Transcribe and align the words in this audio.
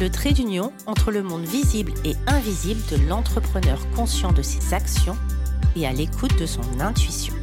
le 0.00 0.10
trait 0.10 0.32
d'union 0.32 0.72
entre 0.86 1.10
le 1.10 1.24
monde 1.24 1.44
visible 1.44 1.92
et 2.04 2.14
invisible 2.28 2.80
de 2.88 3.08
l'entrepreneur 3.08 3.80
conscient 3.96 4.32
de 4.32 4.42
ses 4.42 4.72
actions 4.72 5.16
et 5.74 5.86
à 5.88 5.92
l'écoute 5.92 6.38
de 6.38 6.46
son 6.46 6.62
intuition. 6.78 7.34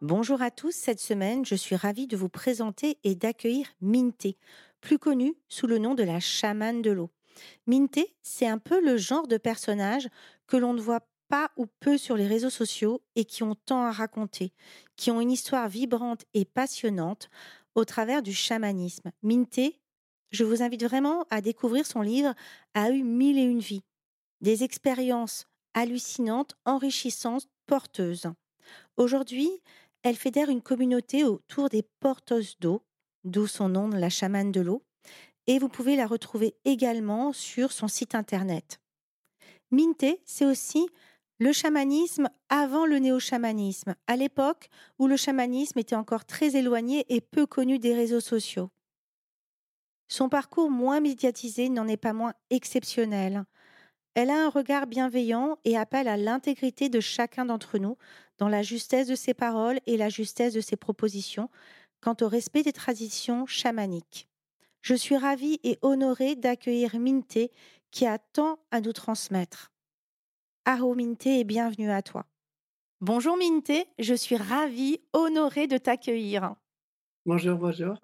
Bonjour 0.00 0.42
à 0.42 0.50
tous, 0.50 0.72
cette 0.72 0.98
semaine, 0.98 1.44
je 1.44 1.54
suis 1.54 1.76
ravie 1.76 2.08
de 2.08 2.16
vous 2.16 2.28
présenter 2.28 2.98
et 3.04 3.14
d'accueillir 3.14 3.68
Minté, 3.80 4.36
plus 4.80 4.98
connue 4.98 5.36
sous 5.48 5.68
le 5.68 5.78
nom 5.78 5.94
de 5.94 6.02
la 6.02 6.18
chamane 6.18 6.82
de 6.82 6.90
l'eau. 6.90 7.10
Minté, 7.68 8.12
c'est 8.22 8.48
un 8.48 8.58
peu 8.58 8.84
le 8.84 8.96
genre 8.96 9.28
de 9.28 9.36
personnage 9.36 10.08
que 10.48 10.56
l'on 10.56 10.74
ne 10.74 10.80
voit 10.80 11.00
pas 11.32 11.50
ou 11.56 11.64
peu 11.80 11.96
sur 11.96 12.14
les 12.14 12.26
réseaux 12.26 12.50
sociaux 12.50 13.00
et 13.16 13.24
qui 13.24 13.42
ont 13.42 13.54
tant 13.54 13.84
à 13.84 13.90
raconter, 13.90 14.52
qui 14.96 15.10
ont 15.10 15.18
une 15.18 15.30
histoire 15.30 15.66
vibrante 15.66 16.26
et 16.34 16.44
passionnante 16.44 17.30
au 17.74 17.86
travers 17.86 18.22
du 18.22 18.34
chamanisme. 18.34 19.12
Minté, 19.22 19.80
je 20.30 20.44
vous 20.44 20.62
invite 20.62 20.84
vraiment 20.84 21.24
à 21.30 21.40
découvrir 21.40 21.86
son 21.86 22.02
livre 22.02 22.34
A 22.74 22.90
eu 22.90 23.02
mille 23.02 23.38
et 23.38 23.44
une 23.44 23.60
vies. 23.60 23.82
Des 24.42 24.62
expériences 24.62 25.46
hallucinantes, 25.72 26.54
enrichissantes, 26.66 27.48
porteuses. 27.64 28.26
Aujourd'hui, 28.98 29.48
elle 30.02 30.16
fédère 30.16 30.50
une 30.50 30.60
communauté 30.60 31.24
autour 31.24 31.70
des 31.70 31.82
porteuses 32.00 32.58
d'eau, 32.60 32.82
d'où 33.24 33.46
son 33.46 33.70
nom, 33.70 33.88
la 33.88 34.10
chamane 34.10 34.52
de 34.52 34.60
l'eau, 34.60 34.84
et 35.46 35.58
vous 35.58 35.70
pouvez 35.70 35.96
la 35.96 36.06
retrouver 36.06 36.56
également 36.66 37.32
sur 37.32 37.72
son 37.72 37.88
site 37.88 38.14
internet. 38.14 38.82
Minté, 39.70 40.20
c'est 40.26 40.44
aussi 40.44 40.86
le 41.42 41.52
chamanisme 41.52 42.28
avant 42.50 42.86
le 42.86 43.00
néo-chamanisme, 43.00 43.96
à 44.06 44.14
l'époque 44.14 44.68
où 45.00 45.08
le 45.08 45.16
chamanisme 45.16 45.76
était 45.80 45.96
encore 45.96 46.24
très 46.24 46.54
éloigné 46.54 47.04
et 47.08 47.20
peu 47.20 47.46
connu 47.46 47.80
des 47.80 47.96
réseaux 47.96 48.20
sociaux. 48.20 48.70
Son 50.06 50.28
parcours 50.28 50.70
moins 50.70 51.00
médiatisé 51.00 51.68
n'en 51.68 51.88
est 51.88 51.96
pas 51.96 52.12
moins 52.12 52.34
exceptionnel. 52.50 53.42
Elle 54.14 54.30
a 54.30 54.46
un 54.46 54.50
regard 54.50 54.86
bienveillant 54.86 55.58
et 55.64 55.76
appelle 55.76 56.06
à 56.06 56.16
l'intégrité 56.16 56.88
de 56.88 57.00
chacun 57.00 57.44
d'entre 57.44 57.76
nous 57.78 57.98
dans 58.38 58.48
la 58.48 58.62
justesse 58.62 59.08
de 59.08 59.16
ses 59.16 59.34
paroles 59.34 59.80
et 59.86 59.96
la 59.96 60.10
justesse 60.10 60.54
de 60.54 60.60
ses 60.60 60.76
propositions 60.76 61.50
quant 62.00 62.16
au 62.20 62.28
respect 62.28 62.62
des 62.62 62.72
traditions 62.72 63.46
chamaniques. 63.46 64.28
Je 64.80 64.94
suis 64.94 65.16
ravie 65.16 65.58
et 65.64 65.80
honorée 65.82 66.36
d'accueillir 66.36 67.00
Minté 67.00 67.50
qui 67.90 68.06
a 68.06 68.18
tant 68.18 68.60
à 68.70 68.80
nous 68.80 68.92
transmettre. 68.92 69.71
Aro 70.64 70.94
Minté 70.94 71.40
et 71.40 71.44
bienvenue 71.44 71.90
à 71.90 72.02
toi. 72.02 72.26
Bonjour 73.00 73.36
Minté, 73.36 73.86
je 73.98 74.14
suis 74.14 74.36
ravie, 74.36 75.00
honorée 75.12 75.66
de 75.66 75.76
t'accueillir. 75.76 76.54
Bonjour, 77.26 77.58
bonjour. 77.58 77.96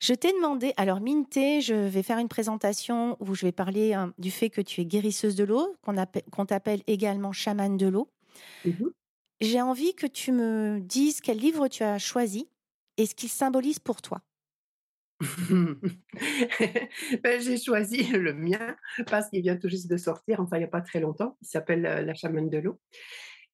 Je 0.00 0.14
t'ai 0.14 0.32
demandé, 0.32 0.74
alors 0.76 1.00
Minté, 1.00 1.60
je 1.60 1.74
vais 1.74 2.02
faire 2.02 2.18
une 2.18 2.28
présentation 2.28 3.16
où 3.20 3.34
je 3.34 3.46
vais 3.46 3.52
parler 3.52 3.94
hein, 3.94 4.12
du 4.18 4.30
fait 4.30 4.50
que 4.50 4.60
tu 4.60 4.80
es 4.80 4.84
guérisseuse 4.84 5.36
de 5.36 5.44
l'eau, 5.44 5.74
qu'on 5.82 6.44
t'appelle 6.46 6.82
également 6.86 7.32
chamane 7.32 7.76
de 7.76 7.86
l'eau. 7.86 8.08
Mmh 8.64 8.92
J'ai 9.42 9.60
envie 9.60 9.94
que 9.94 10.06
tu 10.06 10.32
me 10.32 10.80
dises 10.80 11.20
quel 11.20 11.36
livre 11.36 11.68
tu 11.68 11.82
as 11.82 11.98
choisi 11.98 12.48
et 12.96 13.04
ce 13.04 13.14
qu'il 13.14 13.28
symbolise 13.28 13.78
pour 13.78 14.00
toi. 14.00 14.22
Ben, 17.22 17.40
j'ai 17.40 17.56
choisi 17.56 18.04
le 18.04 18.34
mien 18.34 18.76
parce 19.06 19.28
qu'il 19.28 19.42
vient 19.42 19.56
tout 19.56 19.68
juste 19.68 19.90
de 19.90 19.96
sortir, 19.96 20.40
enfin 20.40 20.56
il 20.56 20.60
n'y 20.60 20.64
a 20.64 20.68
pas 20.68 20.80
très 20.80 21.00
longtemps. 21.00 21.36
Il 21.42 21.46
s'appelle 21.46 21.86
euh, 21.86 22.02
La 22.02 22.14
chamane 22.14 22.50
de 22.50 22.58
l'eau. 22.58 22.80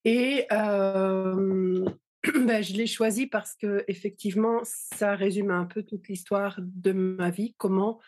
Et 0.05 0.47
ben, 0.51 2.63
je 2.63 2.75
l'ai 2.75 2.87
choisi 2.87 3.27
parce 3.27 3.55
que 3.55 3.85
effectivement, 3.89 4.61
ça 4.63 5.15
résume 5.15 5.51
un 5.51 5.67
peu 5.67 5.83
toute 5.83 6.09
l'histoire 6.09 6.59
de 6.63 6.93
ma 6.93 7.31
vie, 7.31 7.55
comment 7.59 8.01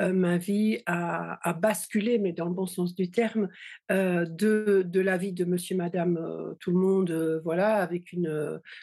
ma 0.00 0.38
vie 0.38 0.80
a, 0.86 1.52
basculé, 1.54 2.18
mais 2.18 2.32
dans 2.32 2.44
le 2.44 2.54
bon 2.54 2.66
sens 2.66 2.94
du 2.94 3.10
terme, 3.10 3.48
de, 3.90 4.86
la 4.94 5.16
vie 5.16 5.32
de 5.32 5.44
monsieur, 5.44 5.76
madame, 5.76 6.54
tout 6.60 6.70
le 6.70 6.78
monde, 6.78 7.40
voilà, 7.42 7.78
avec 7.78 8.14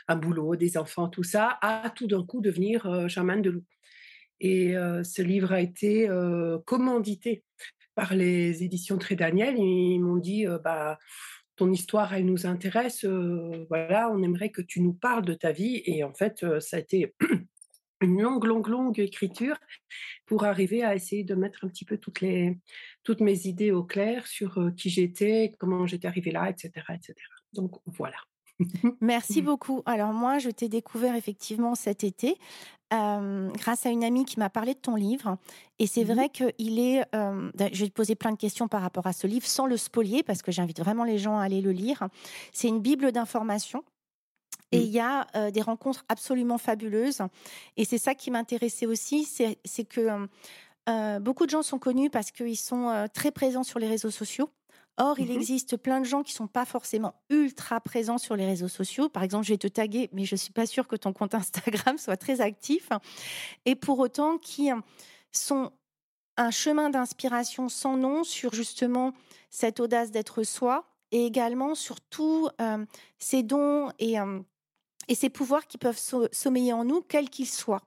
un 0.09 0.15
boulot, 0.17 0.57
des 0.57 0.77
enfants, 0.77 1.07
tout 1.07 1.23
ça, 1.23 1.57
à 1.61 1.89
tout 1.95 2.07
d'un 2.07 2.25
coup 2.25 2.41
devenir 2.41 3.07
chamane 3.07 3.41
de 3.41 3.51
loup. 3.51 3.63
Et 4.39 4.73
ce 5.03 5.21
livre 5.21 5.53
a 5.53 5.61
été 5.61 6.09
commandité 6.65 7.43
par 7.95 8.13
les 8.13 8.63
éditions 8.63 8.97
Très 8.97 9.15
Daniel. 9.15 9.57
Ils 9.57 9.99
m'ont 9.99 10.17
dit, 10.17 10.45
bah, 10.63 10.97
ton 11.55 11.71
histoire, 11.71 12.13
elle 12.13 12.25
nous 12.25 12.45
intéresse. 12.45 13.05
voilà, 13.69 14.09
on 14.11 14.21
aimerait 14.21 14.49
que 14.49 14.61
tu 14.61 14.81
nous 14.81 14.93
parles 14.93 15.25
de 15.25 15.33
ta 15.33 15.51
vie. 15.51 15.81
Et 15.85 16.03
en 16.03 16.13
fait, 16.13 16.45
ça 16.59 16.77
a 16.77 16.79
été 16.79 17.15
une 18.01 18.21
longue, 18.21 18.45
longue, 18.45 18.67
longue 18.67 18.99
écriture 18.99 19.57
pour 20.25 20.43
arriver 20.43 20.83
à 20.83 20.95
essayer 20.95 21.23
de 21.23 21.35
mettre 21.35 21.63
un 21.63 21.69
petit 21.69 21.85
peu 21.85 21.97
toutes, 21.97 22.21
les, 22.21 22.57
toutes 23.03 23.21
mes 23.21 23.47
idées 23.47 23.71
au 23.71 23.83
clair 23.83 24.27
sur 24.27 24.71
qui 24.75 24.89
j'étais, 24.89 25.53
comment 25.59 25.87
j'étais 25.87 26.07
arrivée 26.07 26.31
là, 26.31 26.49
etc., 26.49 26.71
etc. 26.93 27.13
Donc 27.53 27.79
voilà. 27.85 28.17
Merci 29.01 29.41
beaucoup. 29.41 29.81
Alors 29.85 30.13
moi, 30.13 30.37
je 30.37 30.49
t'ai 30.49 30.69
découvert 30.69 31.15
effectivement 31.15 31.75
cet 31.75 32.03
été 32.03 32.37
grâce 32.91 33.85
à 33.85 33.89
une 33.89 34.05
amie 34.05 34.23
qui 34.23 34.39
m'a 34.39 34.49
parlé 34.49 34.73
de 34.73 34.79
ton 34.79 34.95
livre. 34.95 35.37
Et 35.79 35.87
c'est 35.87 36.05
mmh 36.05 36.13
vrai 36.13 36.29
qu'il 36.29 36.79
est... 36.79 37.03
je 37.13 37.83
vais 37.83 37.89
te 37.89 37.93
poser 37.93 38.15
plein 38.15 38.31
de 38.31 38.37
questions 38.37 38.67
par 38.67 38.81
rapport 38.81 39.05
à 39.07 39.11
ce 39.11 39.27
livre 39.27 39.45
sans 39.45 39.65
le 39.65 39.75
spolier 39.75 40.23
parce 40.23 40.41
que 40.41 40.51
j'invite 40.51 40.79
vraiment 40.79 41.03
les 41.03 41.17
gens 41.17 41.37
à 41.37 41.43
aller 41.43 41.61
le 41.61 41.71
lire. 41.71 42.07
C'est 42.53 42.69
une 42.69 42.79
bible 42.79 43.11
d'information. 43.11 43.83
Et 44.71 44.79
mmh. 44.79 44.81
il 44.81 44.89
y 44.89 44.99
a 44.99 45.51
des 45.51 45.61
rencontres 45.61 46.05
absolument 46.07 46.57
fabuleuses. 46.57 47.21
Et 47.75 47.83
c'est 47.83 47.97
ça 47.97 48.15
qui 48.15 48.31
m'intéressait 48.31 48.85
aussi, 48.85 49.25
c'est 49.25 49.83
que 49.83 50.27
beaucoup 51.19 51.45
de 51.45 51.51
gens 51.51 51.63
sont 51.63 51.79
connus 51.79 52.09
parce 52.09 52.31
qu'ils 52.31 52.57
sont 52.57 53.07
très 53.13 53.31
présents 53.31 53.63
sur 53.63 53.79
les 53.79 53.87
réseaux 53.87 54.11
sociaux. 54.11 54.49
Or, 54.97 55.19
il 55.19 55.27
mmh 55.27 55.35
existe 55.35 55.77
plein 55.77 55.99
de 55.99 56.05
gens 56.05 56.23
qui 56.23 56.31
sont 56.31 56.47
pas 56.47 56.63
forcément 56.63 57.15
ultra 57.29 57.81
présents 57.81 58.17
sur 58.17 58.35
les 58.37 58.45
réseaux 58.45 58.69
sociaux. 58.69 59.09
Par 59.09 59.23
exemple, 59.23 59.45
je 59.45 59.51
vais 59.51 59.57
te 59.57 59.67
taguer, 59.67 60.09
mais 60.13 60.23
je 60.23 60.37
suis 60.37 60.53
pas 60.53 60.65
sûre 60.65 60.87
que 60.87 60.95
ton 60.95 61.11
compte 61.11 61.35
Instagram 61.35 61.97
soit 61.97 62.17
très 62.17 62.39
actif. 62.39 62.89
Et 63.65 63.75
pour 63.75 63.99
autant, 63.99 64.37
qui 64.37 64.69
sont 65.33 65.71
un 66.37 66.51
chemin 66.51 66.89
d'inspiration 66.89 67.67
sans 67.67 67.97
nom 67.97 68.23
sur 68.23 68.53
justement 68.53 69.13
cette 69.49 69.79
audace 69.79 70.11
d'être 70.11 70.43
soi 70.43 70.85
et 71.11 71.25
également 71.25 71.75
sur 71.75 71.99
tous 72.01 72.49
ces 73.19 73.43
dons 73.43 73.89
et, 73.99 74.15
et 75.07 75.15
ces 75.15 75.29
pouvoirs 75.29 75.67
qui 75.67 75.77
peuvent 75.77 76.01
sommeiller 76.31 76.73
en 76.73 76.85
nous, 76.85 77.01
quels 77.01 77.29
qu'ils 77.29 77.49
soient. 77.49 77.81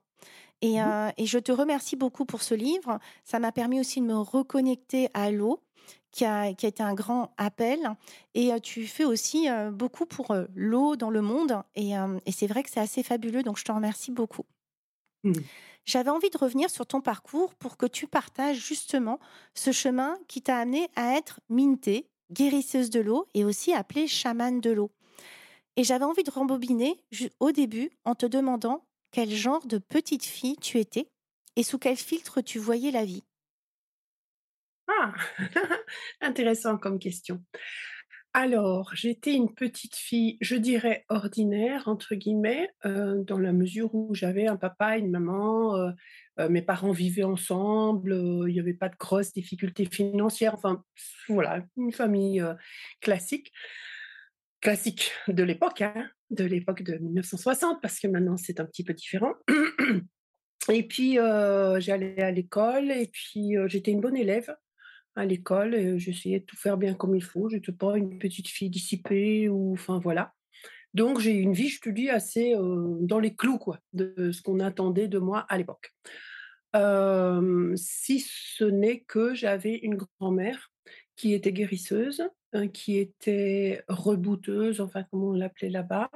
Et, 0.61 0.79
mmh 0.79 1.13
et, 1.17 1.25
je 1.25 1.39
te 1.39 1.51
remercie 1.51 1.95
beaucoup 1.95 2.25
pour 2.25 2.43
ce 2.43 2.53
livre. 2.53 2.99
Ça 3.23 3.39
m'a 3.39 3.51
permis 3.51 3.79
aussi 3.79 3.99
de 3.99 4.05
me 4.05 4.17
reconnecter 4.17 5.09
à 5.13 5.31
l'eau 5.31 5.63
qui 6.11 6.25
a, 6.25 6.49
été 6.49 6.81
un 6.81 6.93
grand 6.93 7.33
appel. 7.37 7.95
Et 8.33 8.51
tu 8.61 8.87
fais 8.87 9.05
aussi 9.05 9.47
beaucoup 9.71 10.05
pour 10.05 10.35
l'eau 10.55 10.95
dans 10.95 11.09
le 11.09 11.21
monde. 11.21 11.61
Et, 11.75 11.93
c'est 12.31 12.47
vrai 12.47 12.63
que 12.63 12.69
c'est 12.69 12.79
assez 12.79 13.03
fabuleux. 13.03 13.43
Donc, 13.43 13.57
je 13.57 13.63
te 13.63 13.71
remercie 13.71 14.11
beaucoup. 14.11 14.45
Mmh. 15.23 15.33
J'avais 15.85 16.11
envie 16.11 16.29
de 16.29 16.37
revenir 16.37 16.69
sur 16.69 16.85
ton 16.85 17.01
parcours 17.01 17.55
pour 17.55 17.75
que 17.75 17.85
tu 17.85 18.07
partages 18.07 18.57
justement 18.57 19.19
ce 19.55 19.71
chemin 19.71 20.17
qui 20.27 20.41
t'a 20.41 20.57
amené 20.57 20.87
à 20.95 21.15
être 21.15 21.39
mintée, 21.49 22.07
guérisseuse 22.31 22.89
de 22.89 22.99
l'eau 22.99 23.25
et 23.33 23.43
aussi 23.43 23.73
appelée 23.73 24.07
chamane 24.07 24.61
de 24.61 24.69
l'eau. 24.69 24.91
Et 25.75 25.83
j'avais 25.83 26.05
envie 26.05 26.23
de 26.23 26.31
rembobiner 26.31 26.97
au 27.39 27.51
début 27.51 27.89
en 28.05 28.13
te 28.13 28.25
demandant 28.25 28.83
quel 29.11 29.31
genre 29.31 29.65
de 29.65 29.77
petite 29.77 30.25
fille 30.25 30.57
tu 30.57 30.77
étais 30.77 31.07
et 31.55 31.63
sous 31.63 31.79
quel 31.79 31.97
filtre 31.97 32.41
tu 32.41 32.59
voyais 32.59 32.91
la 32.91 33.05
vie. 33.05 33.23
Ah, 34.89 35.13
intéressant 36.21 36.77
comme 36.77 36.99
question. 36.99 37.43
Alors, 38.33 38.91
j'étais 38.93 39.33
une 39.33 39.53
petite 39.53 39.95
fille, 39.95 40.37
je 40.39 40.55
dirais 40.55 41.03
ordinaire, 41.09 41.87
entre 41.87 42.13
guillemets, 42.13 42.69
euh, 42.85 43.23
dans 43.23 43.39
la 43.39 43.51
mesure 43.53 43.93
où 43.95 44.13
j'avais 44.13 44.45
un 44.45 44.55
papa 44.55 44.97
une 44.97 45.09
maman, 45.09 45.75
euh, 45.75 45.91
euh, 46.39 46.49
mes 46.49 46.61
parents 46.61 46.91
vivaient 46.91 47.23
ensemble, 47.23 48.13
il 48.47 48.53
n'y 48.53 48.59
avait 48.59 48.75
pas 48.75 48.89
de 48.89 48.95
grosses 48.97 49.33
difficultés 49.33 49.85
financières, 49.85 50.53
enfin, 50.53 50.83
voilà, 51.27 51.65
une 51.75 51.91
famille 51.91 52.43
classique, 53.01 53.51
classique 54.61 55.11
de 55.27 55.41
l'époque, 55.41 55.81
hein, 55.81 56.07
de 56.29 56.43
l'époque 56.43 56.83
de 56.83 56.97
1960, 56.97 57.81
parce 57.81 57.99
que 57.99 58.07
maintenant 58.07 58.37
c'est 58.37 58.59
un 58.59 58.65
petit 58.65 58.83
peu 58.83 58.93
différent. 58.93 59.33
Et 60.69 60.83
puis, 60.83 61.15
j'allais 61.79 62.21
à 62.21 62.29
l'école 62.29 62.91
et 62.91 63.07
puis 63.07 63.55
j'étais 63.67 63.89
une 63.89 64.01
bonne 64.01 64.17
élève 64.17 64.55
à 65.19 65.25
l'école. 65.25 65.97
J'essayais 65.97 66.39
de 66.39 66.45
tout 66.45 66.57
faire 66.57 66.77
bien 66.77 66.93
comme 66.93 67.15
il 67.15 67.23
faut. 67.23 67.49
Je 67.49 67.55
n'étais 67.55 67.71
pas 67.71 67.97
une 67.97 68.19
petite 68.19 68.47
fille 68.47 68.69
dissipée 68.69 69.49
ou 69.49 69.73
enfin 69.73 69.99
voilà. 69.99 70.33
Donc 70.93 71.19
j'ai 71.19 71.35
eu 71.35 71.41
une 71.41 71.53
vie, 71.53 71.69
je 71.69 71.81
te 71.81 71.89
dis, 71.89 72.09
assez 72.09 72.55
dans 73.01 73.19
les 73.19 73.35
clous 73.35 73.59
quoi, 73.59 73.79
de 73.93 74.31
ce 74.31 74.41
qu'on 74.41 74.59
attendait 74.59 75.07
de 75.07 75.19
moi 75.19 75.45
à 75.47 75.57
l'époque. 75.57 75.93
si 77.75 78.19
ce 78.19 78.63
n'est 78.63 79.01
que 79.01 79.35
j'avais 79.35 79.75
une 79.75 79.97
grand-mère 79.97 80.71
qui 81.15 81.33
était 81.33 81.51
guérisseuse, 81.51 82.23
hein, 82.53 82.67
qui 82.69 82.97
était 82.97 83.83
rebouteuse, 83.87 84.81
enfin 84.81 85.03
comment 85.11 85.29
on 85.29 85.33
l'appelait 85.33 85.69
là-bas, 85.69 86.09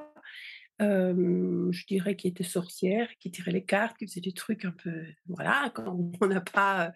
je 0.80 1.86
dirais 1.86 2.16
qui 2.16 2.28
était 2.28 2.44
sorcière, 2.44 3.08
qui 3.18 3.30
tirait 3.30 3.52
les 3.52 3.64
cartes, 3.64 3.96
qui 3.96 4.06
faisait 4.06 4.20
des 4.20 4.32
trucs 4.32 4.64
un 4.64 4.72
peu, 4.72 5.04
voilà, 5.28 5.70
quand 5.74 5.96
on 6.20 6.26
n'a 6.26 6.40
pas, 6.40 6.92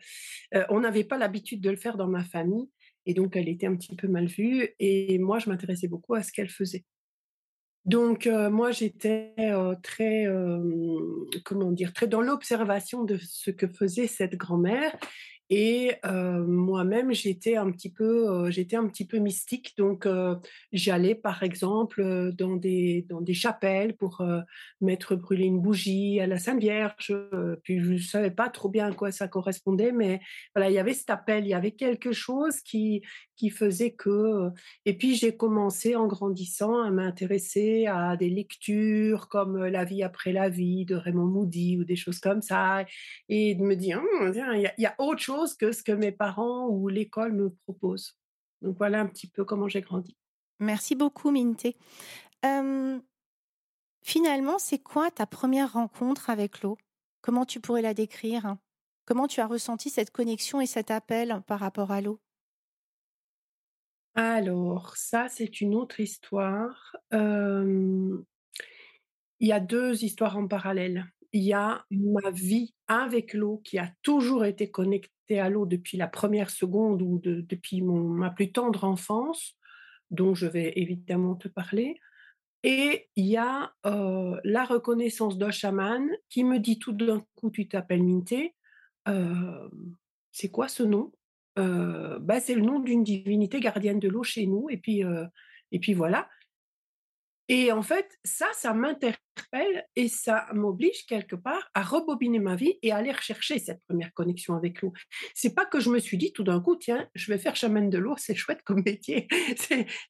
on 0.69 0.81
n'avait 0.81 1.05
pas 1.05 1.19
l'habitude 1.19 1.61
de 1.61 1.71
le 1.71 1.77
faire 1.77 1.97
dans 1.97 2.09
ma 2.09 2.25
famille, 2.25 2.69
et 3.07 3.15
donc 3.15 3.37
elle 3.37 3.49
était 3.49 3.67
un 3.67 3.77
petit 3.77 3.97
peu 3.97 4.09
mal 4.09 4.27
vue, 4.27 4.69
et 4.79 5.19
moi 5.19 5.39
je 5.39 5.49
m'intéressais 5.49 5.89
beaucoup 5.89 6.15
à 6.15 6.23
ce 6.23 6.33
qu'elle 6.33 6.51
faisait. 6.51 6.85
Donc 7.85 8.27
moi 8.27 8.71
j'étais 8.71 9.35
très, 9.83 10.27
comment 11.45 11.73
dire, 11.73 11.93
très 11.93 12.07
dans 12.07 12.21
l'observation 12.21 13.05
de 13.05 13.17
ce 13.17 13.51
que 13.51 13.67
faisait 13.67 14.07
cette 14.07 14.37
grand-mère, 14.37 14.95
et 15.51 15.93
moi-même, 16.05 17.13
j'étais 17.13 17.57
un 17.57 17.71
petit 17.71 17.91
peu, 17.91 18.51
mystique. 19.19 19.75
Donc, 19.77 20.07
j'allais, 20.73 21.15
par 21.15 21.43
exemple, 21.43 22.33
dans 22.37 22.57
des 22.57 23.35
chapelles 23.35 23.97
pour 23.97 24.25
mettre 24.81 25.17
brûler 25.17 25.47
une 25.47 25.61
bougie 25.61 26.21
à 26.21 26.27
la 26.27 26.39
Sainte 26.39 26.61
Vierge. 26.61 27.15
puis 27.63 27.81
je 27.81 28.03
savais 28.03 28.31
pas 28.31 28.49
trop 28.49 28.69
bien 28.69 28.89
à 28.89 28.93
quoi 28.93 29.11
ça 29.11 29.29
correspondait, 29.29 29.93
mais 29.93 30.21
voilà, 30.55 30.71
il 30.71 30.75
y 30.75 30.79
avait 30.79 30.95
cet 30.95 31.11
appel, 31.11 31.45
il 31.45 31.51
y 31.51 31.55
avait 31.55 31.73
quelque 31.73 32.13
chose 32.13 32.61
qui 32.61 33.03
qui 33.39 33.51
faisait 33.51 33.93
que. 33.93 34.51
Et 34.85 34.95
puis 34.99 35.15
j'ai 35.15 35.35
commencé 35.37 35.97
en 35.97 36.07
grandissant 36.07 36.83
à 36.83 36.91
m'intéresser 36.91 37.87
à 37.87 38.17
des 38.17 38.29
lectures 38.29 39.29
comme 39.29 39.65
La 39.65 39.85
vie 39.85 40.03
après 40.03 40.33
la 40.33 40.49
vie 40.49 40.85
de 40.85 40.97
Raymond 40.97 41.27
Moody 41.27 41.79
ou 41.79 41.85
des 41.85 41.97
choses 41.97 42.19
comme 42.19 42.43
ça, 42.43 42.85
et 43.29 43.55
de 43.55 43.63
me 43.63 43.77
dire, 43.77 44.01
«Hum, 44.01 44.33
il 44.35 44.73
y, 44.79 44.87
a 44.87 44.95
autre 44.99 45.21
chose 45.21 45.38
que 45.47 45.73
ce 45.73 45.83
que 45.83 45.93
mes 45.93 46.13
parents 46.13 46.69
ou 46.69 46.89
l'école 46.89 47.33
me 47.33 47.51
proposent. 47.51 48.17
Donc 48.63 48.77
voilà 48.79 49.01
un 49.01 49.07
petit 49.07 49.29
peu 49.29 49.45
comment 49.45 49.69
j'ai 49.69 49.81
grandi. 49.81 50.17
Merci 50.61 50.95
beaucoup, 50.97 51.31
Minté. 51.31 51.77
finalement, 54.03 54.59
c'est 54.59 54.83
quoi 54.83 55.11
ta 55.11 55.27
première 55.27 55.73
rencontre 55.73 56.31
avec 56.31 56.63
l'eau? 56.63 56.77
Comment 57.21 57.45
tu 57.45 57.61
pourrais 57.61 57.83
la 57.83 57.95
décrire? 57.95 58.57
Comment 59.05 59.27
tu 59.27 59.41
as 59.41 59.47
ressenti 59.47 59.91
cette 59.91 60.11
connexion 60.11 60.61
et 60.61 60.67
cet 60.67 60.91
appel 60.91 61.43
par 61.47 61.61
rapport 61.61 61.93
à 61.93 62.01
l'eau? 62.01 62.21
Alors, 64.15 64.97
ça, 64.97 65.29
c'est 65.29 65.61
une 65.61 65.75
autre 65.75 66.01
histoire. 66.01 66.97
il 67.13 68.25
y 69.41 69.53
a 69.53 69.61
deux 69.61 70.03
histoires 70.03 70.37
en 70.37 70.49
parallèle. 70.49 71.07
Il 71.33 71.45
y 71.45 71.53
a 71.53 71.85
ma 71.91 72.31
vie 72.31 72.75
avec 72.89 73.35
l'eau 73.35 73.59
qui 73.65 73.79
a 73.79 73.93
toujours 74.03 74.45
été 74.45 74.71
connectée 74.71 75.13
à 75.37 75.51
l'eau 75.51 75.67
depuis 75.67 75.99
la 75.99 76.09
première 76.09 76.51
seconde 76.51 77.03
ou 77.03 77.21
depuis 77.23 77.83
ma 77.83 78.31
plus 78.31 78.53
tendre 78.53 78.85
enfance, 78.85 79.57
dont 80.11 80.35
je 80.35 80.47
vais 80.47 80.73
évidemment 80.77 81.35
te 81.35 81.49
parler. 81.49 82.01
Et 82.63 83.09
il 83.15 83.27
y 83.27 83.37
a 83.37 83.73
la 83.85 84.65
reconnaissance 84.65 85.39
d'un 85.39 85.51
chaman 85.51 86.09
qui 86.29 86.45
me 86.45 86.59
dit 86.59 86.79
tout 86.79 86.93
d'un 86.93 87.23
coup, 87.35 87.51
tu 87.51 87.69
t'appelles 87.69 88.03
Minté. 88.03 88.55
c'est 90.33 90.51
quoi 90.51 90.69
ce 90.69 90.83
nom? 90.83 91.13
Bah, 91.57 92.41
c'est 92.41 92.55
le 92.55 92.63
nom 92.63 92.81
d'une 92.81 93.05
divinité 93.05 93.61
gardienne 93.61 94.01
de 94.01 94.09
l'eau 94.09 94.23
chez 94.23 94.47
nous, 94.47 94.69
et 94.71 94.77
puis, 94.77 95.03
et 95.73 95.79
puis 95.79 95.93
voilà. 95.95 96.29
Et 97.49 97.73
en 97.73 97.83
fait, 97.83 98.19
ça, 98.25 98.47
ça 98.53 98.75
m'interpelle 98.75 99.87
et 99.97 100.09
ça 100.09 100.47
m'oblige 100.53 101.07
quelque 101.07 101.35
part 101.35 101.71
à 101.73 101.83
rebobiner 101.83 102.39
ma 102.39 102.57
vie 102.57 102.79
et 102.83 102.93
à 102.93 102.97
aller 102.97 103.13
rechercher 103.13 103.59
cette 103.59 103.83
première 103.89 104.13
connexion 104.13 104.55
avec 104.55 104.83
l'eau. 104.83 104.93
C'est 105.35 105.55
pas 105.55 105.65
que 105.65 105.81
je 105.81 105.89
me 105.89 105.99
suis 105.99 106.19
dit 106.19 106.33
tout 106.33 106.45
d'un 106.45 106.61
coup, 106.61 106.77
tiens, 106.77 107.09
je 107.15 107.33
vais 107.33 107.39
faire 107.39 107.57
chaman 107.57 107.89
de 107.89 107.99
l'eau, 107.99 108.15
c'est 108.19 108.35
chouette 108.35 108.63
comme 108.65 108.83
métier. 108.85 109.29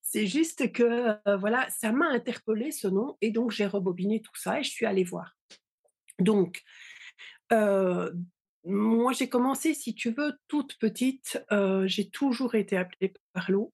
c'est 0.02 0.26
juste 0.26 0.72
que, 0.72 1.16
voilà, 1.38 1.68
ça 1.70 1.92
m'a 1.92 2.08
interpellé 2.08 2.72
ce 2.72 2.88
nom 2.88 3.16
et 3.20 3.30
donc 3.30 3.52
j'ai 3.52 3.66
rebobiné 3.66 4.20
tout 4.20 4.34
ça 4.34 4.58
et 4.58 4.64
je 4.64 4.70
suis 4.70 4.86
allée 4.86 5.04
voir. 5.04 5.36
Donc, 6.18 6.62
moi, 8.64 9.12
j'ai 9.12 9.28
commencé, 9.28 9.74
si 9.74 9.94
tu 9.94 10.10
veux, 10.10 10.32
toute 10.48 10.76
petite. 10.78 11.40
j'ai 11.84 12.10
toujours 12.10 12.56
été 12.56 12.76
appelée 12.76 13.14
par 13.32 13.50
l'eau. 13.50 13.72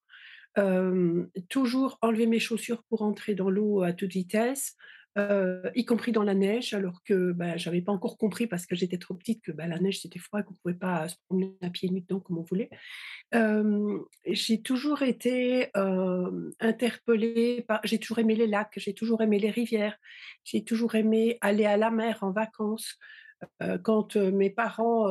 Toujours 1.48 1.98
enlever 2.02 2.26
mes 2.26 2.38
chaussures 2.38 2.82
pour 2.84 3.02
entrer 3.02 3.34
dans 3.34 3.50
l'eau 3.50 3.82
à 3.82 3.92
toute 3.92 4.12
vitesse, 4.12 4.76
y 5.16 5.84
compris 5.84 6.10
dans 6.10 6.24
la 6.24 6.34
neige, 6.34 6.74
alors 6.74 7.02
que 7.04 7.32
bah, 7.32 7.56
je 7.56 7.68
n'avais 7.68 7.82
pas 7.82 7.92
encore 7.92 8.18
compris 8.18 8.48
parce 8.48 8.66
que 8.66 8.74
j'étais 8.74 8.98
trop 8.98 9.14
petite 9.14 9.42
que 9.42 9.52
bah, 9.52 9.66
la 9.68 9.78
neige 9.78 10.00
c'était 10.00 10.18
froid 10.18 10.40
et 10.40 10.42
qu'on 10.42 10.54
ne 10.54 10.58
pouvait 10.58 10.74
pas 10.74 11.08
se 11.08 11.14
promener 11.28 11.54
à 11.62 11.70
pied 11.70 11.88
nus 11.88 12.00
dedans 12.00 12.20
comme 12.20 12.38
on 12.38 12.42
voulait. 12.42 12.70
j'ai 14.26 14.62
toujours 14.62 15.02
été 15.02 15.70
interpellée. 16.60 17.64
J'ai 17.84 17.98
toujours 17.98 18.18
aimé 18.18 18.34
les 18.34 18.48
lacs, 18.48 18.74
j'ai 18.76 18.94
toujours 18.94 19.22
aimé 19.22 19.38
les 19.38 19.50
rivières, 19.50 19.96
j'ai 20.44 20.64
toujours 20.64 20.94
aimé 20.96 21.38
aller 21.40 21.64
à 21.64 21.76
la 21.76 21.90
mer 21.90 22.18
en 22.22 22.32
vacances 22.32 22.98
quand 23.82 24.16
mes 24.16 24.50
parents 24.50 25.06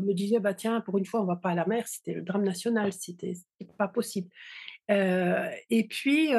me 0.00 0.12
disaient 0.12 0.40
bah 0.40 0.54
tiens 0.54 0.80
pour 0.80 0.98
une 0.98 1.06
fois 1.06 1.22
on 1.22 1.26
va 1.26 1.36
pas 1.36 1.50
à 1.50 1.54
la 1.54 1.66
mer 1.66 1.86
c'était 1.86 2.14
le 2.14 2.22
drame 2.22 2.42
national 2.42 2.92
c'était 2.92 3.34
pas 3.78 3.86
possible 3.86 4.28
et 4.90 5.86
puis 5.88 6.30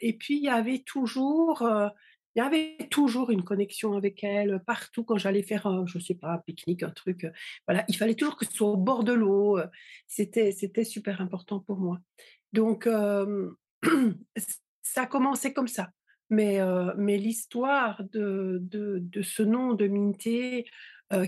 et 0.00 0.12
puis 0.14 0.36
il 0.36 0.44
y 0.44 0.48
avait 0.48 0.78
toujours 0.80 1.66
il 2.34 2.38
y 2.38 2.40
avait 2.40 2.78
toujours 2.90 3.30
une 3.30 3.42
connexion 3.42 3.94
avec 3.94 4.24
elle 4.24 4.62
partout 4.66 5.04
quand 5.04 5.18
j'allais 5.18 5.42
faire 5.42 5.66
un, 5.66 5.84
je 5.86 5.98
sais 5.98 6.14
pas 6.14 6.32
un 6.34 6.38
pique-nique 6.38 6.82
un 6.82 6.90
truc 6.90 7.26
voilà. 7.66 7.84
Il 7.88 7.96
fallait 7.96 8.14
toujours 8.14 8.36
que 8.36 8.46
ce 8.46 8.52
soit 8.52 8.70
au 8.70 8.76
bord 8.76 9.04
de 9.04 9.12
l'eau 9.12 9.58
c'était 10.06 10.52
c'était 10.52 10.84
super 10.84 11.20
important 11.20 11.60
pour 11.60 11.78
moi. 11.78 11.98
Donc 12.52 12.88
ça 14.82 15.02
a 15.02 15.06
commencé 15.06 15.52
comme 15.52 15.68
ça. 15.68 15.90
Mais, 16.30 16.60
mais 16.96 17.18
l'histoire 17.18 18.02
de, 18.12 18.58
de, 18.62 19.22
ce 19.22 19.42
nom 19.42 19.74
de 19.74 19.86
Minté 19.86 20.64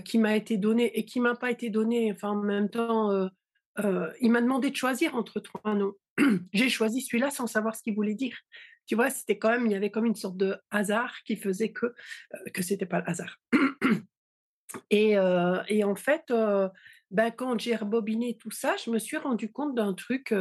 qui 0.03 0.17
m'a 0.17 0.35
été 0.35 0.57
donné 0.57 0.97
et 0.97 1.05
qui 1.05 1.19
m'a 1.19 1.35
pas 1.35 1.51
été 1.51 1.69
donné, 1.69 2.11
enfin 2.11 2.29
en 2.29 2.41
même 2.41 2.69
temps, 2.69 3.29
il 3.77 4.31
m'a 4.31 4.41
demandé 4.41 4.69
de 4.69 4.75
choisir 4.75 5.15
entre 5.15 5.39
trois 5.39 5.73
noms. 5.73 5.93
J'ai 6.53 6.69
choisi 6.69 7.01
celui-là 7.01 7.29
sans 7.29 7.47
savoir 7.47 7.75
ce 7.75 7.83
qu'il 7.83 7.95
voulait 7.95 8.15
dire. 8.15 8.37
Tu 8.85 8.95
vois, 8.95 9.09
c'était 9.09 9.37
quand 9.37 9.49
même, 9.49 9.65
il 9.65 9.71
y 9.71 9.75
avait 9.75 9.91
comme 9.91 10.05
une 10.05 10.15
sorte 10.15 10.37
de 10.37 10.57
hasard 10.69 11.13
qui 11.25 11.35
faisait 11.35 11.71
que 11.71 11.93
que 12.53 12.61
c'était 12.61 12.85
pas 12.85 12.99
le 12.99 13.09
hasard. 13.09 13.37
et, 14.91 15.15
et, 15.67 15.83
en 15.83 15.95
fait, 15.95 16.31
ben, 17.11 17.31
quand 17.31 17.59
j'ai 17.59 17.75
rebobiné 17.75 18.37
tout 18.37 18.51
ça, 18.51 18.75
je 18.83 18.91
me 18.91 18.99
suis 18.99 19.17
rendu 19.17 19.51
compte 19.51 19.75
d'un 19.75 19.93
truc 19.93 20.33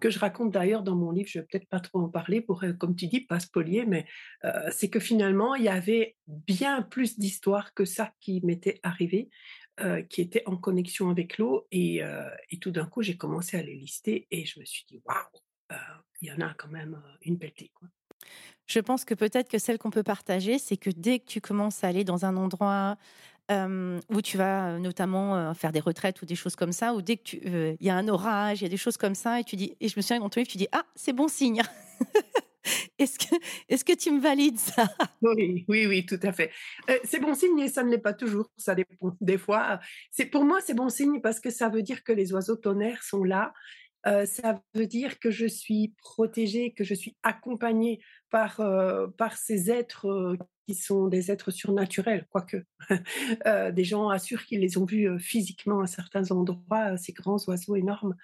que 0.00 0.10
je 0.10 0.18
raconte 0.20 0.52
d'ailleurs 0.52 0.82
dans 0.82 0.94
mon 0.94 1.10
livre. 1.10 1.28
Je 1.28 1.40
vais 1.40 1.46
peut-être 1.50 1.68
pas 1.68 1.80
trop 1.80 1.98
en 1.98 2.08
parler 2.08 2.40
pour, 2.40 2.64
comme 2.78 2.94
tu 2.94 3.08
dis, 3.08 3.22
pas 3.22 3.40
spolier, 3.40 3.84
mais 3.86 4.06
c'est 4.70 4.88
que 4.88 5.00
finalement, 5.00 5.56
il 5.56 5.64
y 5.64 5.68
avait 5.68 6.16
bien 6.28 6.82
plus 6.82 7.18
d'histoires 7.18 7.74
que 7.74 7.84
ça 7.84 8.12
qui 8.20 8.40
m'était 8.44 8.78
arrivé, 8.84 9.30
qui 10.08 10.20
étaient 10.20 10.42
en 10.46 10.56
connexion 10.56 11.08
avec 11.08 11.38
l'eau. 11.38 11.66
Et, 11.72 12.02
et, 12.50 12.58
tout 12.58 12.70
d'un 12.70 12.84
coup, 12.84 13.02
j'ai 13.02 13.16
commencé 13.16 13.56
à 13.56 13.62
les 13.62 13.74
lister 13.74 14.26
et 14.30 14.44
je 14.44 14.60
me 14.60 14.64
suis 14.64 14.84
dit, 14.86 15.00
waouh, 15.06 15.78
il 16.20 16.28
y 16.28 16.32
en 16.32 16.40
a 16.40 16.52
quand 16.54 16.68
même 16.68 17.00
une 17.22 17.38
pelletée. 17.38 17.70
Quoi. 17.74 17.88
Je 18.66 18.78
pense 18.78 19.04
que 19.04 19.14
peut-être 19.14 19.48
que 19.48 19.58
celle 19.58 19.78
qu'on 19.78 19.90
peut 19.90 20.02
partager, 20.02 20.58
c'est 20.58 20.76
que 20.76 20.90
dès 20.90 21.18
que 21.18 21.26
tu 21.26 21.40
commences 21.40 21.82
à 21.82 21.88
aller 21.88 22.04
dans 22.04 22.24
un 22.24 22.36
endroit 22.36 22.96
où 23.50 24.22
tu 24.22 24.36
vas 24.36 24.78
notamment 24.78 25.52
faire 25.54 25.72
des 25.72 25.80
retraites 25.80 26.22
ou 26.22 26.26
des 26.26 26.36
choses 26.36 26.54
comme 26.54 26.70
ça, 26.70 26.94
ou 26.94 27.02
dès 27.02 27.16
que 27.16 27.76
il 27.80 27.84
y 27.84 27.90
a 27.90 27.96
un 27.96 28.06
orage, 28.06 28.60
il 28.60 28.64
y 28.64 28.66
a 28.66 28.68
des 28.68 28.76
choses 28.76 28.96
comme 28.96 29.16
ça, 29.16 29.40
et 29.40 29.44
tu 29.44 29.56
dis, 29.56 29.74
et 29.80 29.88
je 29.88 29.94
me 29.96 30.02
souviens 30.02 30.20
dans 30.20 30.28
ton 30.28 30.38
livre, 30.40 30.50
tu 30.50 30.58
dis, 30.58 30.68
ah, 30.70 30.84
c'est 30.94 31.12
bon 31.12 31.26
signe. 31.26 31.62
est-ce 32.98 33.18
que, 33.18 33.34
est-ce 33.68 33.84
que 33.84 33.92
tu 33.92 34.10
me 34.10 34.20
valides 34.20 34.58
ça? 34.58 34.88
Oui, 35.22 35.64
oui, 35.68 35.86
oui, 35.86 36.06
tout 36.06 36.18
à 36.22 36.32
fait. 36.32 36.50
c'est 37.04 37.20
bon 37.20 37.34
signe, 37.34 37.58
et 37.60 37.68
ça 37.68 37.82
ne 37.82 37.90
l'est 37.90 37.98
pas 37.98 38.14
toujours. 38.14 38.50
Ça 38.56 38.74
dépend. 38.74 39.16
Des 39.20 39.38
fois, 39.38 39.80
c'est 40.10 40.26
pour 40.26 40.44
moi, 40.44 40.60
c'est 40.60 40.74
bon 40.74 40.88
signe 40.88 41.20
parce 41.20 41.40
que 41.40 41.50
ça 41.50 41.68
veut 41.68 41.82
dire 41.82 42.02
que 42.02 42.12
les 42.12 42.32
oiseaux 42.32 42.56
tonnerres 42.56 43.02
sont 43.02 43.24
là. 43.24 43.52
ça 44.04 44.62
veut 44.74 44.86
dire 44.86 45.18
que 45.18 45.30
je 45.30 45.46
suis 45.46 45.94
protégée, 46.02 46.72
que 46.72 46.84
je 46.84 46.94
suis 46.94 47.16
accompagnée 47.22 48.00
par, 48.30 48.60
par 49.18 49.36
ces 49.36 49.70
êtres 49.70 50.36
qui 50.70 50.80
sont 50.80 51.08
des 51.08 51.32
êtres 51.32 51.50
surnaturels, 51.50 52.26
quoique. 52.30 52.64
Euh, 53.46 53.70
des 53.70 53.84
gens 53.84 54.08
assurent 54.08 54.44
qu'ils 54.44 54.60
les 54.60 54.76
ont 54.76 54.84
vus 54.84 55.08
euh, 55.08 55.18
physiquement 55.18 55.80
à 55.80 55.86
certains 55.86 56.30
endroits, 56.30 56.96
ces 56.96 57.12
grands 57.12 57.38
oiseaux 57.46 57.76
énormes. 57.76 58.14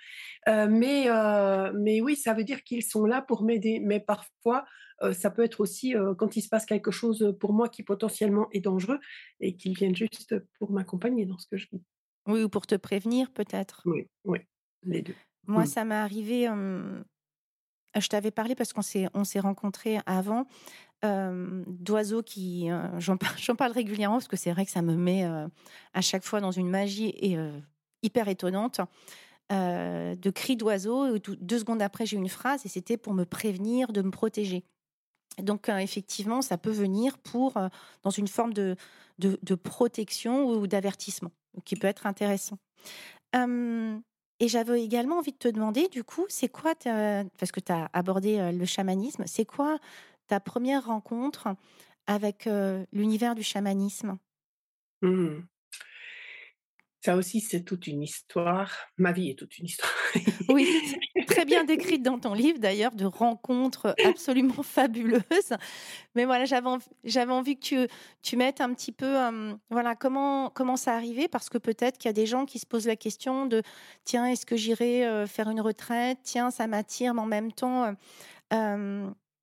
mais, 0.46 1.08
mais 1.74 2.00
oui, 2.00 2.16
ça 2.16 2.34
veut 2.34 2.44
dire 2.44 2.62
qu'ils 2.64 2.82
sont 2.82 3.06
là 3.06 3.22
pour 3.22 3.42
m'aider. 3.42 3.80
Mais 3.80 4.00
parfois, 4.00 4.64
ça 5.12 5.30
peut 5.30 5.42
être 5.42 5.60
aussi 5.60 5.94
quand 6.18 6.36
il 6.36 6.42
se 6.42 6.48
passe 6.48 6.66
quelque 6.66 6.90
chose 6.90 7.34
pour 7.40 7.52
moi 7.52 7.68
qui 7.68 7.82
potentiellement 7.82 8.48
est 8.52 8.60
dangereux 8.60 9.00
et 9.40 9.56
qu'ils 9.56 9.74
viennent 9.74 9.96
juste 9.96 10.34
pour 10.58 10.70
m'accompagner 10.72 11.24
dans 11.24 11.38
ce 11.38 11.46
que 11.46 11.56
je 11.56 11.68
vis. 11.72 11.82
Oui, 12.26 12.42
ou 12.42 12.48
pour 12.48 12.66
te 12.66 12.74
prévenir 12.74 13.30
peut-être. 13.32 13.82
Oui, 13.86 14.08
oui, 14.24 14.40
les 14.82 15.02
deux. 15.02 15.16
Moi, 15.46 15.62
mmh. 15.62 15.66
ça 15.66 15.84
m'est 15.84 15.94
arrivé. 15.94 16.48
je 17.98 18.08
t'avais 18.08 18.32
parlé 18.32 18.54
parce 18.54 18.72
qu'on 18.72 18.82
s'est 18.82 19.08
on 19.14 19.24
s'est 19.24 19.40
rencontrés 19.40 19.98
avant 20.06 20.46
d'oiseaux 21.02 22.22
qui. 22.22 22.68
J'en 22.98 23.16
parle, 23.56 23.72
régulièrement 23.72 24.16
parce 24.16 24.28
que 24.28 24.36
c'est 24.36 24.52
vrai 24.52 24.64
que 24.64 24.70
ça 24.70 24.82
me 24.82 24.94
met 24.94 25.24
à 25.24 26.00
chaque 26.00 26.24
fois 26.24 26.40
dans 26.40 26.52
une 26.52 26.68
magie 26.68 27.12
et 27.16 27.36
hyper 28.02 28.28
étonnante. 28.28 28.80
de 29.50 30.30
cris 30.30 30.56
d'oiseaux. 30.56 31.18
Deux 31.18 31.58
secondes 31.58 31.82
après, 31.82 32.06
j'ai 32.06 32.16
une 32.16 32.28
phrase 32.28 32.64
et 32.64 32.68
c'était 32.68 32.96
pour 32.96 33.14
me 33.14 33.24
prévenir, 33.24 33.92
de 33.92 34.02
me 34.02 34.10
protéger. 34.10 34.64
Donc, 35.38 35.68
effectivement, 35.68 36.40
ça 36.40 36.56
peut 36.56 36.70
venir 36.70 37.18
pour 37.18 37.54
dans 38.02 38.10
une 38.10 38.28
forme 38.28 38.54
de, 38.54 38.76
de, 39.18 39.54
protection 39.54 40.46
ou 40.48 40.66
d'avertissement, 40.66 41.32
qui 41.64 41.76
peut 41.76 41.88
être 41.88 42.06
intéressant. 42.06 42.58
Et 44.38 44.48
j'avais 44.48 44.82
également 44.82 45.18
envie 45.18 45.32
de 45.32 45.38
te 45.38 45.48
demander, 45.48 45.88
du 45.88 46.04
coup, 46.04 46.26
c'est 46.28 46.48
quoi, 46.48 46.74
parce 46.84 47.52
que 47.52 47.60
tu 47.60 47.72
as 47.72 47.88
abordé 47.92 48.52
le 48.52 48.64
chamanisme, 48.66 49.24
c'est 49.26 49.46
quoi 49.46 49.78
ta 50.26 50.40
première 50.40 50.86
rencontre 50.86 51.48
avec 52.06 52.48
l'univers 52.92 53.34
du 53.34 53.42
chamanisme? 53.42 54.18
Mmh. 55.02 55.40
Ça 57.06 57.14
aussi, 57.14 57.38
c'est 57.38 57.62
toute 57.62 57.86
une 57.86 58.02
histoire. 58.02 58.72
Ma 58.98 59.12
vie 59.12 59.30
est 59.30 59.38
toute 59.38 59.58
une 59.58 59.66
histoire. 59.66 59.92
oui, 60.48 60.68
très 61.28 61.44
bien 61.44 61.62
décrite 61.64 62.02
dans 62.02 62.18
ton 62.18 62.34
livre 62.34 62.58
d'ailleurs, 62.58 62.90
de 62.90 63.04
rencontres 63.04 63.94
absolument 64.04 64.64
fabuleuses. 64.64 65.22
Mais 66.16 66.24
voilà, 66.24 66.46
j'avais 66.46 66.66
envie, 66.66 66.88
j'avais 67.04 67.32
envie 67.32 67.56
que 67.56 67.64
tu, 67.64 67.88
tu 68.22 68.36
mettes 68.36 68.60
un 68.60 68.74
petit 68.74 68.90
peu, 68.90 69.14
voilà, 69.70 69.94
comment, 69.94 70.50
comment 70.50 70.76
ça 70.76 70.96
arrivé, 70.96 71.28
parce 71.28 71.48
que 71.48 71.58
peut-être 71.58 71.96
qu'il 71.96 72.08
y 72.08 72.10
a 72.10 72.12
des 72.12 72.26
gens 72.26 72.44
qui 72.44 72.58
se 72.58 72.66
posent 72.66 72.88
la 72.88 72.96
question 72.96 73.46
de, 73.46 73.62
tiens, 74.02 74.26
est-ce 74.26 74.44
que 74.44 74.56
j'irai 74.56 75.26
faire 75.28 75.48
une 75.48 75.60
retraite? 75.60 76.18
Tiens, 76.24 76.50
ça 76.50 76.66
m'attire, 76.66 77.14
mais 77.14 77.20
en 77.20 77.26
même 77.26 77.52
temps, 77.52 77.94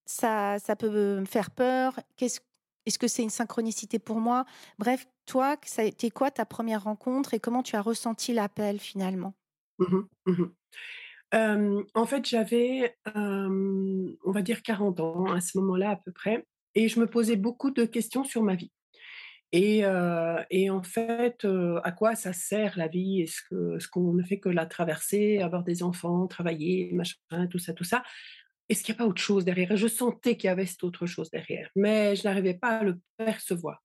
ça, 0.05 0.59
ça 0.59 0.75
peut 0.75 1.19
me 1.19 1.25
faire 1.25 1.51
peur? 1.51 1.99
Est-ce 2.19 2.99
que 2.99 3.07
c'est 3.07 3.23
une 3.23 3.29
synchronicité 3.29 3.99
pour 3.99 4.19
moi? 4.19 4.45
Bref, 4.77 5.05
toi, 5.25 5.55
ça 5.65 5.81
a 5.83 5.85
été 5.85 6.11
quoi 6.11 6.31
ta 6.31 6.45
première 6.45 6.83
rencontre 6.83 7.33
et 7.33 7.39
comment 7.39 7.63
tu 7.63 7.75
as 7.75 7.81
ressenti 7.81 8.33
l'appel 8.33 8.79
finalement? 8.79 9.33
Mmh 9.79 10.01
mmh 10.25 11.83
En 11.95 12.05
fait, 12.05 12.25
j'avais, 12.27 12.97
on 13.15 14.31
va 14.31 14.41
dire 14.41 14.61
40 14.61 14.99
ans 14.99 15.25
à 15.31 15.41
ce 15.41 15.57
moment-là 15.59 15.91
à 15.91 15.95
peu 15.95 16.11
près, 16.11 16.45
et 16.75 16.87
je 16.87 16.99
me 16.99 17.07
posais 17.07 17.37
beaucoup 17.37 17.71
de 17.71 17.85
questions 17.85 18.23
sur 18.23 18.43
ma 18.43 18.55
vie. 18.55 18.71
Et, 19.51 19.85
en 19.85 20.83
fait, 20.83 21.47
à 21.83 21.91
quoi 21.91 22.15
ça 22.15 22.33
sert 22.33 22.77
la 22.77 22.87
vie 22.87 23.21
Est-ce 23.21 23.87
qu'on 23.87 24.13
ne 24.13 24.23
fait 24.23 24.39
que 24.39 24.49
la 24.49 24.65
traverser, 24.65 25.39
avoir 25.39 25.63
des 25.63 25.83
enfants, 25.83 26.27
travailler, 26.27 26.91
machin, 26.93 27.17
tout 27.49 27.59
ça, 27.59 27.73
tout 27.73 27.83
ça 27.83 28.03
est-ce 28.69 28.83
qu'il 28.83 28.93
n'y 28.93 28.97
a 28.97 29.03
pas 29.03 29.09
autre 29.09 29.21
chose 29.21 29.45
derrière? 29.45 29.75
Je 29.75 29.87
sentais 29.87 30.37
qu'il 30.37 30.47
y 30.47 30.51
avait 30.51 30.65
cette 30.65 30.83
autre 30.83 31.05
chose 31.05 31.29
derrière, 31.29 31.69
mais 31.75 32.15
je 32.15 32.23
n'arrivais 32.23 32.53
pas 32.53 32.79
à 32.79 32.83
le 32.83 32.99
percevoir. 33.17 33.83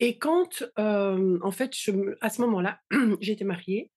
Et 0.00 0.18
quand, 0.18 0.62
en 0.76 1.50
fait, 1.50 1.74
à 2.20 2.30
ce 2.30 2.40
moment-là, 2.42 2.80
j'étais 3.20 3.44
mariée, 3.44 3.90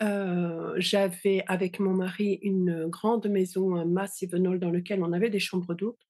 j'avais 0.00 1.44
avec 1.46 1.78
mon 1.78 1.92
mari 1.92 2.38
une 2.42 2.86
grande 2.88 3.28
maison, 3.28 3.76
un 3.76 3.84
massive 3.84 4.34
dans 4.34 4.70
lequel 4.70 5.02
on 5.02 5.12
avait 5.12 5.30
des 5.30 5.38
chambres 5.38 5.74
d'hôtes. 5.74 6.00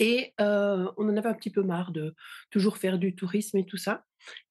Et 0.00 0.32
on 0.38 1.08
en 1.08 1.16
avait 1.16 1.28
un 1.28 1.34
petit 1.34 1.50
peu 1.50 1.62
marre 1.62 1.92
de 1.92 2.14
toujours 2.50 2.78
faire 2.78 2.98
du 2.98 3.14
tourisme 3.14 3.58
et 3.58 3.66
tout 3.66 3.76
ça. 3.76 4.04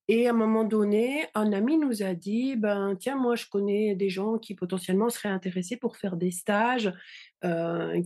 Et 0.07 0.25
à 0.25 0.31
un 0.31 0.33
moment 0.33 0.63
donné, 0.63 1.27
un 1.35 1.53
ami 1.53 1.77
nous 1.77 2.01
a 2.01 2.15
dit, 2.15 2.55
ben 2.55 2.95
tiens, 2.99 3.15
moi 3.15 3.35
je 3.35 3.45
connais 3.45 3.93
des 3.93 4.09
gens 4.09 4.39
qui 4.39 4.55
potentiellement 4.55 5.11
seraient 5.11 5.29
intéressés 5.29 5.77
pour 5.77 5.97
faire 5.97 6.17
des 6.17 6.31
stages 6.31 6.91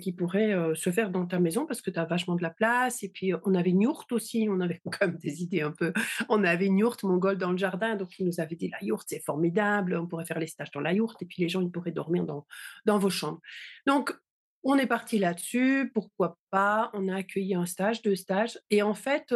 qui 0.01 0.11
pourraient 0.11 0.53
se 0.75 0.89
faire 0.91 1.09
dans 1.11 1.25
ta 1.25 1.39
maison 1.39 1.65
parce 1.65 1.81
que 1.81 1.89
tu 1.89 1.99
as 1.99 2.05
vachement 2.05 2.35
de 2.35 2.43
la 2.43 2.49
place. 2.49 3.03
Et 3.03 3.09
puis 3.09 3.31
on 3.45 3.55
avait 3.55 3.69
une 3.69 3.83
yourte 3.83 4.11
aussi, 4.11 4.47
on 4.49 4.59
avait 4.59 4.81
quand 4.91 5.07
même 5.07 5.17
des 5.17 5.43
idées 5.43 5.61
un 5.61 5.71
peu. 5.71 5.93
On 6.27 6.43
avait 6.43 6.65
une 6.65 6.79
yourte 6.79 7.03
mongole 7.03 7.37
dans 7.37 7.51
le 7.51 7.57
jardin, 7.57 7.95
donc 7.95 8.19
il 8.19 8.25
nous 8.25 8.41
avait 8.41 8.57
dit 8.57 8.67
la 8.69 8.85
yourte 8.85 9.07
c'est 9.09 9.23
formidable, 9.23 9.95
on 9.95 10.07
pourrait 10.07 10.25
faire 10.25 10.39
les 10.39 10.47
stages 10.47 10.71
dans 10.71 10.81
la 10.81 10.91
yourte 10.91 11.21
et 11.21 11.25
puis 11.25 11.41
les 11.41 11.47
gens 11.47 11.61
ils 11.61 11.71
pourraient 11.71 11.91
dormir 11.91 12.25
dans, 12.25 12.45
dans 12.85 12.99
vos 12.99 13.09
chambres. 13.09 13.39
Donc 13.87 14.13
on 14.63 14.77
est 14.77 14.87
parti 14.87 15.19
là-dessus, 15.19 15.91
pourquoi 15.93 16.37
pas 16.49 16.89
On 16.93 17.07
a 17.09 17.17
accueilli 17.17 17.53
un 17.55 17.65
stage, 17.65 18.01
deux 18.01 18.15
stages, 18.15 18.59
et 18.69 18.81
en 18.81 18.93
fait, 18.93 19.33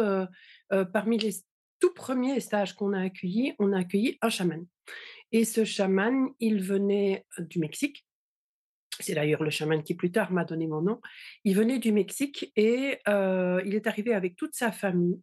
parmi 0.92 1.18
les 1.18 1.32
tout 1.80 1.92
premier 1.94 2.40
stage 2.40 2.74
qu'on 2.74 2.92
a 2.92 3.02
accueilli, 3.02 3.54
on 3.58 3.72
a 3.72 3.78
accueilli 3.78 4.18
un 4.20 4.30
chaman. 4.30 4.66
Et 5.30 5.44
ce 5.44 5.64
chaman, 5.64 6.28
il 6.40 6.60
venait 6.62 7.24
du 7.38 7.60
Mexique. 7.60 8.04
C'est 8.98 9.14
d'ailleurs 9.14 9.44
le 9.44 9.50
chaman 9.50 9.82
qui 9.84 9.94
plus 9.94 10.10
tard 10.10 10.32
m'a 10.32 10.44
donné 10.44 10.66
mon 10.66 10.80
nom. 10.80 11.00
Il 11.44 11.54
venait 11.54 11.78
du 11.78 11.92
Mexique 11.92 12.52
et 12.56 12.98
il 13.06 13.74
est 13.74 13.86
arrivé 13.86 14.12
avec 14.12 14.34
toute 14.34 14.54
sa 14.54 14.72
famille. 14.72 15.20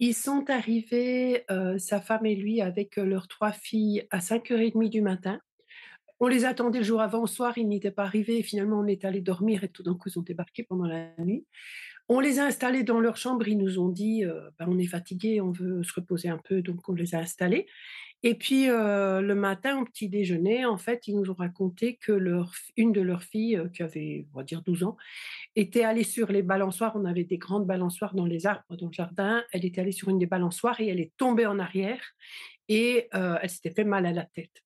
Ils 0.00 0.14
sont 0.14 0.48
arrivés, 0.48 1.44
sa 1.78 2.00
femme 2.00 2.26
et 2.26 2.34
lui, 2.34 2.60
avec 2.60 2.96
leurs 2.96 3.28
trois 3.28 3.52
filles 3.52 4.06
à 4.10 4.18
5h30 4.18 4.88
du 4.88 5.02
matin. 5.02 5.40
On 6.20 6.26
les 6.26 6.44
attendait 6.44 6.78
le 6.78 6.84
jour 6.84 7.00
avant, 7.00 7.22
au 7.22 7.26
soir, 7.26 7.56
ils 7.58 7.68
n'étaient 7.68 7.90
pas 7.90 8.04
arrivés. 8.04 8.38
Et 8.38 8.42
finalement, 8.42 8.80
on 8.80 8.86
est 8.86 9.04
allé 9.04 9.20
dormir 9.20 9.64
et 9.64 9.68
tout 9.68 9.82
d'un 9.82 9.94
coup, 9.94 10.08
ils 10.08 10.18
ont 10.18 10.22
débarqué 10.22 10.62
pendant 10.64 10.86
la 10.86 11.10
nuit. 11.18 11.46
On 12.08 12.20
les 12.20 12.38
a 12.38 12.46
installés 12.46 12.84
dans 12.84 13.00
leur 13.00 13.18
chambre, 13.18 13.46
ils 13.48 13.58
nous 13.58 13.78
ont 13.78 13.90
dit 13.90 14.24
ben, 14.58 14.66
on 14.66 14.78
est 14.78 14.86
fatigué, 14.86 15.42
on 15.42 15.52
veut 15.52 15.82
se 15.82 15.92
reposer 15.92 16.30
un 16.30 16.38
peu, 16.38 16.62
donc 16.62 16.88
on 16.88 16.94
les 16.94 17.14
a 17.14 17.18
installés. 17.18 17.66
Et 18.22 18.34
puis 18.34 18.66
le 18.66 19.34
matin, 19.34 19.78
au 19.78 19.84
petit 19.84 20.08
déjeuner, 20.08 20.64
en 20.64 20.78
fait, 20.78 21.06
ils 21.06 21.14
nous 21.14 21.30
ont 21.30 21.34
raconté 21.34 21.96
que 21.96 22.12
leur, 22.12 22.52
une 22.76 22.92
de 22.92 23.02
leurs 23.02 23.22
filles, 23.22 23.62
qui 23.74 23.82
avait, 23.82 24.26
on 24.32 24.38
va 24.38 24.44
dire 24.44 24.62
12 24.62 24.84
ans, 24.84 24.96
était 25.54 25.84
allée 25.84 26.02
sur 26.02 26.32
les 26.32 26.42
balançoires. 26.42 26.96
On 26.96 27.04
avait 27.04 27.24
des 27.24 27.38
grandes 27.38 27.66
balançoires 27.66 28.14
dans 28.14 28.26
les 28.26 28.46
arbres 28.46 28.64
dans 28.76 28.86
le 28.86 28.92
jardin. 28.92 29.44
Elle 29.52 29.66
était 29.66 29.82
allée 29.82 29.92
sur 29.92 30.08
une 30.08 30.18
des 30.18 30.26
balançoires 30.26 30.80
et 30.80 30.88
elle 30.88 31.00
est 31.00 31.12
tombée 31.18 31.46
en 31.46 31.58
arrière 31.58 32.00
et 32.68 33.08
elle 33.12 33.48
s'était 33.48 33.70
fait 33.70 33.84
mal 33.84 34.06
à 34.06 34.12
la 34.12 34.24
tête. 34.24 34.62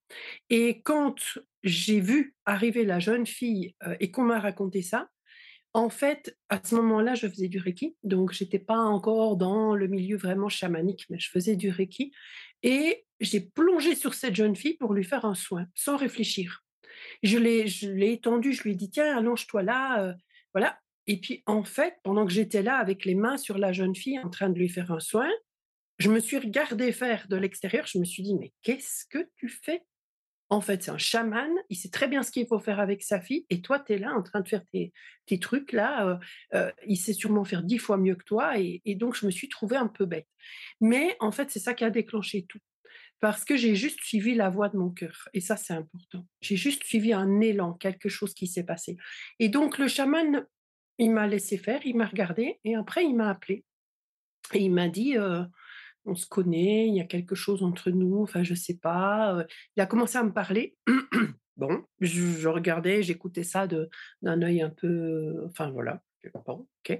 Et 0.50 0.82
quand 0.82 1.14
j'ai 1.62 2.00
vu 2.00 2.34
arriver 2.44 2.84
la 2.84 2.98
jeune 2.98 3.26
fille 3.26 3.74
et 4.00 4.10
qu'on 4.10 4.24
m'a 4.24 4.40
raconté 4.40 4.82
ça, 4.82 5.08
en 5.74 5.88
fait, 5.88 6.36
à 6.50 6.60
ce 6.62 6.74
moment-là, 6.74 7.14
je 7.14 7.26
faisais 7.28 7.48
du 7.48 7.58
Reiki, 7.58 7.96
donc 8.02 8.32
j'étais 8.32 8.58
pas 8.58 8.78
encore 8.78 9.36
dans 9.36 9.74
le 9.74 9.86
milieu 9.86 10.16
vraiment 10.16 10.50
chamanique, 10.50 11.06
mais 11.08 11.18
je 11.18 11.30
faisais 11.30 11.56
du 11.56 11.70
Reiki 11.70 12.12
et 12.62 13.06
j'ai 13.20 13.40
plongé 13.40 13.94
sur 13.94 14.12
cette 14.14 14.36
jeune 14.36 14.54
fille 14.54 14.76
pour 14.76 14.92
lui 14.92 15.04
faire 15.04 15.24
un 15.24 15.34
soin, 15.34 15.66
sans 15.74 15.96
réfléchir. 15.96 16.62
Je 17.22 17.38
l'ai, 17.38 17.68
je 17.68 17.88
l'ai 17.88 18.12
étendue, 18.12 18.52
je 18.52 18.62
lui 18.64 18.72
ai 18.72 18.74
dit 18.74 18.90
tiens, 18.90 19.16
allonge-toi 19.16 19.62
là, 19.62 20.02
euh, 20.02 20.12
voilà. 20.52 20.78
Et 21.06 21.18
puis 21.18 21.42
en 21.46 21.64
fait, 21.64 21.96
pendant 22.02 22.26
que 22.26 22.32
j'étais 22.32 22.62
là 22.62 22.76
avec 22.76 23.06
les 23.06 23.14
mains 23.14 23.38
sur 23.38 23.56
la 23.56 23.72
jeune 23.72 23.96
fille 23.96 24.18
en 24.18 24.28
train 24.28 24.50
de 24.50 24.58
lui 24.58 24.68
faire 24.68 24.92
un 24.92 25.00
soin, 25.00 25.30
je 26.02 26.10
me 26.10 26.18
suis 26.18 26.38
regardée 26.38 26.90
faire 26.90 27.26
de 27.28 27.36
l'extérieur, 27.36 27.86
je 27.86 27.98
me 27.98 28.04
suis 28.04 28.22
dit 28.22 28.34
mais 28.34 28.52
qu'est-ce 28.62 29.06
que 29.06 29.28
tu 29.36 29.48
fais? 29.48 29.84
En 30.50 30.60
fait, 30.60 30.82
c'est 30.82 30.90
un 30.90 30.98
chaman, 30.98 31.50
il 31.70 31.76
sait 31.76 31.88
très 31.88 32.08
bien 32.08 32.22
ce 32.22 32.30
qu'il 32.30 32.46
faut 32.46 32.58
faire 32.58 32.78
avec 32.78 33.02
sa 33.02 33.20
fille, 33.20 33.46
et 33.48 33.62
toi, 33.62 33.78
tu 33.78 33.94
es 33.94 33.98
là 33.98 34.12
en 34.14 34.22
train 34.22 34.40
de 34.40 34.48
faire 34.48 34.62
tes, 34.66 34.92
trucs, 35.40 35.72
là, 35.72 36.06
euh, 36.06 36.16
euh, 36.54 36.72
il 36.86 36.96
sait 36.96 37.14
sûrement 37.14 37.44
faire 37.44 37.62
dix 37.62 37.78
fois 37.78 37.96
mieux 37.96 38.16
que 38.16 38.24
toi, 38.24 38.58
et, 38.58 38.82
donc 38.96 39.16
je 39.16 39.24
me 39.24 39.30
suis 39.30 39.48
trouvée 39.48 39.76
un 39.76 39.86
peu 39.86 40.04
bête. 40.04 40.28
Mais 40.80 41.16
en 41.20 41.30
fait, 41.30 41.50
c'est 41.50 41.58
ça 41.58 41.72
qui 41.72 41.84
a 41.84 41.90
déclenché 41.90 42.44
tout, 42.44 42.58
parce 43.20 43.46
que 43.46 43.56
j'ai 43.56 43.74
juste 43.74 44.00
suivi 44.02 44.34
la 44.34 44.50
voix 44.50 44.68
de 44.68 44.76
mon 44.76 44.90
cœur, 44.90 45.28
et 45.32 45.40
ça, 45.40 45.56
c'est 45.56 45.72
important. 45.72 46.26
J'ai 46.42 46.56
juste 46.56 46.84
suivi 46.84 47.14
un 47.14 47.40
élan, 47.40 47.72
quelque 47.74 48.10
chose 48.10 48.34
qui 48.34 48.46
s'est 48.46 48.64
passé. 48.64 48.98
Et 49.38 49.48
donc, 49.48 49.78
le 49.78 49.88
chaman, 49.88 50.44
il 50.98 51.12
m'a 51.12 51.28
laissé 51.28 51.56
faire, 51.56 51.80
il 51.86 51.96
m'a 51.96 52.06
regardé, 52.06 52.58
et 52.64 52.74
après, 52.74 53.04
il 53.04 53.14
m'a 53.14 53.30
appelé, 53.30 53.64
et 54.52 54.58
il 54.58 54.72
m'a 54.72 54.88
dit... 54.88 55.16
Euh, 55.16 55.44
on 56.04 56.14
se 56.14 56.26
connaît, 56.26 56.88
il 56.88 56.94
y 56.94 57.00
a 57.00 57.04
quelque 57.04 57.34
chose 57.34 57.62
entre 57.62 57.90
nous, 57.90 58.22
enfin 58.22 58.42
je 58.42 58.54
sais 58.54 58.76
pas. 58.76 59.44
Il 59.76 59.80
a 59.80 59.86
commencé 59.86 60.18
à 60.18 60.24
me 60.24 60.32
parler. 60.32 60.76
bon, 61.56 61.84
je, 62.00 62.48
regardais, 62.48 63.02
j'écoutais 63.02 63.44
ça 63.44 63.66
d'un 63.66 64.42
œil 64.42 64.62
un 64.62 64.70
peu, 64.70 65.44
enfin 65.46 65.70
voilà, 65.70 66.02
bon, 66.46 66.66
ok. 66.84 66.98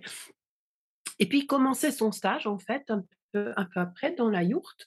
Et 1.18 1.26
puis 1.26 1.40
il 1.40 1.46
commençait 1.46 1.92
son 1.92 2.12
stage 2.12 2.46
en 2.46 2.58
fait 2.58 2.90
un 2.90 3.04
peu, 3.32 3.52
après 3.56 4.14
dans 4.14 4.28
la 4.28 4.42
yourte 4.42 4.86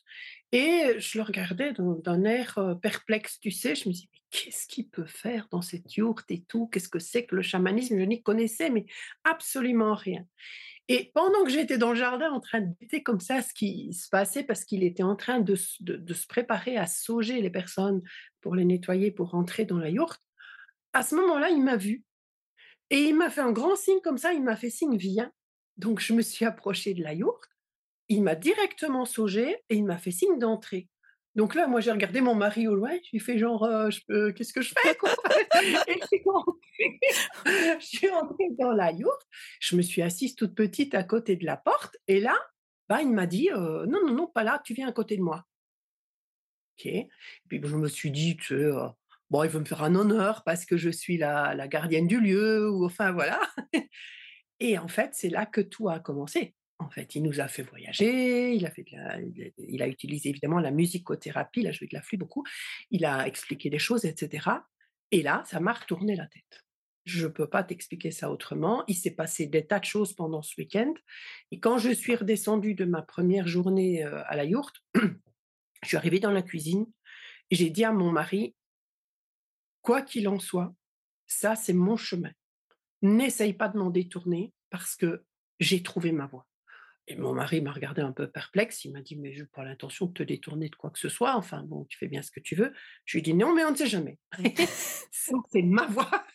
et 0.51 1.00
je 1.00 1.17
le 1.17 1.24
regardais 1.24 1.74
d'un 1.74 2.24
air 2.24 2.77
perplexe, 2.81 3.39
tu 3.39 3.51
sais. 3.51 3.75
Je 3.75 3.89
me 3.89 3.93
dis 3.93 4.10
mais 4.13 4.19
qu'est-ce 4.31 4.67
qu'il 4.67 4.88
peut 4.89 5.05
faire 5.05 5.48
dans 5.50 5.62
cette 5.62 5.95
yourte 5.95 6.29
et 6.29 6.43
tout? 6.43 6.67
Qu'est-ce 6.67 6.89
que 6.89 7.00
c'est 7.00 7.25
que 7.25 7.36
le 7.36 7.41
chamanisme? 7.41 7.98
Je 8.00 8.05
n'y 8.05 8.22
connaissais 8.22 8.69
mais 8.69 8.86
absolument 9.24 9.95
rien. 9.95 10.25
Et 10.88 11.12
pendant 11.15 11.44
que 11.44 11.50
j'étais 11.50 11.77
dans 11.80 11.89
le 11.89 11.96
jardin 11.96 12.32
en 12.32 12.39
train 12.39 12.62
de 12.62 12.68
d'écouter 12.68 13.01
comme 13.01 13.20
ça 13.20 13.42
ce 13.42 13.54
qui 13.54 13.92
se 13.94 14.08
passait, 14.10 14.44
parce 14.44 14.65
qu'il 14.65 14.84
était 14.84 15.04
en 15.04 15.15
train 15.15 15.39
de, 15.39 15.56
de, 15.80 16.13
se 16.13 16.27
préparer 16.27 16.77
à 16.77 16.86
sauger 16.86 17.42
les 17.42 17.50
personnes 17.50 18.04
pour 18.42 18.56
les 18.56 18.65
nettoyer, 18.65 19.10
pour 19.10 19.32
rentrer 19.32 19.65
dans 19.65 19.80
la 19.80 19.89
yourte, 19.89 20.22
à 20.94 21.01
ce 21.01 21.15
moment-là, 21.15 21.50
il 21.50 21.63
m'a 21.63 21.75
vu. 21.75 22.04
Et 22.92 23.00
il 23.00 23.15
m'a 23.15 23.32
fait 23.32 23.42
un 23.42 23.51
grand 23.51 23.75
signe 23.75 24.00
comme 24.04 24.20
ça, 24.20 24.34
il 24.34 24.44
m'a 24.44 24.56
fait 24.56 24.70
signe, 24.70 24.96
viens. 24.96 25.32
Donc 25.77 26.00
je 26.00 26.13
me 26.13 26.22
suis 26.22 26.46
approchée 26.46 26.94
de 26.94 27.04
la 27.04 27.13
yourte, 27.13 27.50
il 28.08 28.22
m'a 28.22 28.36
directement 28.36 29.06
saugé 29.06 29.58
et 29.70 29.75
il 29.75 29.86
m'a 29.86 29.98
fait 29.98 30.12
signe 30.12 30.38
d'entrer. 30.38 30.88
Donc 31.36 31.54
là, 31.54 31.68
moi, 31.68 31.82
j'ai 31.82 31.92
regardé 31.92 32.22
mon 32.22 32.34
mari 32.34 32.68
au 32.68 32.75
loin, 32.75 32.92
je 33.04 33.10
lui 33.12 33.20
fais 33.20 33.38
genre, 33.38 33.63
euh, 33.63 33.89
qu'est-ce 34.32 34.54
que 34.54 34.62
je 34.62 34.74
fais 34.82 34.96
quoi? 34.96 35.10
Et 35.89 36.00
je 37.80 37.86
suis, 37.86 38.10
entrée, 38.10 38.50
dans 38.60 38.72
la 38.72 38.92
yourte, 38.92 39.27
je 39.60 39.75
me 39.75 39.82
suis 39.82 40.01
assise 40.01 40.36
toute 40.36 40.56
petite 40.56 40.96
à 40.96 41.04
côté 41.04 41.36
de 41.36 41.46
la 41.46 41.58
porte, 41.58 41.98
et 42.08 42.20
là, 42.20 42.36
bah, 42.88 43.01
il 43.01 43.12
m'a 43.12 43.25
dit, 43.25 43.50
«Euh, 43.51 43.86
non, 43.86 44.06
non, 44.06 44.13
non, 44.13 44.27
pas 44.27 44.44
là, 44.44 44.62
tu 44.63 44.74
viens 44.74 44.88
à 44.88 44.92
côté 44.94 45.18
de 45.18 45.22
moi. 45.22 45.46
Ok. 46.77 46.86
Et 46.86 47.10
puis 47.48 47.62
je 47.63 47.75
me 47.75 47.88
suis 47.88 48.12
dit, 48.12 48.38
tu 48.38 48.58
sais, 48.58 48.72
bon, 49.30 49.44
il 49.44 49.50
veut 49.50 49.60
me 49.60 49.65
faire 49.65 49.84
un 49.84 49.96
honneur 49.96 50.44
parce 50.44 50.65
que 50.65 50.77
je 50.77 50.89
suis 50.89 51.18
la, 51.18 51.54
la 51.54 51.68
gardienne 51.68 52.08
du 52.08 52.20
lieu, 52.20 52.70
ou 52.70 52.86
enfin 52.86 53.12
voilà. 53.12 53.42
Et 54.60 54.77
en 54.77 54.88
fait, 54.88 55.12
c'est 55.13 55.30
là 55.30 55.46
que 55.46 55.62
tout 55.62 55.89
a 55.89 56.00
commencé. 56.00 56.56
En 56.86 56.89
fait, 56.92 57.15
il 57.15 57.24
nous 57.24 57.39
a 57.39 57.48
fait 57.48 57.63
voyager, 57.63 58.54
il 58.54 58.63
a, 58.68 58.72
il 59.58 59.82
a 59.82 59.88
utilisé 59.88 60.30
évidemment 60.30 60.60
la 60.60 60.70
musicothérapie, 60.70 61.63
là 61.63 61.72
je 61.72 61.80
vais 61.80 61.88
de 61.88 61.96
la 61.96 62.04
flûte 62.04 62.20
beaucoup, 62.20 62.44
il 62.92 63.06
a 63.06 63.25
expliqué 63.25 63.72
des 63.72 63.80
choses, 63.80 64.06
etc. 64.06 64.50
Et 65.10 65.24
là, 65.24 65.42
ça 65.48 65.60
m'a 65.60 65.74
retourné 65.74 66.15
la 66.15 66.27
tête. 66.27 66.63
Je 67.06 67.25
ne 67.25 67.32
peux 67.32 67.50
pas 67.50 67.63
t'expliquer 67.63 68.12
ça 68.12 68.30
autrement. 68.30 68.84
Il 68.88 68.96
s'est 68.96 69.15
passé 69.15 69.48
des 69.48 69.65
tas 69.65 69.80
de 69.80 69.86
choses 69.86 70.13
pendant 70.13 70.44
ce 70.44 70.54
week-end. 70.60 70.94
Et 71.50 71.60
quand 71.60 71.80
je 71.80 71.89
suis 71.89 72.15
redescendue 72.15 72.75
de 72.75 72.86
ma 72.86 73.01
première 73.01 73.48
journée 73.48 74.04
à 74.04 74.36
la 74.36 74.46
yourte, 74.46 74.84
je 74.96 75.88
suis 75.88 75.98
arrivée 75.98 76.20
dans 76.20 76.32
la 76.32 76.44
cuisine 76.44 76.86
et 77.50 77.56
j'ai 77.56 77.72
dit 77.72 77.84
à 77.84 77.92
mon 77.92 78.12
mari, 78.12 78.56
quoi 79.82 80.04
qu'il 80.04 80.27
en 80.27 80.38
soit, 80.38 80.75
ça 81.25 81.56
c'est 81.56 81.74
mon 81.74 81.98
chemin. 81.98 82.32
N'essaye 83.01 83.54
pas 83.54 83.70
de 83.70 83.80
m'en 83.80 83.89
détourner 83.89 84.54
parce 84.70 84.96
que 84.96 85.24
j'ai 85.60 85.82
trouvé 85.82 86.12
ma 86.12 86.27
voie. 86.27 86.46
Et 87.08 87.16
mon 87.16 87.34
mari 87.34 87.62
m'a 87.62 87.72
regardé 87.72 88.02
un 88.02 88.12
peu 88.12 88.28
perplexe. 88.28 88.84
Il 88.86 88.92
m'a 88.92 89.02
dit, 89.02 89.16
mais 89.16 89.34
je 89.34 89.42
n'ai 89.42 89.48
pas 89.48 89.64
l'intention 89.64 90.08
de 90.08 90.14
te 90.14 90.24
détourner 90.24 90.70
de 90.70 90.76
quoi 90.76 90.90
que 90.90 91.00
ce 91.00 91.10
soit. 91.10 91.36
Enfin, 91.36 91.62
bon, 91.64 91.86
tu 91.86 91.98
fais 91.98 92.08
bien 92.08 92.24
ce 92.24 92.32
que 92.32 92.40
tu 92.40 92.56
veux. 92.56 92.74
Je 93.06 93.14
lui 93.14 93.20
ai 93.20 93.22
dit, 93.22 93.34
non, 93.34 93.54
mais 93.54 93.64
on 93.64 93.72
ne 93.72 93.76
sait 93.76 93.88
jamais. 93.88 94.18
c'est 95.12 95.62
ma 95.62 95.86
voix. 95.86 96.26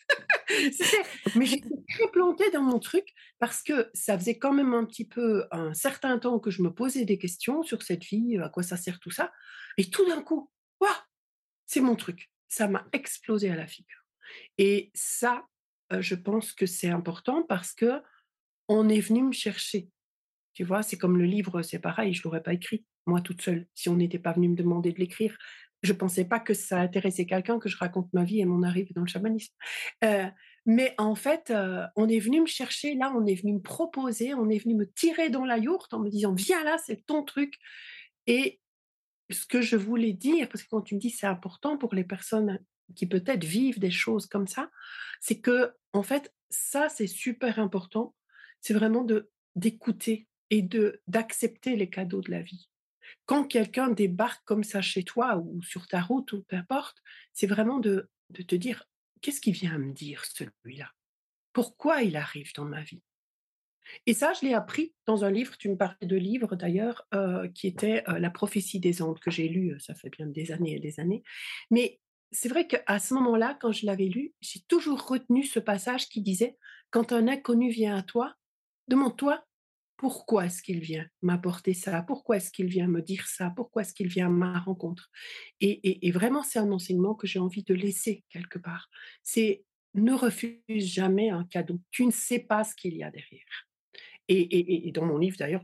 mais 1.35 1.45
j'étais 1.45 1.69
très 1.89 2.07
plantée 2.11 2.49
dans 2.51 2.63
mon 2.63 2.79
truc 2.79 3.13
parce 3.39 3.63
que 3.63 3.89
ça 3.93 4.17
faisait 4.17 4.37
quand 4.37 4.53
même 4.53 4.73
un 4.73 4.85
petit 4.85 5.05
peu 5.05 5.45
un 5.51 5.73
certain 5.73 6.19
temps 6.19 6.39
que 6.39 6.51
je 6.51 6.61
me 6.61 6.73
posais 6.73 7.05
des 7.05 7.17
questions 7.17 7.63
sur 7.63 7.83
cette 7.83 8.03
vie, 8.03 8.37
à 8.37 8.49
quoi 8.49 8.63
ça 8.63 8.77
sert 8.77 8.99
tout 8.99 9.11
ça. 9.11 9.31
Et 9.77 9.89
tout 9.89 10.05
d'un 10.07 10.21
coup, 10.21 10.49
c'est 11.71 11.79
mon 11.79 11.95
truc. 11.95 12.29
Ça 12.49 12.67
m'a 12.67 12.85
explosé 12.91 13.49
à 13.49 13.55
la 13.55 13.65
figure. 13.65 14.03
Et 14.57 14.91
ça, 14.93 15.47
euh, 15.93 16.01
je 16.01 16.15
pense 16.15 16.51
que 16.51 16.65
c'est 16.65 16.89
important 16.89 17.43
parce 17.43 17.71
que 17.71 18.01
on 18.67 18.89
est 18.89 18.99
venu 18.99 19.23
me 19.23 19.31
chercher 19.31 19.87
tu 20.53 20.63
vois, 20.63 20.83
c'est 20.83 20.97
comme 20.97 21.17
le 21.17 21.25
livre, 21.25 21.61
c'est 21.61 21.79
pareil, 21.79 22.13
je 22.13 22.23
l'aurais 22.23 22.43
pas 22.43 22.53
écrit, 22.53 22.85
moi 23.05 23.21
toute 23.21 23.41
seule, 23.41 23.67
si 23.73 23.89
on 23.89 23.95
n'était 23.95 24.19
pas 24.19 24.33
venu 24.33 24.49
me 24.49 24.55
demander 24.55 24.91
de 24.91 24.99
l'écrire. 24.99 25.37
Je 25.83 25.93
pensais 25.93 26.25
pas 26.25 26.39
que 26.39 26.53
ça 26.53 26.79
intéressait 26.79 27.25
quelqu'un 27.25 27.57
que 27.57 27.67
je 27.67 27.77
raconte 27.77 28.13
ma 28.13 28.23
vie 28.23 28.39
et 28.39 28.45
mon 28.45 28.61
arrivée 28.61 28.93
dans 28.93 29.01
le 29.01 29.07
chamanisme. 29.07 29.53
Euh, 30.03 30.27
mais 30.65 30.93
en 30.99 31.15
fait, 31.15 31.49
euh, 31.49 31.87
on 31.95 32.07
est 32.07 32.19
venu 32.19 32.41
me 32.41 32.45
chercher, 32.45 32.93
là, 32.93 33.11
on 33.15 33.25
est 33.25 33.33
venu 33.35 33.53
me 33.53 33.61
proposer, 33.61 34.35
on 34.35 34.47
est 34.49 34.59
venu 34.59 34.75
me 34.75 34.85
tirer 34.85 35.29
dans 35.29 35.45
la 35.45 35.57
yourte 35.57 35.93
en 35.93 35.99
me 35.99 36.09
disant, 36.09 36.33
viens 36.33 36.63
là, 36.63 36.77
c'est 36.77 37.05
ton 37.07 37.23
truc. 37.23 37.55
Et 38.27 38.59
ce 39.31 39.45
que 39.45 39.61
je 39.61 39.75
voulais 39.75 40.13
dire, 40.13 40.47
parce 40.49 40.63
que 40.63 40.69
quand 40.69 40.81
tu 40.81 40.95
me 40.95 40.99
dis 40.99 41.09
c'est 41.09 41.25
important 41.25 41.77
pour 41.77 41.95
les 41.95 42.03
personnes 42.03 42.59
qui 42.95 43.07
peut-être 43.07 43.43
vivent 43.43 43.79
des 43.79 43.91
choses 43.91 44.27
comme 44.27 44.47
ça, 44.47 44.69
c'est 45.19 45.39
que, 45.39 45.73
en 45.93 46.03
fait, 46.03 46.33
ça, 46.49 46.89
c'est 46.89 47.07
super 47.07 47.59
important. 47.59 48.13
C'est 48.59 48.73
vraiment 48.73 49.05
d'écouter 49.55 50.27
et 50.51 50.61
de 50.61 51.01
d'accepter 51.07 51.75
les 51.75 51.89
cadeaux 51.89 52.21
de 52.21 52.29
la 52.29 52.41
vie. 52.41 52.69
Quand 53.25 53.45
quelqu'un 53.45 53.89
débarque 53.89 54.43
comme 54.45 54.63
ça 54.63 54.81
chez 54.81 55.03
toi 55.03 55.37
ou 55.37 55.63
sur 55.63 55.87
ta 55.87 56.01
route 56.01 56.31
ou 56.33 56.43
peu 56.43 56.55
importe, 56.55 57.01
c'est 57.33 57.47
vraiment 57.47 57.79
de, 57.79 58.09
de 58.29 58.43
te 58.43 58.55
dire 58.55 58.85
qu'est-ce 59.21 59.41
qu'il 59.41 59.53
vient 59.53 59.77
me 59.77 59.93
dire 59.93 60.23
celui-là? 60.25 60.91
Pourquoi 61.53 62.03
il 62.03 62.15
arrive 62.15 62.53
dans 62.55 62.65
ma 62.65 62.83
vie? 62.83 63.01
Et 64.05 64.13
ça, 64.13 64.33
je 64.33 64.45
l'ai 64.45 64.53
appris 64.53 64.93
dans 65.05 65.25
un 65.25 65.31
livre, 65.31 65.57
tu 65.57 65.69
me 65.69 65.75
parlais 65.75 66.07
de 66.07 66.15
livre 66.15 66.55
d'ailleurs, 66.55 67.07
euh, 67.13 67.47
qui 67.49 67.67
était 67.67 68.03
euh, 68.07 68.19
La 68.19 68.29
prophétie 68.29 68.79
des 68.79 69.01
Andes, 69.01 69.19
que 69.19 69.31
j'ai 69.31 69.47
lu, 69.47 69.71
euh, 69.71 69.79
ça 69.79 69.95
fait 69.95 70.09
bien 70.09 70.27
des 70.27 70.51
années 70.51 70.75
et 70.75 70.79
des 70.79 70.99
années. 70.99 71.23
Mais 71.71 71.99
c'est 72.31 72.47
vrai 72.47 72.67
qu'à 72.67 72.99
ce 72.99 73.13
moment-là, 73.15 73.57
quand 73.59 73.71
je 73.71 73.85
l'avais 73.85 74.05
lu, 74.05 74.33
j'ai 74.39 74.61
toujours 74.67 75.05
retenu 75.05 75.43
ce 75.43 75.59
passage 75.59 76.07
qui 76.07 76.21
disait, 76.21 76.57
quand 76.89 77.11
un 77.11 77.27
inconnu 77.27 77.69
vient 77.69 77.97
à 77.97 78.03
toi, 78.03 78.35
demande-toi 78.87 79.43
pourquoi 80.01 80.47
est-ce 80.47 80.63
qu'il 80.63 80.79
vient 80.79 81.05
m'apporter 81.21 81.75
ça? 81.75 82.01
Pourquoi 82.01 82.37
est-ce 82.37 82.49
qu'il 82.49 82.65
vient 82.65 82.87
me 82.87 83.03
dire 83.03 83.27
ça? 83.27 83.53
Pourquoi 83.55 83.83
est-ce 83.83 83.93
qu'il 83.93 84.07
vient 84.07 84.25
à 84.25 84.29
ma 84.29 84.59
rencontre? 84.59 85.11
Et, 85.59 86.11
vraiment, 86.11 86.41
c'est 86.41 86.57
un 86.57 86.71
enseignement 86.71 87.13
que 87.13 87.27
j'ai 87.27 87.37
envie 87.37 87.63
de 87.63 87.75
laisser 87.75 88.23
quelque 88.31 88.57
part. 88.57 88.89
C'est 89.21 89.63
ne 89.93 90.11
refuse 90.11 90.59
jamais 90.67 91.29
un 91.29 91.43
cadeau. 91.43 91.79
Tu 91.91 92.03
ne 92.03 92.11
sais 92.11 92.39
pas 92.39 92.63
ce 92.63 92.73
qu'il 92.73 92.97
y 92.97 93.03
a 93.03 93.11
derrière. 93.11 93.67
Et, 94.27 94.91
dans 94.91 95.05
mon 95.05 95.19
livre, 95.19 95.37
d'ailleurs, 95.37 95.63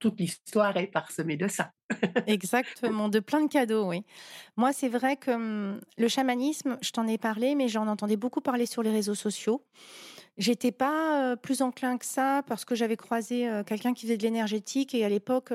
toute 0.00 0.18
l'histoire 0.18 0.74
est 0.78 0.86
parsemée 0.86 1.36
de 1.36 1.46
ça. 1.46 1.72
Exactement, 2.26 3.10
de 3.10 3.20
plein 3.20 3.42
de 3.42 3.50
cadeaux, 3.50 3.86
oui. 3.86 4.02
Moi, 4.56 4.72
c'est 4.72 4.88
vrai 4.88 5.18
que 5.18 5.30
hum, 5.30 5.80
le 5.98 6.08
chamanisme, 6.08 6.78
je 6.80 6.90
t'en 6.90 7.06
ai 7.06 7.18
parlé, 7.18 7.54
mais 7.54 7.68
j'en 7.68 7.86
entendais 7.86 8.16
beaucoup 8.16 8.40
parler 8.40 8.64
sur 8.64 8.82
les 8.82 8.90
réseaux 8.90 9.14
sociaux. 9.14 9.62
J'étais 10.36 10.72
pas 10.72 11.36
plus 11.36 11.62
enclin 11.62 11.96
que 11.96 12.06
ça 12.06 12.42
parce 12.46 12.64
que 12.64 12.74
j'avais 12.74 12.96
croisé 12.96 13.48
quelqu'un 13.66 13.94
qui 13.94 14.02
faisait 14.02 14.16
de 14.16 14.22
l'énergétique 14.22 14.94
et 14.94 15.04
à 15.04 15.08
l'époque, 15.08 15.52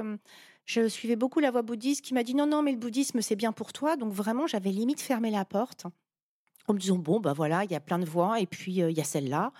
je 0.65 0.88
suivais 0.88 1.15
beaucoup 1.15 1.39
la 1.39 1.52
voie 1.52 1.63
bouddhiste 1.63 2.02
qui 2.04 2.13
m'a 2.13 2.24
dit 2.24 2.36
non, 2.36 2.46
non, 2.46 2.62
mais 2.62 2.72
le 2.72 2.78
bouddhisme, 2.78 3.22
c'est 3.22 3.36
bien 3.36 3.52
pour 3.52 3.74
toi. 3.74 3.98
Donc 3.98 4.13
vraiment, 4.13 4.48
j'avais 4.48 4.70
limite 4.70 5.02
fermé 5.02 5.32
la 5.32 5.44
porte 5.44 5.86
en 6.70 6.74
me 6.74 6.80
disant 6.80 6.98
bon, 6.98 7.20
bah 7.20 7.34
voilà, 7.34 7.63
il 7.63 7.72
y 7.72 7.76
a 7.76 7.80
plein 7.80 8.00
de 8.00 8.06
voies 8.06 8.39
et 8.39 8.46
puis 8.46 8.74
il 8.74 8.92
y 8.92 9.02
a 9.02 9.04
celle-là. 9.04 9.52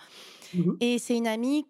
Mmh 0.54 0.72
et 0.80 0.98
c'est 0.98 1.16
une 1.16 1.28
amie 1.28 1.64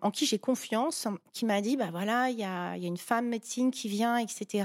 en 0.00 0.10
qui 0.10 0.24
j'ai 0.24 0.38
confiance 0.38 1.06
qui 1.34 1.44
m'a 1.44 1.60
dit 1.60 1.76
bah 1.76 1.88
voilà, 1.90 2.30
il 2.30 2.38
y 2.38 2.44
a, 2.44 2.76
y 2.76 2.84
a, 2.84 2.88
une 2.88 2.96
femme 2.96 3.28
médecine 3.28 3.70
qui 3.70 3.88
vient, 3.88 4.16
etc. 4.16 4.64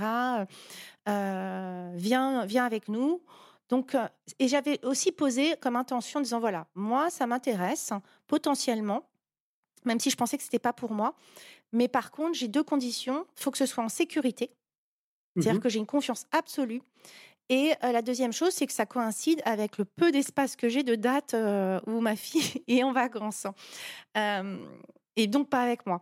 Euh, 1.09 1.91
viens, 1.95 2.45
viens 2.45 2.65
avec 2.65 2.87
nous. 2.87 3.21
Donc, 3.69 3.95
euh, 3.95 4.07
et 4.39 4.47
j'avais 4.47 4.79
aussi 4.85 5.11
posé 5.11 5.55
comme 5.61 5.75
intention 5.75 6.19
en 6.19 6.23
disant 6.23 6.39
voilà, 6.39 6.67
moi, 6.75 7.09
ça 7.09 7.27
m'intéresse 7.27 7.91
potentiellement, 8.27 9.09
même 9.85 9.99
si 9.99 10.09
je 10.09 10.15
pensais 10.15 10.37
que 10.37 10.43
ce 10.43 10.47
n'était 10.47 10.59
pas 10.59 10.73
pour 10.73 10.91
moi. 10.91 11.15
Mais 11.71 11.87
par 11.87 12.11
contre, 12.11 12.37
j'ai 12.37 12.47
deux 12.47 12.63
conditions. 12.63 13.25
Il 13.37 13.43
faut 13.43 13.51
que 13.51 13.57
ce 13.57 13.65
soit 13.65 13.83
en 13.83 13.89
sécurité, 13.89 14.51
c'est-à-dire 15.35 15.55
mmh 15.55 15.63
que 15.63 15.69
j'ai 15.69 15.79
une 15.79 15.85
confiance 15.85 16.25
absolue. 16.31 16.81
Et 17.49 17.73
euh, 17.83 17.91
la 17.91 18.01
deuxième 18.01 18.33
chose, 18.33 18.53
c'est 18.53 18.67
que 18.67 18.73
ça 18.73 18.85
coïncide 18.85 19.41
avec 19.45 19.77
le 19.77 19.85
peu 19.85 20.11
d'espace 20.11 20.55
que 20.55 20.67
j'ai 20.67 20.83
de 20.83 20.95
date 20.95 21.33
euh, 21.33 21.79
où 21.87 22.01
ma 22.01 22.15
fille 22.15 22.63
est 22.67 22.83
en 22.83 22.91
vacances. 22.91 23.47
et 25.15 25.27
donc 25.27 25.49
pas 25.49 25.61
avec 25.61 25.85
moi. 25.85 26.01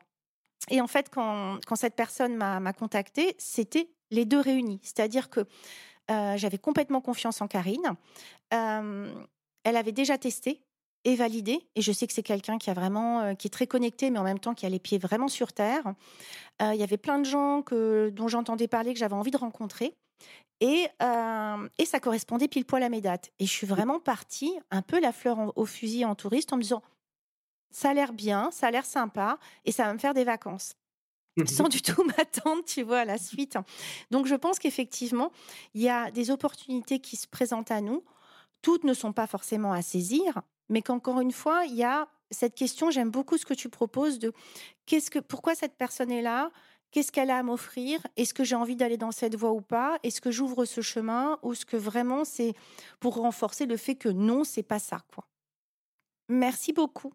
Et 0.71 0.81
en 0.81 0.87
fait, 0.87 1.09
quand, 1.11 1.59
quand 1.67 1.75
cette 1.75 1.95
personne 1.95 2.35
m'a 2.35 2.73
contactée, 2.73 3.35
c'était 3.37 3.89
les 4.09 4.25
deux 4.25 4.39
réunis. 4.39 4.79
C'est-à-dire 4.81 5.29
que 5.29 5.41
euh, 6.09 6.37
j'avais 6.37 6.57
complètement 6.57 7.01
confiance 7.01 7.41
en 7.41 7.47
Karine. 7.47 7.95
elle 8.49 9.77
avait 9.77 9.91
déjà 9.91 10.17
testé 10.17 10.61
et 11.05 11.15
validé. 11.15 11.65
Et 11.75 11.81
je 11.81 11.91
sais 11.91 12.07
que 12.07 12.13
c'est 12.13 12.23
quelqu'un 12.23 12.57
qui 12.57 12.69
a 12.69 12.73
vraiment, 12.73 13.21
euh, 13.21 13.33
qui 13.33 13.47
est 13.47 13.51
très 13.51 13.67
connecté, 13.67 14.09
mais 14.09 14.19
en 14.19 14.23
même 14.23 14.39
temps 14.39 14.53
qui 14.53 14.65
a 14.65 14.69
les 14.69 14.79
pieds 14.79 14.97
vraiment 14.97 15.29
sur 15.29 15.53
terre. 15.53 15.93
Euh, 16.61 16.73
il 16.73 16.79
y 16.79 16.83
avait 16.83 16.97
plein 16.97 17.19
de 17.19 17.25
gens 17.25 17.61
que, 17.61 18.09
dont 18.09 18.27
j'entendais 18.27 18.67
parler 18.67 18.93
que 18.93 18.99
j'avais 18.99 19.15
envie 19.15 19.31
de 19.31 19.37
rencontrer. 19.37 19.93
Et, 20.61 20.87
et 21.77 21.85
ça 21.85 21.99
correspondait 21.99 22.47
pile 22.47 22.63
poil 22.63 22.81
à 22.81 22.87
mes 22.87 23.01
dates. 23.01 23.29
Et 23.39 23.45
je 23.45 23.51
suis 23.51 23.67
vraiment 23.67 23.99
partie 23.99 24.57
un 24.71 24.81
peu 24.81 25.01
la 25.01 25.11
fleur 25.11 25.51
au 25.57 25.65
fusil 25.65 26.05
en 26.05 26.15
touriste 26.15 26.53
en 26.53 26.55
me 26.55 26.61
disant 26.61 26.81
ça 27.71 27.89
a 27.89 27.93
l'air 27.93 28.13
bien, 28.13 28.51
ça 28.51 28.67
a 28.67 28.71
l'air 28.71 28.85
sympa 28.85 29.37
et 29.65 29.73
ça 29.73 29.83
va 29.83 29.93
me 29.93 29.99
faire 29.99 30.13
des 30.13 30.23
vacances. 30.23 30.75
Mmh 31.37 31.47
sans 31.47 31.67
du 31.67 31.81
tout 31.81 32.03
m'attendre, 32.17 32.63
tu 32.65 32.83
vois, 32.83 32.99
à 32.99 33.05
la 33.05 33.17
suite. 33.17 33.57
Donc, 34.11 34.25
je 34.25 34.35
pense 34.35 34.59
qu'effectivement, 34.59 35.31
il 35.73 35.81
y 35.81 35.89
a 35.89 36.09
des 36.11 36.31
opportunités 36.31 36.99
qui 36.99 37.17
se 37.17 37.27
présentent 37.27 37.71
à 37.71 37.81
nous. 37.81 38.03
Toutes 38.61 38.85
ne 38.85 38.93
sont 38.93 39.11
pas 39.11 39.27
forcément 39.27 39.73
à 39.73 39.81
saisir, 39.81 40.41
mais 40.69 40.81
qu'encore 40.81 41.19
une 41.19 41.31
fois, 41.31 41.65
il 41.65 41.75
y 41.75 41.83
a 41.83 42.07
cette 42.31 42.55
question. 42.55 42.91
J'aime 42.91 43.11
beaucoup 43.11 43.37
ce 43.37 43.45
que 43.45 43.53
tu 43.53 43.69
proposes 43.69 44.19
de 44.19 44.33
qu'est-ce 44.85 45.11
que, 45.11 45.19
pourquoi 45.19 45.55
cette 45.55 45.75
personne 45.75 46.11
est 46.11 46.21
là? 46.21 46.51
Qu'est-ce 46.91 47.11
qu'elle 47.11 47.29
a 47.29 47.37
à 47.37 47.43
m'offrir? 47.43 48.05
Est-ce 48.15 48.33
que 48.33 48.43
j'ai 48.43 48.55
envie 48.55 48.75
d'aller 48.75 48.97
dans 48.97 49.11
cette 49.11 49.35
voie 49.35 49.51
ou 49.51 49.61
pas? 49.61 49.99
Est-ce 50.03 50.21
que 50.21 50.31
j'ouvre 50.31 50.65
ce 50.65 50.81
chemin 50.81 51.37
ou 51.43 51.53
est-ce 51.53 51.65
que 51.65 51.77
vraiment 51.77 52.23
c'est 52.23 52.53
pour 52.99 53.15
renforcer 53.15 53.65
le 53.65 53.77
fait 53.77 53.95
que 53.95 54.09
non, 54.09 54.43
c'est 54.43 54.63
pas 54.63 54.79
ça, 54.79 55.01
quoi? 55.13 55.27
Merci 56.29 56.73
beaucoup. 56.73 57.13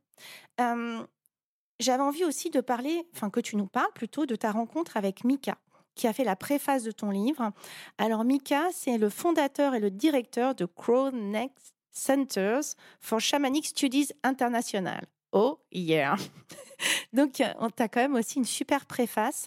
j'avais 0.59 2.03
envie 2.03 2.25
aussi 2.25 2.51
de 2.51 2.61
parler, 2.61 3.09
enfin 3.15 3.31
que 3.31 3.41
tu 3.41 3.57
nous 3.57 3.67
parles 3.67 3.93
plutôt 3.95 4.27
de 4.27 4.37
ta 4.37 4.53
rencontre 4.53 4.97
avec 4.97 5.25
Mika 5.25 5.59
qui 5.95 6.07
a 6.07 6.13
fait 6.13 6.25
la 6.25 6.37
préface 6.37 6.83
de 6.83 6.93
ton 6.93 7.11
livre. 7.11 7.53
Alors 7.99 8.25
Mika, 8.25 8.69
c'est 8.73 8.97
le 8.97 9.11
fondateur 9.11 9.75
et 9.75 9.81
le 9.81 9.91
directeur 9.91 10.55
de 10.55 10.65
Crow 10.65 11.11
Next 11.11 11.75
Centers 11.91 12.77
for 13.01 13.21
Shamanic 13.21 13.67
Studies 13.67 14.13
International. 14.23 15.07
Oh 15.33 15.61
yeah 15.71 16.17
Donc, 17.13 17.43
on 17.59 17.71
t'a 17.71 17.89
quand 17.89 18.01
même 18.01 18.15
aussi 18.15 18.39
une 18.39 18.45
super 18.45 18.87
préface. 18.87 19.47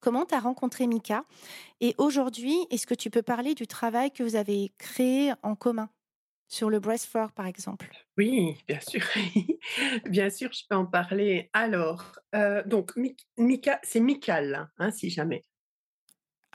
Comment 0.00 0.26
tu 0.26 0.34
as 0.34 0.40
rencontré 0.40 0.86
Mika? 0.86 1.24
Et 1.80 1.94
aujourd'hui, 1.98 2.54
est-ce 2.70 2.86
que 2.86 2.94
tu 2.94 3.08
peux 3.10 3.22
parler 3.22 3.54
du 3.54 3.66
travail 3.66 4.10
que 4.10 4.22
vous 4.22 4.36
avez 4.36 4.72
créé 4.78 5.32
en 5.42 5.54
commun? 5.54 5.88
Sur 6.46 6.68
le 6.68 6.78
breastwork, 6.78 7.34
par 7.34 7.46
exemple 7.46 7.90
Oui, 8.18 8.58
bien 8.68 8.78
sûr. 8.80 9.00
bien 10.04 10.28
sûr, 10.28 10.52
je 10.52 10.62
peux 10.68 10.76
en 10.76 10.84
parler. 10.84 11.48
Alors, 11.54 12.18
euh, 12.34 12.62
donc, 12.66 12.92
Mika, 13.38 13.80
c'est 13.82 14.00
Mikal, 14.00 14.70
hein, 14.78 14.90
si 14.90 15.08
jamais. 15.08 15.42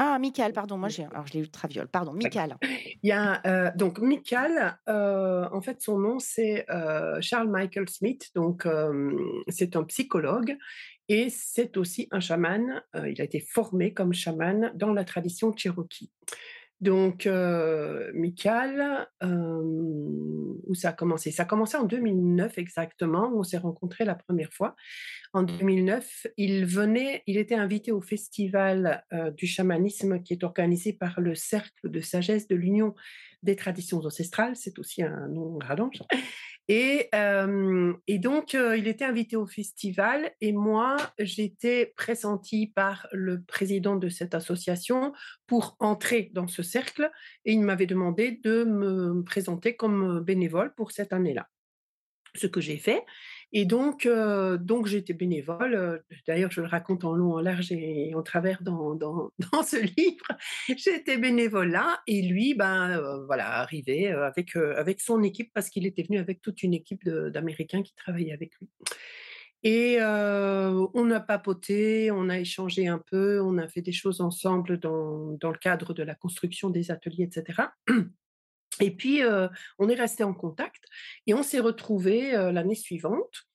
Ah, 0.02 0.18
Michael, 0.18 0.54
pardon, 0.54 0.78
moi 0.78 0.88
j'ai, 0.88 1.04
alors 1.04 1.28
je 1.28 1.38
l'ai 1.38 1.86
pardon, 1.92 2.14
Michael. 2.14 2.56
Il 3.04 3.10
y 3.10 3.12
a 3.12 3.46
euh, 3.46 3.70
donc 3.76 4.00
Michael, 4.00 4.78
euh, 4.88 5.46
en 5.52 5.62
fait 5.62 5.82
son 5.82 6.00
nom 6.00 6.20
c'est 6.20 6.66
euh, 6.70 7.20
Charles 7.20 7.50
Michael 7.50 7.90
Smith, 7.90 8.30
donc 8.34 8.66
c'est 9.50 9.76
un 9.76 9.84
psychologue 9.84 10.56
et 11.10 11.30
c'est 11.30 11.76
aussi 11.76 12.08
un 12.12 12.22
chaman. 12.22 12.82
il 12.96 13.20
a 13.20 13.26
été 13.26 13.42
formé 13.42 13.94
comme 13.94 14.14
chaman 14.14 14.72
dans 14.74 14.94
la 14.94 15.04
tradition 15.04 15.54
cherokee. 15.54 16.10
Donc, 16.82 17.28
euh, 17.28 18.12
Michael, 18.14 19.08
où 19.22 20.74
ça 20.76 20.90
a 20.90 20.94
commencé? 20.94 21.32
Ça 21.32 21.44
a 21.44 21.46
commencé 21.46 21.76
en 21.76 21.84
2009 21.84 22.58
exactement, 22.58 23.30
où 23.30 23.40
on 23.40 23.44
s'est 23.44 23.58
rencontrés 23.58 24.06
la 24.06 24.16
première 24.16 24.54
fois. 24.54 24.76
En 25.34 25.44
2009, 25.44 26.28
il 26.38 26.66
venait, 26.66 27.24
il 27.28 27.38
était 27.38 27.56
invité 27.56 27.92
au 27.92 28.02
festival 28.02 29.04
du 29.36 29.46
chamanisme 29.46 30.22
qui 30.24 30.34
est 30.34 30.44
organisé 30.44 30.94
par 30.94 31.20
le 31.20 31.36
Cercle 31.36 31.90
de 31.90 32.00
sagesse 32.00 32.48
de 32.48 32.56
l'Union 32.56 32.96
des 33.44 33.56
traditions 33.56 34.00
ancestrales. 34.00 34.56
C'est 34.56 34.80
aussi 34.80 35.04
un 35.04 35.28
nom 35.28 35.58
rallonge. 35.58 36.02
Et, 36.72 37.10
donc, 38.20 38.54
il 38.54 38.88
était 38.88 39.04
invité 39.04 39.36
au 39.36 39.48
festival 39.48 40.32
et 40.40 40.52
moi, 40.52 40.98
j'étais 41.18 41.94
pressentie 41.98 42.68
par 42.68 43.08
le 43.12 43.42
président 43.42 43.96
de 43.96 44.08
cette 44.08 44.36
association 44.36 45.12
pour 45.48 45.76
entrer 45.80 46.30
dans 46.34 46.48
ce 46.48 46.62
cercle 46.62 47.10
et 47.44 47.54
il 47.54 47.62
m'avait 47.62 47.88
demandé 47.88 48.40
de 48.44 48.64
me 48.66 49.24
présenter 49.24 49.76
comme 49.76 50.20
bénévole 50.20 50.76
pour 50.76 50.92
cette 50.92 51.12
année-là. 51.12 51.50
Ce 52.36 52.46
que 52.46 52.62
j'ai 52.62 52.78
fait. 52.78 53.04
Et 53.52 53.66
donc, 53.66 54.06
euh, 54.06 54.58
donc 54.58 54.86
j'étais 54.86 55.14
bénévole. 55.14 55.74
Euh, 55.74 55.98
d'ailleurs, 56.28 56.52
je 56.52 56.62
le 56.62 56.68
raconte 56.68 57.04
en 57.04 57.14
long, 57.14 57.34
en 57.34 57.40
large 57.40 57.72
et 57.72 58.14
en 58.14 58.22
travers 58.22 58.62
dans, 58.62 58.94
dans, 58.94 59.32
dans 59.52 59.64
ce 59.64 59.78
livre. 59.78 60.26
J'étais 60.68 61.18
bénévole 61.18 61.72
là, 61.72 62.00
et 62.06 62.22
lui, 62.22 62.54
ben 62.54 62.92
euh, 62.92 63.26
voilà, 63.26 63.60
arrivé 63.60 64.10
avec 64.10 64.56
avec 64.56 65.02
son 65.02 65.24
équipe 65.24 65.52
parce 65.54 65.70
qu'il 65.70 65.86
était 65.86 66.04
venu 66.04 66.20
avec 66.20 66.42
toute 66.42 66.64
une 66.64 66.74
équipe 66.74 67.08
d'Américains 67.10 67.82
qui 67.82 67.96
travaillaient 67.96 68.34
avec 68.34 68.52
lui. 68.60 68.70
Et 69.64 69.98
on 70.02 71.12
a 71.12 71.20
papoté, 71.20 72.12
on 72.12 72.30
a 72.30 72.40
échangé 72.40 72.88
un 72.88 73.00
peu, 73.00 73.42
on 73.42 73.58
a 73.58 73.68
fait 73.68 73.82
des 73.82 73.92
choses 73.92 74.22
ensemble 74.22 74.80
dans, 74.80 75.34
dans 75.34 75.52
le 75.52 75.58
cadre 75.58 75.94
de 75.94 76.04
la 76.04 76.16
construction 76.16 76.70
des 76.70 76.92
ateliers, 76.92 77.24
etc. 77.24 77.64
Et 78.80 78.92
puis, 78.92 79.22
on 79.78 79.90
est 79.90 79.96
resté 79.96 80.24
en 80.24 80.34
contact 80.34 80.84
et 81.28 81.34
on 81.34 81.44
s'est 81.44 81.60
retrouvé 81.60 82.32
l'année 82.32 82.76
suivante. 82.76 83.46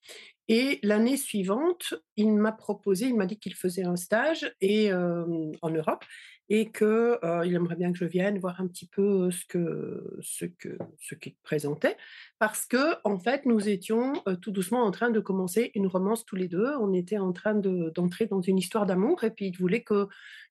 Et 0.49 0.79
l'année 0.83 1.17
suivante, 1.17 1.95
il 2.17 2.33
m'a 2.33 2.53
proposé, 2.53 3.07
il 3.07 3.17
m'a 3.17 3.25
dit 3.25 3.39
qu'il 3.39 3.55
faisait 3.55 3.85
un 3.85 3.97
stage 3.97 4.55
et, 4.61 4.93
en 4.93 5.71
Europe 5.71 6.05
et 6.51 6.71
qu'il 6.71 7.19
il 7.45 7.55
aimerait 7.55 7.77
bien 7.77 7.93
que 7.93 7.99
je 7.99 8.05
vienne 8.05 8.39
voir 8.39 8.61
un 8.61 8.67
petit 8.67 8.87
peu 8.87 9.31
ce 9.31 9.47
que 9.47 10.19
ce 10.21 10.45
que 10.45 10.77
ce 11.01 11.15
qu'il 11.15 11.35
présentait 11.43 11.97
parce 12.39 12.67
que 12.67 12.97
en 13.05 13.19
fait 13.19 13.47
nous 13.47 13.67
étions 13.69 14.13
tout 14.43 14.51
doucement 14.51 14.83
en 14.85 14.91
train 14.91 15.11
de 15.11 15.21
commencer 15.21 15.71
une 15.75 15.87
romance 15.87 16.27
tous 16.27 16.37
les 16.37 16.49
deux 16.49 16.75
on 16.81 16.93
était 16.93 17.17
en 17.19 17.33
train 17.33 17.55
d'entrer 17.55 18.27
dans 18.27 18.43
une 18.43 18.59
histoire 18.59 18.85
d'amour 18.85 19.25
et 19.25 19.31
puis 19.31 19.47
il 19.47 19.57
voulait 19.57 19.83
que 19.83 20.07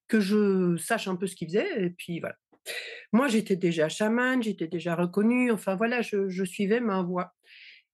que 0.07 0.19
je 0.19 0.77
sache 0.77 1.07
un 1.07 1.15
peu 1.15 1.27
ce 1.27 1.36
qu'il 1.36 1.49
faisait 1.49 1.83
et 1.83 1.91
puis 1.91 2.19
voilà 2.19 2.38
moi, 3.12 3.28
j'étais 3.28 3.56
déjà 3.56 3.89
chamane, 3.89 4.43
j'étais 4.43 4.67
déjà 4.67 4.95
reconnue, 4.95 5.52
enfin 5.52 5.76
voilà, 5.76 6.02
je, 6.02 6.43
suivais 6.45 6.80
ma 6.80 7.02
voie. 7.02 7.34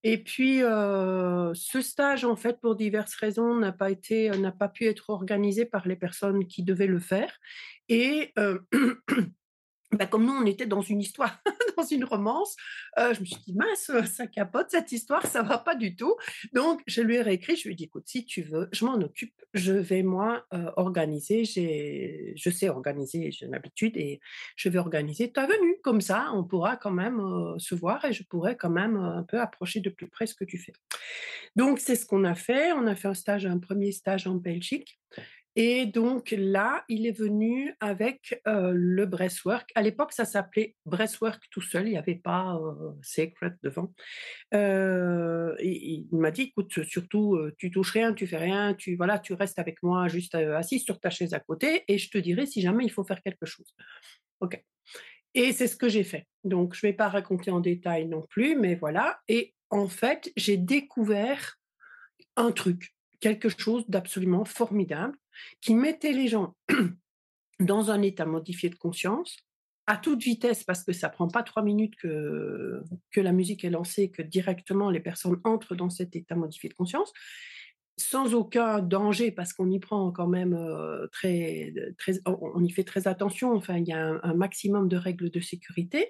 Et 0.03 0.17
puis, 0.23 0.59
ce 0.59 1.81
stage, 1.81 2.23
en 2.23 2.35
fait, 2.35 2.59
pour 2.61 2.75
diverses 2.75 3.15
raisons, 3.15 3.55
n'a 3.55 3.73
pas 3.73 3.91
été, 3.91 4.29
n'a 4.29 4.51
pas 4.51 4.69
pu 4.69 4.85
être 4.85 5.09
organisé 5.09 5.65
par 5.65 5.87
les 5.87 5.97
personnes 5.97 6.47
qui 6.47 6.63
devaient 6.63 6.87
le 6.87 6.99
faire. 6.99 7.37
Et 7.89 8.33
bah, 9.91 10.05
comme 10.05 10.25
nous, 10.25 10.33
on 10.33 10.45
était 10.45 10.65
dans 10.65 10.81
une 10.81 11.01
histoire, 11.01 11.41
dans 11.77 11.83
une 11.83 12.03
romance, 12.03 12.55
je 12.97 13.19
me 13.19 13.25
suis 13.25 13.41
dit, 13.47 13.53
mince, 13.53 13.91
ça 14.11 14.27
capote 14.27 14.67
cette 14.69 14.91
histoire, 14.91 15.25
ça 15.25 15.41
va 15.41 15.57
pas 15.57 15.75
du 15.75 15.95
tout. 15.95 16.15
Donc, 16.53 16.81
je 16.85 17.01
lui 17.01 17.15
ai 17.15 17.21
réécrit, 17.21 17.55
je 17.55 17.67
lui 17.67 17.73
ai 17.73 17.75
dit, 17.75 17.85
écoute, 17.85 18.03
si 18.07 18.25
tu 18.25 18.41
veux, 18.41 18.69
je 18.71 18.85
m'en 18.85 18.95
occupe, 18.95 19.33
je 19.53 19.73
vais 19.73 20.03
moi 20.03 20.45
organiser, 20.75 21.43
je 21.45 22.49
sais 22.49 22.69
organiser, 22.69 23.31
j'ai 23.31 23.47
l'habitude 23.47 23.97
et 23.97 24.19
je 24.55 24.69
vais 24.69 24.79
organiser 24.79 25.31
ta 25.31 25.47
venue. 25.47 25.79
Comme 25.81 26.01
ça, 26.01 26.29
on 26.33 26.43
pourra 26.43 26.75
quand 26.77 26.91
même 26.91 27.55
se 27.57 27.73
voir 27.73 28.05
et 28.05 28.13
je 28.13 28.23
pourrai 28.23 28.55
quand 28.57 28.69
même 28.69 28.97
un 28.97 29.23
peu 29.23 29.39
approcher 29.39 29.79
de 29.79 29.89
plus 29.89 30.07
près 30.07 30.27
ce 30.27 30.35
que 30.35 30.45
tu 30.45 30.57
fais. 30.57 30.73
Donc, 31.55 31.79
c'est 31.79 31.95
ce 31.95 32.05
qu'on 32.05 32.23
a 32.25 32.35
fait. 32.35 32.71
On 32.73 32.85
a 32.87 32.95
fait 32.95 33.07
un 33.07 33.13
stage, 33.13 33.45
un 33.45 33.59
premier 33.59 33.91
stage 33.91 34.27
en 34.27 34.35
Belgique. 34.35 34.99
Et 35.55 35.85
donc 35.85 36.33
là, 36.37 36.85
il 36.87 37.05
est 37.05 37.17
venu 37.17 37.75
avec 37.79 38.41
le 38.45 39.05
breastwork. 39.05 39.69
À 39.75 39.81
l'époque, 39.81 40.13
ça 40.13 40.25
s'appelait 40.25 40.75
breastwork 40.85 41.41
tout 41.51 41.61
seul, 41.61 41.87
il 41.87 41.91
n'y 41.91 41.97
avait 41.97 42.15
pas 42.15 42.59
Sacred 43.01 43.57
devant. 43.63 43.93
Et, 44.53 46.07
il 46.11 46.17
m'a 46.17 46.31
dit, 46.31 46.43
écoute, 46.43 46.83
surtout, 46.83 47.37
tu 47.57 47.71
touches 47.71 47.91
rien, 47.91 48.13
tu 48.13 48.27
fais 48.27 48.37
rien, 48.37 48.73
tu, 48.73 48.95
voilà, 48.95 49.19
tu 49.19 49.33
restes 49.33 49.59
avec 49.59 49.81
moi 49.83 50.07
juste 50.07 50.35
assis 50.35 50.79
sur 50.79 50.99
ta 50.99 51.09
chaise 51.09 51.33
à 51.33 51.39
côté 51.39 51.83
et 51.87 51.97
je 51.97 52.09
te 52.09 52.17
dirai 52.17 52.45
si 52.45 52.61
jamais 52.61 52.85
il 52.85 52.91
faut 52.91 53.03
faire 53.03 53.21
quelque 53.21 53.45
chose. 53.45 53.73
OK. 54.39 54.63
Et 55.35 55.51
c'est 55.51 55.67
ce 55.67 55.75
que 55.75 55.89
j'ai 55.89 56.03
fait. 56.03 56.25
Donc, 56.43 56.73
je 56.73 56.85
ne 56.85 56.91
vais 56.91 56.95
pas 56.95 57.09
raconter 57.09 57.51
en 57.51 57.59
détail 57.59 58.07
non 58.07 58.21
plus, 58.29 58.55
mais 58.55 58.75
voilà. 58.75 59.19
Et 59.27 59.53
en 59.69 59.87
fait, 59.87 60.31
j'ai 60.35 60.57
découvert 60.57 61.57
un 62.35 62.51
truc, 62.51 62.95
quelque 63.19 63.49
chose 63.49 63.87
d'absolument 63.89 64.45
formidable 64.45 65.15
qui 65.61 65.75
mettait 65.75 66.13
les 66.13 66.27
gens 66.27 66.55
dans 67.59 67.91
un 67.91 68.01
état 68.01 68.25
modifié 68.25 68.69
de 68.69 68.75
conscience 68.75 69.37
à 69.89 69.97
toute 69.97 70.21
vitesse, 70.21 70.63
parce 70.63 70.83
que 70.83 70.93
ça 70.93 71.09
prend 71.09 71.27
pas 71.27 71.41
trois 71.41 71.63
minutes 71.63 71.95
que, 71.95 72.83
la 73.15 73.31
musique 73.31 73.65
est 73.65 73.71
lancée, 73.71 74.11
que 74.11 74.21
directement 74.21 74.91
les 74.91 74.99
personnes 74.99 75.41
entrent 75.43 75.73
dans 75.73 75.89
cet 75.89 76.15
état 76.15 76.35
modifié 76.35 76.69
de 76.69 76.75
conscience, 76.75 77.11
sans 77.97 78.35
aucun 78.35 78.81
danger, 78.81 79.31
parce 79.31 79.51
qu'on 79.51 79.67
y 79.71 79.79
prend 79.79 80.11
quand 80.11 80.27
même 80.27 80.53
euh, 80.53 81.07
très, 81.07 81.73
très, 81.97 82.13
on 82.27 82.63
y 82.63 82.69
fait 82.69 82.83
très 82.83 83.07
attention. 83.07 83.53
Enfin, 83.55 83.77
il 83.77 83.87
y 83.87 83.91
a 83.91 84.19
un, 84.21 84.33
maximum 84.35 84.89
de 84.89 84.95
règles 84.95 85.31
de 85.31 85.39
sécurité, 85.39 86.07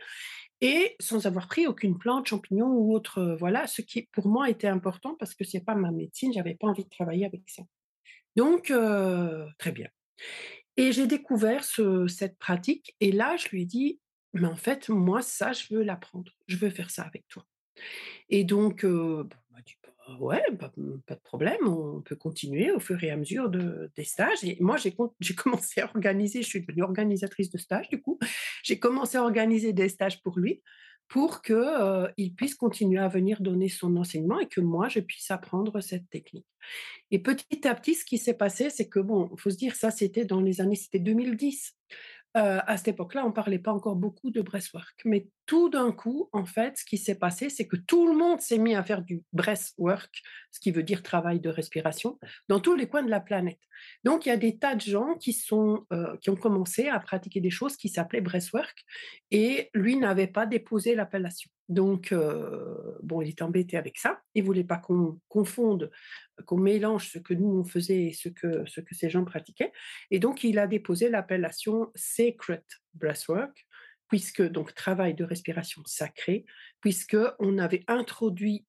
et 0.59 0.97
sans 0.99 1.25
avoir 1.25 1.47
pris 1.47 1.65
aucune 1.65 1.97
plante, 1.97 2.27
champignon 2.27 2.67
ou 2.67 2.93
autre. 2.93 3.19
Euh, 3.19 3.35
voilà, 3.37 3.65
ce 3.65 3.81
qui 3.81 4.09
pour 4.11 4.27
moi 4.27 4.49
était 4.49 4.67
important 4.67 5.15
parce 5.17 5.33
que 5.33 5.45
c'est 5.45 5.63
pas 5.63 5.75
ma 5.75 5.91
médecine, 5.91 6.33
j'avais 6.33 6.55
pas 6.55 6.67
envie 6.67 6.83
de 6.83 6.89
travailler 6.89 7.25
avec 7.25 7.43
ça. 7.47 7.63
Donc, 8.39 8.71
très 9.57 9.73
bien. 9.73 9.89
Et 10.77 10.93
j'ai 10.93 11.07
découvert 11.07 11.65
cette 11.65 12.37
pratique 12.37 12.95
et 13.01 13.11
là, 13.11 13.35
je 13.35 13.49
lui 13.49 13.63
ai 13.63 13.65
dit, 13.65 13.99
mais 14.33 14.47
en 14.47 14.55
fait, 14.55 14.87
moi, 14.87 15.21
ça, 15.21 15.51
je 15.51 15.73
veux 15.73 15.83
l'apprendre. 15.83 16.31
Je 16.47 16.55
veux 16.55 16.69
faire 16.69 16.89
ça 16.89 17.03
avec 17.03 17.27
toi. 17.27 17.45
Et 18.29 18.45
donc, 18.45 18.85
bah, 18.85 19.35
m'a 19.51 19.61
dit, 19.61 19.75
«Bah, 19.83 20.17
ouais, 20.21 20.41
pas 20.57 20.71
de 20.75 21.21
problème, 21.21 21.67
on 21.67 21.99
peut 21.99 22.15
continuer 22.15 22.71
au 22.71 22.79
fur 22.79 23.03
et 23.03 23.11
à 23.11 23.17
mesure 23.17 23.49
de, 23.49 23.91
des 23.97 24.05
stages. 24.05 24.41
Et 24.43 24.55
moi, 24.61 24.77
j'ai, 24.77 24.95
j'ai 25.19 25.35
commencé 25.35 25.81
à 25.81 25.85
organiser, 25.87 26.41
je 26.41 26.47
suis 26.47 26.61
devenue 26.61 26.83
organisatrice 26.83 27.49
de 27.49 27.57
stages, 27.57 27.89
du 27.89 28.01
coup, 28.01 28.19
j'ai 28.63 28.79
commencé 28.79 29.17
à 29.17 29.23
organiser 29.23 29.73
des 29.73 29.89
stages 29.89 30.23
pour 30.23 30.39
lui 30.39 30.61
pour 31.09 31.41
qu'il 31.41 32.35
puisse 32.35 32.55
continuer 32.55 32.99
à 32.99 33.07
venir 33.07 33.41
donner 33.41 33.67
son 33.67 33.97
enseignement 33.97 34.39
et 34.39 34.47
que 34.47 34.61
moi, 34.61 34.87
je 34.87 34.99
puisse 34.99 35.31
apprendre 35.31 35.81
cette 35.81 36.07
technique. 36.09 36.45
Et 37.09 37.19
petit 37.19 37.67
à 37.67 37.73
petit, 37.73 37.95
ce 37.95 38.05
qui 38.05 38.19
s'est 38.19 38.35
passé, 38.35 38.69
c'est 38.69 38.87
que, 38.87 38.99
bon, 38.99 39.29
il 39.33 39.39
faut 39.39 39.49
se 39.49 39.57
dire, 39.57 39.75
ça, 39.75 39.89
c'était 39.89 40.25
dans 40.25 40.39
les 40.39 40.61
années, 40.61 40.75
c'était 40.75 40.99
2010. 40.99 41.75
Euh, 42.37 42.59
à 42.65 42.77
cette 42.77 42.89
époque-là, 42.89 43.25
on 43.25 43.31
parlait 43.31 43.57
pas 43.57 43.73
encore 43.73 43.95
beaucoup 43.95 44.29
de 44.29 44.41
breastwork. 44.41 45.01
Mais 45.03 45.27
tout 45.49 45.67
d'un 45.67 45.91
coup, 45.91 46.29
en 46.31 46.45
fait, 46.45 46.77
ce 46.77 46.85
qui 46.85 46.99
s'est 46.99 47.17
passé, 47.17 47.49
c'est 47.49 47.65
que 47.65 47.75
tout 47.75 48.07
le 48.07 48.15
monde 48.15 48.39
s'est 48.39 48.59
mis 48.59 48.75
à 48.75 48.83
faire 48.83 49.01
du 49.01 49.23
breastwork, 49.33 50.21
ce 50.51 50.59
qui 50.59 50.69
veut 50.69 50.83
dire 50.83 51.01
travail 51.01 51.39
de 51.39 51.49
respiration, 51.49 52.19
dans 52.49 52.59
tous 52.59 52.75
les 52.75 52.87
coins 52.87 53.01
de 53.01 53.09
la 53.09 53.19
planète. 53.19 53.57
Donc, 54.03 54.27
il 54.27 54.29
y 54.29 54.31
a 54.31 54.37
des 54.37 54.59
tas 54.59 54.75
de 54.75 54.81
gens 54.81 55.15
qui, 55.15 55.33
sont, 55.33 55.87
euh, 55.91 56.15
qui 56.17 56.29
ont 56.29 56.35
commencé 56.35 56.87
à 56.87 56.99
pratiquer 56.99 57.41
des 57.41 57.49
choses 57.49 57.77
qui 57.77 57.89
s'appelaient 57.89 58.21
breastwork, 58.21 58.85
et 59.31 59.71
lui 59.73 59.97
n'avait 59.97 60.27
pas 60.27 60.45
déposé 60.45 60.93
l'appellation. 60.93 61.49
Donc, 61.67 62.13
bon, 63.01 63.21
il 63.21 63.29
était 63.29 63.43
embêté 63.43 63.75
avec 63.77 63.97
ça. 63.97 64.21
Il 64.35 64.43
voulait 64.43 64.63
pas 64.63 64.77
qu'on 64.77 65.19
confonde, 65.29 65.89
qu'on 66.45 66.57
mélange 66.57 67.11
ce 67.11 67.17
que 67.19 67.33
nous 67.33 67.47
on 67.47 67.63
faisait 67.63 68.05
et 68.05 68.13
ce 68.13 68.29
que, 68.29 68.63
ce 68.67 68.81
que 68.81 68.93
ces 68.93 69.09
gens 69.09 69.25
pratiquaient. 69.25 69.71
Et 70.11 70.19
donc, 70.19 70.43
il 70.43 70.59
a 70.59 70.67
déposé 70.67 71.09
l'appellation 71.09 71.91
Sacred 71.95 72.63
Breathwork, 72.93 73.67
puisque 74.09 74.41
donc 74.41 74.73
travail 74.73 75.13
de 75.13 75.23
respiration 75.23 75.81
sacrée, 75.85 76.45
puisque 76.81 77.17
on 77.39 77.57
avait 77.57 77.83
introduit 77.87 78.65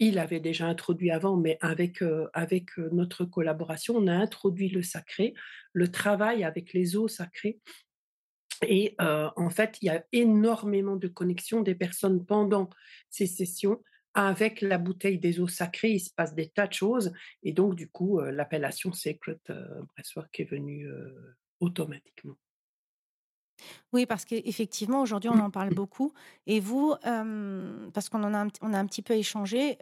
il 0.00 0.18
avait 0.18 0.40
déjà 0.40 0.66
introduit 0.66 1.12
avant, 1.12 1.36
mais 1.36 1.56
avec, 1.60 2.02
avec 2.32 2.76
notre 2.78 3.24
collaboration, 3.24 3.94
on 3.96 4.08
a 4.08 4.12
introduit 4.12 4.68
le 4.68 4.82
sacré, 4.82 5.34
le 5.72 5.88
travail 5.88 6.42
avec 6.42 6.72
les 6.72 6.96
eaux 6.96 7.06
sacrées 7.06 7.60
et 8.68 8.96
en 8.98 9.50
fait, 9.50 9.78
il 9.82 9.86
y 9.86 9.90
a 9.90 10.04
énormément 10.12 10.96
de 10.96 11.08
connexions 11.08 11.62
des 11.62 11.74
personnes 11.74 12.24
pendant 12.24 12.70
ces 13.10 13.26
sessions 13.26 13.82
avec 14.14 14.60
la 14.60 14.78
bouteille 14.78 15.18
des 15.18 15.40
eaux 15.40 15.48
sacrées. 15.48 15.92
Il 15.92 16.00
se 16.00 16.10
passe 16.14 16.34
des 16.34 16.48
tas 16.48 16.66
de 16.66 16.72
choses. 16.72 17.12
Et 17.42 17.52
donc, 17.52 17.74
du 17.74 17.88
coup, 17.88 18.20
l'appellation 18.20 18.92
Sacred 18.92 19.40
Breathwork 19.46 20.40
est 20.40 20.50
venue 20.50 20.88
automatiquement. 21.60 22.36
Oui, 23.92 24.06
parce 24.06 24.24
qu'effectivement, 24.24 25.00
aujourd'hui, 25.00 25.30
on 25.30 25.38
en 25.38 25.50
parle 25.50 25.74
beaucoup. 25.74 26.12
Et 26.46 26.60
vous, 26.60 26.94
parce 27.92 28.08
qu'on 28.08 28.22
en 28.24 28.34
a, 28.34 28.46
on 28.62 28.72
a 28.72 28.78
un 28.78 28.86
petit 28.86 29.02
peu 29.02 29.14
échangé, 29.14 29.78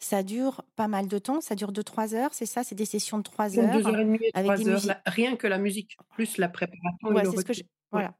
ça 0.00 0.22
dure 0.22 0.62
pas 0.76 0.86
mal 0.86 1.08
de 1.08 1.18
temps, 1.18 1.40
ça 1.40 1.54
dure 1.54 1.72
2-3 1.72 2.14
heures, 2.14 2.32
c'est 2.32 2.46
ça? 2.46 2.62
C'est 2.62 2.76
des 2.76 2.84
sessions 2.84 3.18
de 3.18 3.24
3 3.24 3.58
heures 3.58 3.72
2 3.72 3.86
heures 3.86 3.98
et 3.98 4.04
demie 4.04 4.18
et 4.22 4.30
3 4.32 4.68
heures, 4.68 4.96
rien 5.06 5.34
que 5.36 5.46
la 5.46 5.58
musique, 5.58 5.96
plus 6.14 6.38
la 6.38 6.48
préparation 6.48 7.08
ouais, 7.08 7.24
c'est 7.24 7.36
ce 7.36 7.44
que 7.44 7.52
je... 7.52 7.62
Voilà. 7.90 8.14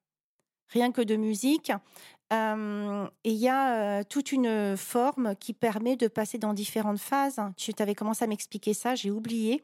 Rien 0.70 0.92
que 0.92 1.00
de 1.00 1.16
musique. 1.16 1.72
Et 2.30 3.30
il 3.30 3.36
y 3.36 3.48
a 3.48 4.04
toute 4.04 4.32
une 4.32 4.76
forme 4.76 5.34
qui 5.36 5.54
permet 5.54 5.96
de 5.96 6.08
passer 6.08 6.38
dans 6.38 6.52
différentes 6.52 6.98
phases. 6.98 7.40
Tu 7.56 7.72
avais 7.78 7.94
commencé 7.94 8.24
à 8.24 8.26
m'expliquer 8.26 8.74
ça, 8.74 8.94
j'ai 8.94 9.10
oublié, 9.10 9.62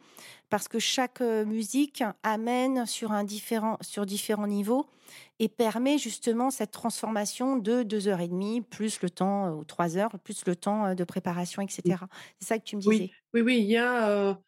parce 0.48 0.68
que 0.68 0.78
chaque 0.78 1.20
musique 1.20 2.02
amène 2.22 2.86
sur, 2.86 3.12
un 3.12 3.24
différent, 3.24 3.76
sur 3.82 4.06
différents 4.06 4.46
niveaux 4.46 4.86
et 5.38 5.48
permet 5.48 5.98
justement 5.98 6.50
cette 6.50 6.70
transformation 6.70 7.56
de 7.56 7.82
deux 7.82 8.08
heures 8.08 8.20
et 8.20 8.28
demie, 8.28 8.62
plus 8.62 9.02
le 9.02 9.10
temps, 9.10 9.50
ou 9.50 9.64
trois 9.64 9.98
heures, 9.98 10.18
plus 10.20 10.46
le 10.46 10.56
temps 10.56 10.94
de 10.94 11.04
préparation, 11.04 11.60
etc. 11.60 11.96
C'est 12.38 12.48
ça 12.48 12.58
que 12.58 12.64
tu 12.64 12.76
me 12.76 12.80
disais? 12.80 12.90
Oui, 12.90 13.12
oui, 13.34 13.40
oui 13.42 13.58
il 13.58 13.66
y 13.66 13.76
a, 13.76 14.38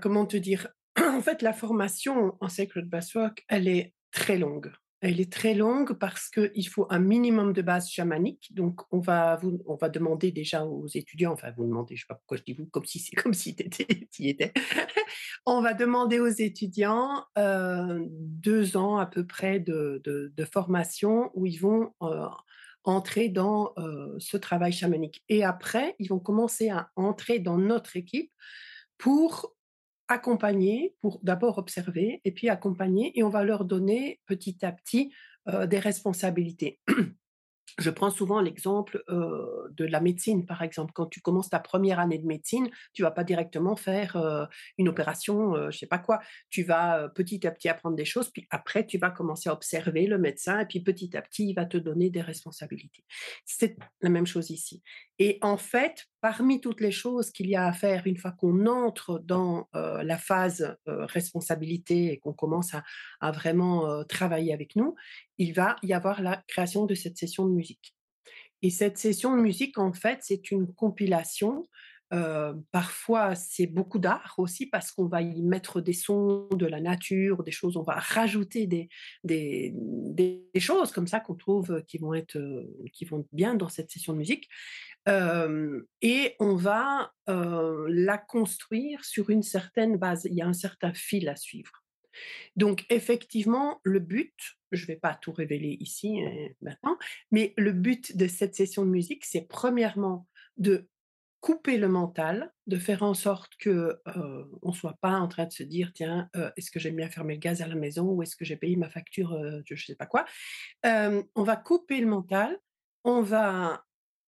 comment 0.00 0.26
te 0.26 0.36
dire, 0.36 0.68
en 0.98 1.22
fait, 1.22 1.42
la 1.42 1.52
formation 1.52 2.36
en 2.40 2.48
Sacred 2.48 2.86
Basswork, 2.88 3.44
elle 3.48 3.68
est 3.68 3.94
très 4.10 4.36
longue. 4.36 4.72
Elle 5.02 5.20
est 5.20 5.32
très 5.32 5.54
longue 5.54 5.94
parce 5.94 6.28
qu'il 6.28 6.68
faut 6.68 6.86
un 6.88 7.00
minimum 7.00 7.52
de 7.52 7.60
base 7.60 7.90
chamanique. 7.90 8.54
Donc, 8.54 8.82
on 8.92 9.00
va, 9.00 9.36
demander 9.92 10.30
déjà 10.30 10.64
aux 10.64 10.86
étudiants, 10.86 11.32
enfin, 11.32 11.50
vous 11.56 11.64
demandez, 11.64 11.96
je 11.96 12.02
ne 12.02 12.04
sais 12.04 12.06
pas 12.08 12.14
pourquoi 12.14 12.36
je 12.36 12.44
dis 12.44 12.52
vous, 12.52 12.66
comme 12.66 12.84
si 12.84 13.00
c'est 13.00 13.16
comme 13.16 13.34
si 13.34 13.56
tu 13.56 13.66
y 14.20 14.28
étais. 14.28 14.52
on 15.44 15.60
va 15.60 15.74
demander 15.74 16.20
aux 16.20 16.28
étudiants 16.28 17.24
euh, 17.36 18.06
deux 18.08 18.76
ans 18.76 18.98
à 18.98 19.06
peu 19.06 19.26
près 19.26 19.58
de, 19.58 20.00
de, 20.04 20.44
formation 20.44 21.32
où 21.34 21.46
ils 21.46 21.58
vont 21.58 21.92
euh, 22.02 22.28
entrer 22.84 23.28
dans 23.28 23.72
euh, 23.78 24.14
ce 24.20 24.36
travail 24.36 24.70
chamanique. 24.70 25.24
Et 25.28 25.42
après, 25.42 25.96
ils 25.98 26.08
vont 26.10 26.20
commencer 26.20 26.70
à 26.70 26.90
entrer 26.94 27.40
dans 27.40 27.58
notre 27.58 27.96
équipe 27.96 28.30
pour 28.98 29.56
accompagner, 30.12 30.94
pour 31.00 31.20
d'abord 31.22 31.58
observer 31.58 32.20
et 32.24 32.32
puis 32.32 32.48
accompagner, 32.48 33.18
et 33.18 33.22
on 33.22 33.28
va 33.28 33.44
leur 33.44 33.64
donner 33.64 34.20
petit 34.26 34.64
à 34.64 34.72
petit 34.72 35.12
des 35.66 35.80
responsabilités. 35.80 36.80
Je 37.78 37.90
prends 37.90 38.10
souvent 38.10 38.40
l'exemple 38.40 39.02
de 39.08 39.84
la 39.84 40.00
médecine, 40.00 40.46
par 40.46 40.62
exemple. 40.62 40.92
Quand 40.94 41.06
tu 41.06 41.20
commences 41.20 41.50
ta 41.50 41.58
première 41.58 41.98
année 41.98 42.18
de 42.18 42.26
médecine, 42.26 42.70
tu 42.92 43.02
vas 43.02 43.10
pas 43.10 43.24
directement 43.24 43.76
faire 43.76 44.16
une 44.78 44.88
opération, 44.88 45.70
je 45.70 45.78
sais 45.78 45.86
pas 45.86 45.98
quoi. 45.98 46.20
Tu 46.50 46.62
vas 46.62 47.08
petit 47.10 47.46
à 47.46 47.50
petit 47.50 47.68
apprendre 47.68 47.96
des 47.96 48.04
choses, 48.04 48.30
puis 48.30 48.46
après 48.50 48.86
tu 48.86 48.98
vas 48.98 49.10
commencer 49.10 49.48
à 49.48 49.52
observer 49.52 50.06
le 50.06 50.18
médecin, 50.18 50.60
et 50.60 50.66
puis 50.66 50.80
petit 50.80 51.16
à 51.16 51.22
petit 51.22 51.48
il 51.48 51.54
va 51.54 51.64
te 51.64 51.76
donner 51.76 52.10
des 52.10 52.22
responsabilités. 52.22 53.04
C'est 53.44 53.76
la 54.00 54.10
même 54.10 54.26
chose 54.26 54.50
ici. 54.50 54.82
Et 55.18 55.38
en 55.40 55.56
fait, 55.56 56.06
parmi 56.20 56.60
toutes 56.60 56.80
les 56.80 56.90
choses 56.90 57.30
qu'il 57.30 57.48
y 57.48 57.54
a 57.54 57.66
à 57.66 57.72
faire 57.72 58.06
une 58.06 58.16
fois 58.16 58.32
qu'on 58.32 58.66
entre 58.66 59.20
dans 59.20 59.68
la 59.72 60.18
phase 60.18 60.76
responsabilité 60.86 62.12
et 62.12 62.18
qu'on 62.18 62.32
commence 62.32 62.72
à, 63.20 63.30
vraiment 63.32 64.04
travailler 64.04 64.52
avec 64.52 64.76
nous, 64.76 64.94
il 65.38 65.52
va 65.52 65.76
y 65.82 65.92
avoir 65.92 66.22
la 66.22 66.42
création 66.48 66.86
de 66.86 66.94
cette 66.94 67.18
session 67.18 67.46
de 67.46 67.52
Et 68.62 68.70
cette 68.70 68.98
session 68.98 69.36
de 69.36 69.42
musique, 69.42 69.78
en 69.78 69.92
fait, 69.92 70.20
c'est 70.22 70.50
une 70.50 70.72
compilation. 70.72 71.66
parfois, 72.70 73.34
c'est 73.34 73.66
beaucoup 73.66 73.98
d'art 73.98 74.34
aussi 74.36 74.66
parce 74.66 74.92
qu'on 74.92 75.06
va 75.06 75.22
y 75.22 75.42
mettre 75.42 75.80
des 75.80 75.94
sons 75.94 76.46
de 76.52 76.66
la 76.66 76.80
nature, 76.80 77.42
des 77.42 77.50
choses, 77.52 77.76
on 77.76 77.82
va 77.82 77.94
rajouter 77.94 78.66
des, 78.66 78.88
des, 79.24 79.72
des 79.74 80.60
choses 80.60 80.92
comme 80.92 81.06
ça 81.06 81.20
qu'on 81.20 81.34
trouve 81.34 81.82
qui 81.88 81.96
vont, 81.98 82.12
être, 82.12 82.38
qui 82.92 83.06
vont 83.06 83.26
bien 83.32 83.54
dans 83.54 83.68
cette 83.68 83.90
session 83.90 84.12
de 84.12 84.18
musique. 84.18 84.48
et 85.08 86.36
on 86.38 86.54
va 86.54 87.12
la 87.26 88.18
construire 88.18 89.04
sur 89.04 89.30
une 89.30 89.42
certaine 89.42 89.96
base. 89.96 90.26
Il 90.26 90.34
y 90.34 90.42
a 90.42 90.46
un 90.46 90.52
certain 90.52 90.92
fil 90.92 91.28
à 91.28 91.36
suivre. 91.36 91.81
Donc 92.56 92.84
effectivement, 92.90 93.80
le 93.84 93.98
but, 93.98 94.34
je 94.72 94.82
ne 94.82 94.86
vais 94.88 94.96
pas 94.96 95.14
tout 95.14 95.32
révéler 95.32 95.76
ici 95.80 96.24
euh, 96.24 96.48
maintenant, 96.60 96.98
mais 97.30 97.54
le 97.56 97.72
but 97.72 98.16
de 98.16 98.26
cette 98.26 98.54
session 98.54 98.84
de 98.84 98.90
musique, 98.90 99.24
c'est 99.24 99.46
premièrement 99.48 100.26
de 100.56 100.88
couper 101.40 101.76
le 101.76 101.88
mental, 101.88 102.52
de 102.68 102.78
faire 102.78 103.02
en 103.02 103.14
sorte 103.14 103.52
que 103.58 104.00
euh, 104.16 104.44
on 104.62 104.72
soit 104.72 104.96
pas 105.00 105.18
en 105.18 105.26
train 105.26 105.46
de 105.46 105.52
se 105.52 105.64
dire 105.64 105.92
tiens 105.92 106.28
euh, 106.36 106.50
est-ce 106.56 106.70
que 106.70 106.78
j'aime 106.78 106.94
bien 106.94 107.08
fermer 107.08 107.34
le 107.34 107.40
gaz 107.40 107.62
à 107.62 107.66
la 107.66 107.74
maison 107.74 108.04
ou 108.12 108.22
est-ce 108.22 108.36
que 108.36 108.44
j'ai 108.44 108.56
payé 108.56 108.76
ma 108.76 108.88
facture 108.88 109.36
je 109.66 109.74
ne 109.74 109.78
sais 109.78 109.96
pas 109.96 110.06
quoi. 110.06 110.24
on 110.84 111.42
va 111.42 111.56
couper 111.56 112.00
le 112.00 112.06
mental, 112.06 112.56
on 113.02 113.22
va 113.22 113.84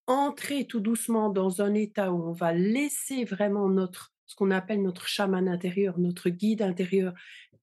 entrer 0.07 0.67
tout 0.67 0.81
doucement 0.81 1.31
dans 1.31 1.63
un 1.63 1.73
état 1.75 2.13
où 2.13 2.29
on 2.29 2.33
va 2.33 2.53
laisser 2.53 3.25
vraiment 3.25 3.69
notre 3.69 4.15
ce 4.27 4.35
qu'on 4.37 4.51
appelle 4.51 4.83
notre 4.83 5.07
chaman 5.07 5.49
intérieur, 5.49 5.99
notre 5.99 6.31
guide 6.31 6.63
intérieur, 6.63 7.13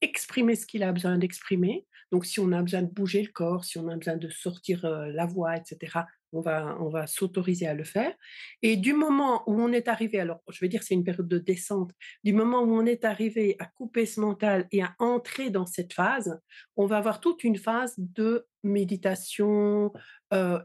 exprimer 0.02 0.56
ce 0.56 0.66
qu'il 0.66 0.84
a 0.84 0.92
besoin 0.92 1.18
d'exprimer. 1.18 1.86
Donc, 2.12 2.26
si 2.26 2.40
on 2.40 2.52
a 2.52 2.62
besoin 2.62 2.82
de 2.82 2.92
bouger 2.92 3.22
le 3.22 3.32
corps, 3.32 3.64
si 3.66 3.78
on 3.78 3.88
a 3.88 3.96
besoin 3.96 4.18
de 4.18 4.30
sortir 4.30 4.86
la 4.86 5.26
voix, 5.26 5.56
etc., 5.58 6.04
on 6.34 6.42
va, 6.42 6.78
on 6.80 6.90
va 6.90 7.08
s'autoriser 7.08 7.68
à 7.68 7.74
le 7.74 7.84
faire. 7.84 8.14
Et 8.62 8.78
du 8.78 8.94
moment 8.94 9.44
où 9.48 9.62
on 9.62 9.72
est 9.72 9.88
arrivé, 9.88 10.20
alors 10.20 10.42
je 10.50 10.60
vais 10.62 10.70
dire 10.70 10.84
c'est 10.84 10.94
une 10.94 11.04
période 11.04 11.28
de 11.28 11.38
descente, 11.38 11.92
du 12.24 12.34
moment 12.34 12.62
où 12.62 12.74
on 12.74 12.86
est 12.86 13.04
arrivé 13.06 13.56
à 13.60 13.66
couper 13.66 14.06
ce 14.06 14.20
mental 14.20 14.68
et 14.72 14.82
à 14.82 14.96
entrer 15.00 15.50
dans 15.50 15.66
cette 15.66 15.94
phase, 15.94 16.40
on 16.78 16.86
va 16.86 16.98
avoir 16.98 17.20
toute 17.20 17.44
une 17.44 17.58
phase 17.58 17.96
de 17.98 18.48
méditation, 18.64 19.92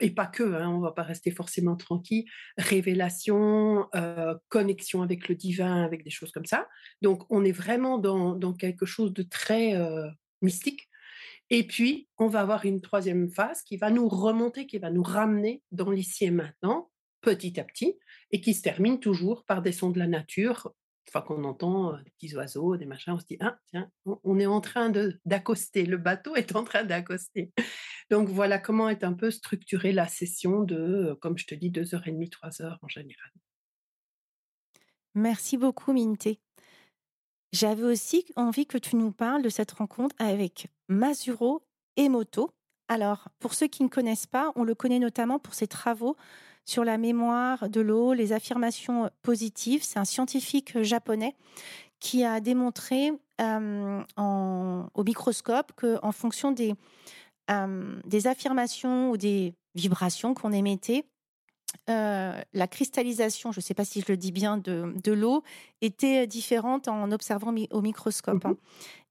et 0.01 0.11
pas 0.11 0.27
que, 0.27 0.45
hein, 0.45 0.69
on 0.69 0.81
va 0.81 0.93
pas 0.93 1.03
rester 1.03 1.31
forcément 1.31 1.77
tranquille, 1.77 2.27
révélation, 2.57 3.89
connexion 4.49 5.03
avec 5.03 5.29
le 5.29 5.35
divin, 5.35 5.83
avec 5.83 6.05
des 6.05 6.11
choses 6.11 6.31
comme 6.31 6.47
ça. 6.47 6.69
Donc 7.03 7.25
on 7.31 7.45
est 7.45 7.53
vraiment 7.53 7.99
dans, 7.99 8.37
dans 8.37 8.53
quelque 8.53 8.87
chose 8.87 9.13
de 9.13 9.23
très 9.23 9.75
mystique 10.43 10.89
et 11.51 11.67
puis, 11.67 12.09
on 12.19 12.27
va 12.27 12.41
avoir 12.41 12.65
une 12.65 12.81
troisième 12.81 13.31
phase 13.31 13.63
qui 13.63 13.77
va 13.77 13.91
nous 13.91 14.09
remonter, 14.09 14.67
qui 14.67 14.79
va 14.79 14.91
nous 14.91 15.03
ramener 15.03 15.63
dans 15.71 15.91
l'ici 15.91 16.25
et 16.25 16.31
maintenant, 16.31 16.91
petit 17.21 17.61
à 17.61 17.65
petit, 17.65 17.99
et 18.33 18.41
qui 18.41 18.53
se 18.53 18.63
termine 18.63 18.99
toujours 18.99 19.45
par 19.45 19.63
des 19.63 19.73
sons 19.73 19.91
de 19.91 19.99
la 19.99 20.09
nature. 20.09 20.73
Une 21.07 21.13
fois 21.13 21.23
qu'on 21.23 21.45
entend 21.45 21.95
euh, 21.95 22.03
des 22.03 22.11
petits 22.11 22.35
oiseaux, 22.35 22.77
des 22.77 22.87
machins, 22.87 23.13
on 23.13 23.19
se 23.21 23.27
dit, 23.27 23.37
ah, 23.41 23.59
tiens, 23.71 23.89
on 24.05 24.39
est 24.41 24.47
en 24.47 24.61
train 24.61 24.93
d'accoster, 25.25 25.87
le 25.87 25.99
bateau 25.99 26.35
est 26.35 26.57
en 26.57 26.65
train 26.65 26.83
d'accoster. 26.85 27.53
Donc 28.11 28.29
voilà 28.29 28.59
comment 28.59 28.89
est 28.89 29.05
un 29.05 29.13
peu 29.13 29.31
structurée 29.31 29.93
la 29.93 30.09
session 30.09 30.63
de, 30.63 31.17
comme 31.21 31.39
je 31.39 31.47
te 31.47 31.55
dis, 31.55 31.71
deux 31.71 31.95
heures 31.95 32.07
et 32.09 32.13
demie, 32.13 32.31
trois 32.31 32.61
heures 32.61 32.79
en 32.83 32.89
général. 32.89 33.31
Merci 35.15 35.57
beaucoup, 35.57 35.93
Minté. 35.93 36.41
J'avais 37.59 37.85
aussi 37.85 38.27
envie 38.37 38.67
que 38.67 38.77
tu 38.77 38.97
nous 38.97 39.13
parles 39.13 39.41
de 39.41 39.49
cette 39.49 39.71
rencontre 39.71 40.15
avec 40.19 40.69
Masuro 40.89 41.63
Emoto. 41.97 42.51
Alors, 42.89 43.29
pour 43.39 43.55
ceux 43.55 43.67
qui 43.67 43.83
ne 43.83 43.89
connaissent 43.89 44.27
pas, 44.27 44.53
on 44.57 44.63
le 44.63 44.75
connaît 44.75 44.99
notamment 44.99 45.39
pour 45.39 45.55
ses 45.55 45.67
travaux 45.67 46.17
sur 46.67 46.85
la 46.85 46.99
mémoire 46.99 47.71
de 47.71 47.81
l'eau, 47.81 48.13
les 48.13 48.35
affirmations 48.35 49.09
positives. 49.23 49.83
C'est 49.83 49.99
un 49.99 50.05
scientifique 50.05 50.83
japonais 50.83 51.35
qui 51.99 52.25
a 52.25 52.41
démontré 52.41 53.13
au 53.41 55.05
microscope 55.07 55.73
qu'en 55.77 56.13
fonction 56.13 56.53
des, 56.53 56.75
des 58.05 58.27
affirmations 58.27 59.11
ou 59.11 59.17
des 59.17 59.55
vibrations 59.75 60.35
qu'on 60.35 60.53
émettait, 60.53 61.07
la 61.89 62.67
cristallisation, 62.69 63.53
je 63.53 63.59
ne 63.59 63.63
sais 63.63 63.75
pas 63.75 63.85
si 63.85 64.01
je 64.01 64.07
le 64.09 64.17
dis 64.17 64.33
bien, 64.33 64.59
de, 64.59 64.95
de 65.03 65.13
l'eau 65.13 65.43
était 65.81 66.27
différente 66.27 66.89
en 66.89 67.11
observant 67.13 67.55
au 67.71 67.81
microscope. 67.81 68.45
Hein. 68.45 68.57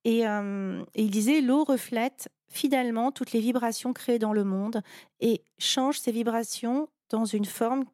Et, 0.04 0.20
et, 0.22 1.04
il 1.04 1.12
disait 1.12 1.42
l'eau 1.42 1.64
reflète 1.64 2.30
fidèlement 2.48 3.12
toutes 3.12 3.32
les 3.32 3.40
vibrations 3.40 3.94
créées 3.94 4.20
dans 4.20 4.34
le 4.34 4.44
monde 4.44 4.82
et 5.20 5.42
change 5.58 6.00
ces 6.00 6.12
vibrations 6.12 6.88
dans 7.10 7.26
une 7.26 7.46
forme 7.46 7.86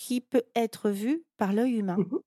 qui 0.00 0.20
peut 0.20 0.44
être 0.54 0.90
vue 0.90 1.22
par 1.36 1.52
l'œil 1.52 1.78
humain. 1.78 1.98
Mmh 1.98 2.18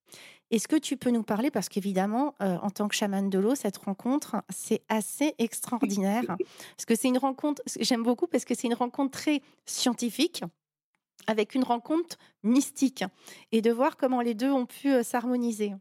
Est-ce 0.52 0.68
que 0.68 0.76
tu 0.76 0.96
peux 0.96 1.10
nous 1.10 1.24
parler, 1.24 1.50
parce 1.50 1.70
qu'évidemment, 1.70 2.36
en 2.40 2.70
tant 2.70 2.88
que 2.88 2.96
chaman 2.96 3.30
de 3.30 3.40
l'eau, 3.40 3.56
cette 3.56 3.78
rencontre, 3.78 4.36
c'est 4.50 4.84
assez 4.90 5.34
extraordinaire. 5.40 6.24
Parce 6.78 6.86
que 6.86 6.96
c'est 6.96 7.08
une 7.08 7.18
rencontre, 7.18 7.64
j'aime 7.80 8.04
beaucoup 8.04 8.28
parce 8.28 8.46
que 8.46 8.54
c'est 8.54 8.68
une 8.68 8.76
rencontre 8.76 9.12
très 9.12 9.42
scientifique, 9.66 10.44
avec 11.28 11.56
une 11.56 11.64
rencontre 11.64 12.18
mystique, 12.44 13.04
et 13.52 13.62
de 13.62 13.72
voir 13.72 13.98
comment 13.98 14.22
les 14.22 14.34
deux 14.34 14.52
ont 14.52 14.66
pu 14.66 15.04
s'harmoniser. 15.04 15.74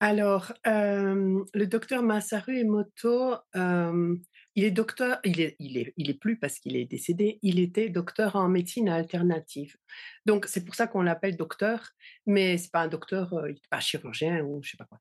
Alors, 0.00 0.52
le 0.64 1.64
docteur 1.64 2.02
Masaru 2.02 2.58
Emoto, 2.58 3.34
il 3.54 4.64
est 4.64 4.70
docteur, 4.70 5.18
il 5.24 5.40
est, 5.40 5.56
il 5.58 5.76
est, 6.10 6.20
plus 6.20 6.38
parce 6.38 6.58
qu'il 6.58 6.76
est 6.76 6.84
décédé, 6.84 7.38
il 7.42 7.58
était 7.58 7.88
docteur 7.88 8.36
en 8.36 8.48
médecine 8.48 8.88
alternative. 8.88 9.76
Donc, 10.24 10.46
c'est 10.46 10.64
pour 10.64 10.74
ça 10.74 10.86
qu'on 10.86 11.02
l'appelle 11.02 11.36
docteur, 11.36 11.90
mais 12.26 12.58
c'est 12.58 12.70
pas 12.70 12.82
un 12.82 12.88
docteur, 12.88 13.32
il 13.48 13.54
n'est 13.54 13.60
pas 13.70 13.80
chirurgien 13.80 14.42
ou 14.42 14.62
je 14.62 14.70
sais 14.70 14.76
pas 14.76 14.86
quoi. 14.86 14.98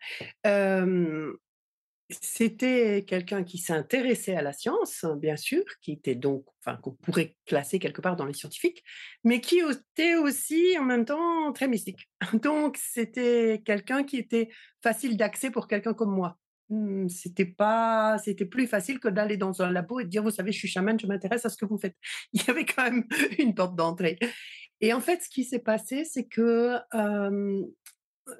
C'était 2.10 3.04
quelqu'un 3.06 3.43
qui 3.43 3.58
s'intéressait 3.58 4.36
à 4.36 4.41
la 4.41 4.54
science, 4.54 5.06
bien 5.17 5.36
sûr, 5.36 5.63
qui 5.82 5.91
était 5.91 6.15
donc, 6.15 6.46
enfin, 6.62 6.78
qu'on 6.78 6.91
pourrait 6.91 7.36
classer 7.46 7.80
quelque 7.80 8.00
part 8.00 8.15
dans 8.15 8.26
les 8.26 8.34
scientifiques, 8.34 8.82
mais 9.26 9.41
qui 9.41 9.60
était 9.60 10.15
aussi 10.15 10.78
en 10.80 10.84
même 10.84 11.04
temps 11.04 11.52
très 11.52 11.67
mystique. 11.67 12.10
Donc, 12.41 12.78
c'était 12.78 13.62
quelqu'un 13.65 14.04
qui 14.04 14.17
était 14.17 14.50
facile 14.82 15.17
d'accès 15.17 15.52
pour 15.52 15.67
quelqu'un 15.67 15.93
comme 15.93 16.15
moi. 16.15 16.38
Mmh, 16.70 17.10
c'était 17.10 17.46
pas, 17.46 18.17
c'était 18.24 18.46
plus 18.46 18.67
facile 18.67 19.00
que 19.00 19.10
d'aller 19.10 19.36
dans 19.36 19.62
un 19.62 19.70
labo 19.70 20.00
et 20.00 20.06
de 20.06 20.10
dire, 20.10 20.24
vous 20.24 20.32
savez, 20.32 20.54
je 20.54 20.60
suis 20.60 20.67
chaman, 20.70 20.98
je 20.98 21.08
m'intéresse 21.08 21.46
à 21.46 21.50
ce 21.50 21.58
que 21.58 21.65
vous 21.65 21.78
faites. 21.78 21.96
Il 22.34 22.41
y 22.41 22.50
avait 22.50 22.65
quand 22.65 22.84
même 22.84 23.06
une 23.38 23.54
porte 23.54 23.76
d'entrée. 23.76 24.17
Et 24.80 24.93
en 24.93 25.02
fait, 25.02 25.22
ce 25.24 25.30
qui 25.30 25.43
s'est 25.43 25.60
passé, 25.60 26.06
c'est 26.06 26.28
que 26.28 26.78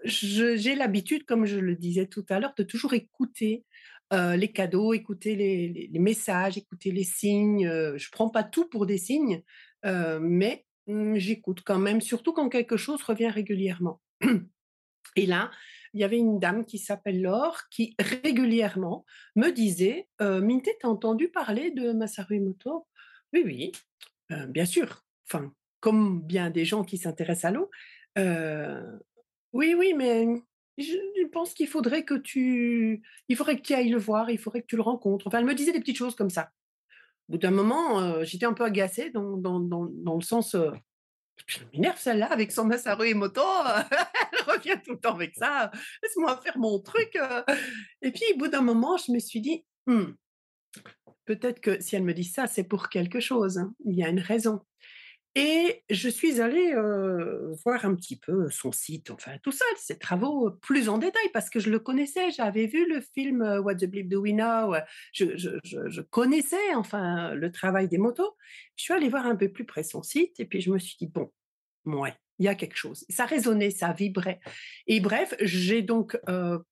j'ai 0.04 0.76
l'habitude, 0.76 1.26
comme 1.26 1.46
je 1.46 1.60
le 1.60 1.76
disais 1.76 2.08
tout 2.08 2.26
à 2.30 2.40
l'heure, 2.40 2.54
de 2.58 2.64
toujours 2.64 2.94
écouter 2.94 3.66
les 4.12 4.52
cadeaux, 4.52 4.94
écouter 4.94 5.36
les, 5.36 6.00
messages, 6.00 6.58
écouter 6.58 6.92
les 6.92 7.04
signes. 7.04 7.68
je 7.68 8.10
prends 8.12 8.30
pas 8.30 8.44
tout 8.44 8.70
pour 8.70 8.86
des 8.86 8.98
signes, 8.98 9.44
mais 9.84 10.66
mmh, 10.88 11.16
j'écoute 11.16 11.62
quand 11.66 11.80
même, 11.80 12.02
surtout 12.02 12.34
quand 12.34 12.50
quelque 12.50 12.78
chose 12.78 13.02
revient 13.04 13.30
régulièrement. 13.30 14.02
Et 15.16 15.26
là, 15.26 15.52
il 15.94 16.02
y 16.02 16.04
avait 16.04 16.18
une 16.18 16.40
dame 16.40 16.66
qui 16.66 16.78
s'appelle 16.78 17.22
Laure 17.22 17.64
qui 17.72 17.96
régulièrement 18.00 19.06
me 19.36 19.52
disait 19.52 20.08
Minte, 20.20 20.70
t'as 20.80 20.88
entendu 20.88 21.30
parler 21.30 21.72
de 21.72 21.92
Masaru 21.92 22.36
Emoto? 22.36 22.88
Oui, 23.34 23.44
oui, 23.46 23.72
bien 24.50 24.66
sûr. 24.66 25.04
Enfin, 25.28 25.52
comme 25.80 26.22
bien 26.22 26.50
des 26.50 26.66
gens 26.66 26.84
qui 26.84 26.98
s'intéressent 26.98 27.46
à 27.46 27.52
l'eau. 27.52 27.70
Oui, 29.54 29.74
oui, 29.78 29.94
mais 29.96 30.26
je 30.78 31.28
pense 31.32 31.54
qu'il 31.54 31.68
faudrait 31.68 32.04
que 32.04 32.14
tu 32.16 33.02
il 33.30 33.36
faudrait 33.36 33.58
que 33.58 33.62
tu 33.62 33.74
ailles 33.74 33.90
le 33.90 33.98
voir, 33.98 34.30
il 34.30 34.38
faudrait 34.38 34.62
que 34.62 34.68
tu 34.68 34.76
le 34.76 34.82
rencontres. 34.82 35.28
Enfin, 35.28 35.40
elle 35.40 35.46
me 35.46 35.56
disait 35.56 35.72
des 35.72 35.80
petites 35.80 35.98
choses 35.98 36.16
comme 36.16 36.30
ça. 36.30 36.52
Au 37.30 37.34
bout 37.34 37.38
d'un 37.40 37.52
moment, 37.52 38.24
j'étais 38.24 38.46
un 38.46 38.54
peu 38.54 38.64
agacée 38.66 39.12
dans 39.12 39.38
dans 39.38 39.60
dans 39.60 40.16
le 40.16 40.22
sens, 40.22 40.56
euh, 40.56 40.72
«Je 41.48 41.60
m'énerve 41.74 41.98
celle-là 42.00 42.28
avec 42.32 42.52
son 42.52 42.66
Masaru 42.66 43.10
Emoto, 43.10 43.42
elle 43.92 44.54
revient 44.54 44.82
tout 44.86 44.94
le 44.94 45.00
temps 45.00 45.16
avec 45.16 45.36
ça, 45.36 45.72
laisse-moi 46.04 46.40
faire 46.44 46.58
mon 46.58 46.80
truc, 46.80 47.16
euh». 47.18 47.44
et 48.02 48.12
puis 48.12 48.24
au 48.36 48.38
bout 48.40 48.48
d'un 48.50 48.62
moment, 48.62 48.98
je 48.98 49.12
me 49.12 49.20
suis 49.20 49.42
dit: 49.42 49.66
«Mmh, 49.88 50.06
peut-être 51.26 51.60
que 51.60 51.80
si 51.82 51.96
elle 51.96 52.04
me 52.04 52.14
dit 52.14 52.24
ça, 52.24 52.48
c'est 52.48 52.64
pour 52.64 52.90
quelque 52.90 53.20
chose, 53.20 53.58
hein. 53.58 53.74
il 53.86 53.96
y 53.96 54.04
a 54.04 54.10
une 54.10 54.20
raison». 54.20 54.62
Et 55.38 55.84
je 55.92 56.10
suis 56.10 56.42
allée 56.42 56.74
voir 57.64 57.86
un 57.86 57.94
petit 57.94 58.18
peu 58.18 58.50
son 58.50 58.72
site, 58.72 59.12
enfin 59.12 59.34
tout 59.44 59.52
ça, 59.52 59.66
ses 59.78 60.00
travaux 60.00 60.50
plus 60.50 60.90
en 60.90 60.98
détail 60.98 61.30
parce 61.32 61.52
que 61.52 61.60
je 61.60 61.70
le 61.70 61.78
connaissais. 61.78 62.32
J'avais 62.32 62.66
vu 62.66 62.90
le 62.90 63.02
film 63.02 63.44
What 63.64 63.76
the 63.76 63.86
Bleep 63.86 64.10
Do 64.10 64.22
We 64.22 64.34
Know. 64.34 64.74
Je, 65.14 66.02
connaissais 66.02 66.74
enfin 66.74 67.36
le 67.36 67.52
travail 67.52 67.88
des 67.88 68.00
motos. 68.00 68.36
Je 68.78 68.86
suis 68.86 68.94
allée 68.94 69.10
voir 69.10 69.28
un 69.28 69.36
peu 69.36 69.50
plus 69.50 69.66
près 69.66 69.84
son 69.84 70.02
site 70.02 70.40
et 70.40 70.46
puis 70.46 70.60
je 70.60 70.72
me 70.72 70.80
suis 70.80 70.98
dit 71.00 71.08
bon, 71.08 71.30
ouais, 71.86 72.16
il 72.40 72.46
y 72.46 72.50
a 72.50 72.56
quelque 72.56 72.78
chose. 72.78 73.06
Ça 73.08 73.26
résonnait, 73.26 73.70
ça 73.70 73.94
vibrait. 73.94 74.40
Et 74.88 75.00
bref, 75.00 75.36
j'ai 75.40 75.84
donc 75.84 76.20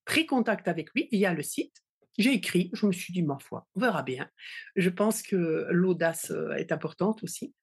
pris 0.06 0.26
contact 0.26 0.68
avec 0.68 0.90
lui 0.96 1.08
via 1.12 1.36
le 1.36 1.44
site. 1.44 1.85
J'ai 2.18 2.34
écrit, 2.34 2.70
je 2.74 2.86
me 2.86 2.92
suis 2.92 3.14
dit, 3.14 3.24
ma 3.24 3.38
foi, 3.40 3.68
on 3.76 3.82
verra 3.82 4.04
bien. 4.04 4.30
Je 4.76 4.90
pense 4.90 5.22
que 5.22 5.68
l'audace 5.70 6.32
est 6.58 6.72
importante 6.72 7.24
aussi. 7.24 7.54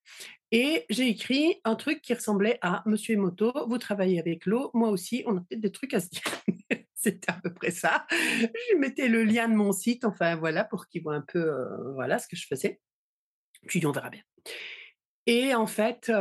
Et 0.50 0.84
j'ai 0.90 1.08
écrit 1.08 1.60
un 1.64 1.74
truc 1.76 2.02
qui 2.02 2.12
ressemblait 2.12 2.58
à 2.60 2.82
Monsieur 2.84 3.14
Emoto, 3.14 3.52
vous 3.66 3.78
travaillez 3.78 4.20
avec 4.20 4.44
l'eau, 4.44 4.70
moi 4.74 4.90
aussi, 4.90 5.22
on 5.26 5.38
a 5.38 5.40
peut-être 5.40 5.60
des 5.60 5.72
trucs 5.72 5.94
à 5.94 6.00
se 6.00 6.08
dire. 6.10 6.22
C'était 6.94 7.30
à 7.30 7.40
peu 7.42 7.52
près 7.52 7.72
ça. 7.72 8.06
Je 8.10 8.76
mettais 8.76 9.08
le 9.08 9.24
lien 9.24 9.48
de 9.48 9.54
mon 9.54 9.72
site, 9.72 10.04
enfin 10.04 10.36
voilà, 10.36 10.64
pour 10.64 10.86
qu'il 10.86 11.02
voit 11.02 11.16
un 11.16 11.24
peu 11.26 11.50
voilà 11.94 12.18
ce 12.18 12.28
que 12.28 12.36
je 12.36 12.46
faisais. 12.46 12.80
Puis 13.66 13.84
on 13.86 13.92
verra 13.92 14.10
bien. 14.10 14.22
Et 15.26 15.54
en 15.54 15.66
fait, 15.66 16.12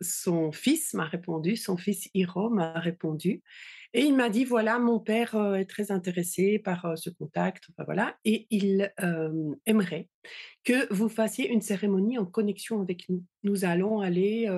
son 0.00 0.52
fils 0.52 0.94
m'a 0.94 1.06
répondu, 1.06 1.56
son 1.56 1.76
fils 1.76 2.08
Hiro 2.14 2.50
m'a 2.50 2.78
répondu. 2.78 3.42
Et 3.96 4.00
il 4.00 4.16
m'a 4.16 4.28
dit 4.28 4.44
voilà, 4.44 4.80
mon 4.80 4.98
père 4.98 5.36
est 5.54 5.66
très 5.66 5.92
intéressé 5.92 6.58
par 6.58 6.98
ce 6.98 7.10
contact, 7.10 7.68
voilà, 7.86 8.16
et 8.24 8.48
il 8.50 8.92
aimerait 9.66 10.08
que 10.64 10.92
vous 10.92 11.08
fassiez 11.08 11.48
une 11.48 11.60
cérémonie 11.60 12.18
en 12.18 12.26
connexion 12.26 12.82
avec 12.82 13.08
nous. 13.08 13.24
Nous 13.44 13.64
allons 13.64 14.00
aller 14.00 14.48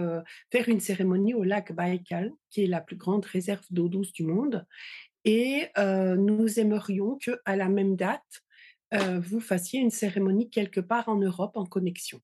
faire 0.51 0.70
une 0.70 0.81
cérémonie 0.81 1.35
au 1.35 1.44
lac 1.44 1.75
Baïkal, 1.75 2.33
qui 2.49 2.64
est 2.64 2.66
la 2.66 2.81
plus 2.81 2.96
grande 2.96 3.27
réserve 3.27 3.66
d'eau 3.68 3.90
douce 3.90 4.12
du 4.12 4.25
monde, 4.25 4.64
et 5.27 5.68
nous 5.77 6.59
aimerions 6.59 7.18
que 7.20 7.38
à 7.44 7.57
la 7.57 7.68
même 7.68 7.94
date 7.94 8.42
vous 8.92 9.40
fassiez 9.40 9.81
une 9.81 9.90
cérémonie 9.90 10.49
quelque 10.49 10.81
part 10.81 11.11
en 11.11 11.16
Europe 11.16 11.59
en 11.59 11.66
connexion. 11.66 12.22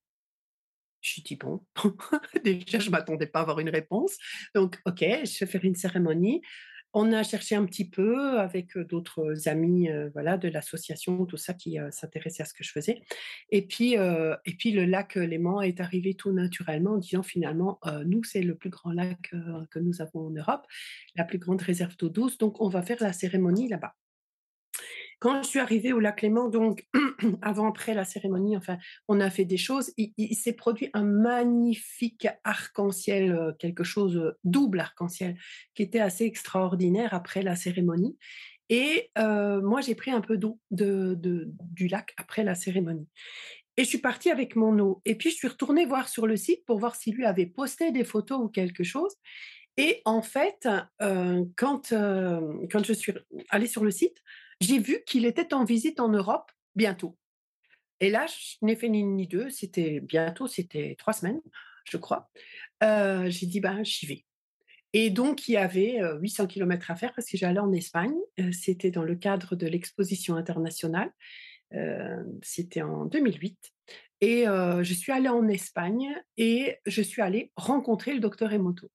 Je 1.03 1.21
dit 1.21 1.37
bon, 1.37 1.61
déjà 2.45 2.79
je 2.79 2.89
m'attendais 2.89 3.27
pas 3.27 3.41
à 3.41 3.43
avoir 3.43 3.59
une 3.59 3.69
réponse, 3.69 4.17
donc 4.55 4.81
ok, 4.87 5.01
je 5.01 5.45
vais 5.45 5.51
faire 5.51 5.65
une 5.65 5.75
cérémonie. 5.75 6.41
On 6.95 7.13
a 7.13 7.23
cherché 7.23 7.55
un 7.55 7.65
petit 7.65 7.89
peu 7.89 8.39
avec 8.39 8.77
d'autres 8.77 9.49
amis 9.49 9.89
voilà, 10.13 10.37
de 10.37 10.49
l'association, 10.49 11.25
tout 11.27 11.37
ça, 11.37 11.55
qui 11.55 11.79
s'intéressaient 11.91 12.43
à 12.43 12.47
ce 12.47 12.55
que 12.55 12.63
je 12.65 12.71
faisais. 12.71 13.03
Et 13.51 13.67
puis, 13.67 13.95
et 13.95 14.57
puis 14.59 14.73
le 14.73 14.85
lac 14.85 15.15
Léman 15.15 15.63
est 15.63 15.81
arrivé 15.81 16.15
tout 16.15 16.33
naturellement 16.33 16.93
en 16.93 16.99
disant 16.99 17.23
finalement, 17.23 17.81
nous, 18.05 18.25
c'est 18.25 18.43
le 18.43 18.55
plus 18.55 18.71
grand 18.71 18.93
lac 18.93 19.33
que 19.71 19.79
nous 19.79 20.03
avons 20.03 20.27
en 20.27 20.31
Europe, 20.31 20.67
la 21.17 21.25
plus 21.25 21.39
grande 21.39 21.63
réserve 21.63 21.97
d'eau 21.97 22.09
douce, 22.09 22.39
donc 22.39 22.61
on 22.61 22.69
va 22.69 22.83
faire 22.83 22.99
la 23.01 23.13
cérémonie 23.13 23.69
là-bas. 23.69 23.95
Quand 25.23 25.41
je 25.41 25.49
suis 25.49 25.61
arrivée 25.61 25.93
au 25.93 26.01
lac 26.01 26.21
Léman, 26.21 26.49
donc 26.49 26.85
avant, 27.43 27.69
après 27.69 27.95
la 27.95 28.05
cérémonie, 28.05 28.57
enfin, 28.57 28.77
on 29.07 29.21
a 29.21 29.31
fait 29.31 29.45
des 29.45 29.57
choses. 29.57 29.93
Il, 29.97 30.35
s'est 30.35 30.53
produit 30.53 30.91
un 30.95 31.05
magnifique 31.05 32.27
arc-en-ciel, 32.43 33.31
euh, 33.31 33.53
quelque 33.53 33.85
chose 33.85 34.17
euh, 34.17 34.37
double 34.43 34.81
arc-en-ciel, 34.81 35.37
qui 35.77 35.85
était 35.85 36.01
assez 36.01 36.25
extraordinaire 36.25 37.15
après 37.15 37.43
la 37.43 37.55
cérémonie. 37.55 38.19
Et 38.69 39.13
euh, 39.17 39.63
moi, 39.63 39.81
j'ai 39.81 39.95
pris 39.95 40.11
un 40.11 40.23
peu 40.23 40.37
d'eau 40.39 40.59
de, 40.73 41.17
du 41.21 41.87
lac 41.87 42.15
après 42.17 42.43
la 42.43 42.57
cérémonie. 42.57 43.07
Et 43.77 43.85
je 43.85 43.89
suis 43.89 43.99
partie 43.99 44.33
avec 44.33 44.57
mon 44.57 44.77
eau. 44.81 45.03
Et 45.05 45.15
puis, 45.15 45.31
je 45.31 45.37
suis 45.37 45.47
retournée 45.47 45.87
voir 45.87 46.09
sur 46.09 46.27
le 46.27 46.37
site 46.37 46.65
pour 46.67 46.81
voir 46.81 46.97
si 46.97 47.13
lui 47.13 47.27
avait 47.27 47.47
posté 47.47 47.93
des 47.93 48.03
photos 48.03 48.41
ou 48.41 48.49
quelque 48.49 48.83
chose. 48.83 49.15
Et 49.77 50.03
en 50.05 50.21
fait, 50.21 50.69
quand, 50.99 51.91
quand 51.91 52.85
je 52.85 52.93
suis 52.93 53.15
allée 53.51 53.69
sur 53.69 53.85
le 53.85 53.93
site, 53.93 54.19
j'ai 54.63 54.79
vu 54.79 55.03
qu'il 55.07 55.27
était 55.27 55.55
en 55.55 55.65
visite 55.65 56.01
en 56.01 56.09
Europe 56.09 56.51
bientôt. 56.75 57.19
Et 58.01 58.11
là, 58.11 58.27
je 58.27 58.57
n'ai 58.63 58.77
fait 58.77 58.89
ni 58.89 59.05
ni 59.05 59.29
deux, 59.29 59.49
c'était 59.51 60.01
bientôt, 60.01 60.47
c'était 60.47 60.97
trois 60.99 61.13
semaines, 61.13 61.41
je 61.85 61.97
crois. 61.97 62.31
Euh, 62.83 63.31
j'ai 63.31 63.47
dit, 63.47 63.61
ben, 63.61 63.85
j'y 63.85 64.07
vais. 64.07 64.25
Et 64.93 65.11
donc, 65.11 65.49
il 65.49 65.53
y 65.53 65.57
avait 65.57 66.01
800 66.21 66.49
km 66.49 66.91
à 66.91 66.97
faire 66.97 67.13
parce 67.15 67.29
que 67.29 67.37
j'allais 67.37 67.61
en 67.61 67.73
Espagne. 67.73 68.15
Euh, 68.41 68.51
c'était 68.53 68.91
dans 68.91 69.05
le 69.05 69.15
cadre 69.15 69.57
de 69.57 69.67
l'exposition 69.67 70.37
internationale. 70.37 71.11
Euh, 71.75 72.23
c'était 72.43 72.83
en 72.83 73.07
2008. 73.07 73.59
Et 74.21 74.45
je 74.45 74.95
suis 74.95 75.11
allée 75.11 75.29
en 75.29 75.49
Espagne 75.49 76.15
et 76.37 76.77
je 76.87 77.03
suis 77.03 77.23
allée 77.23 77.51
rencontrer 77.57 78.15
le 78.15 78.21
docteur 78.21 78.53
Emoto. 78.53 78.89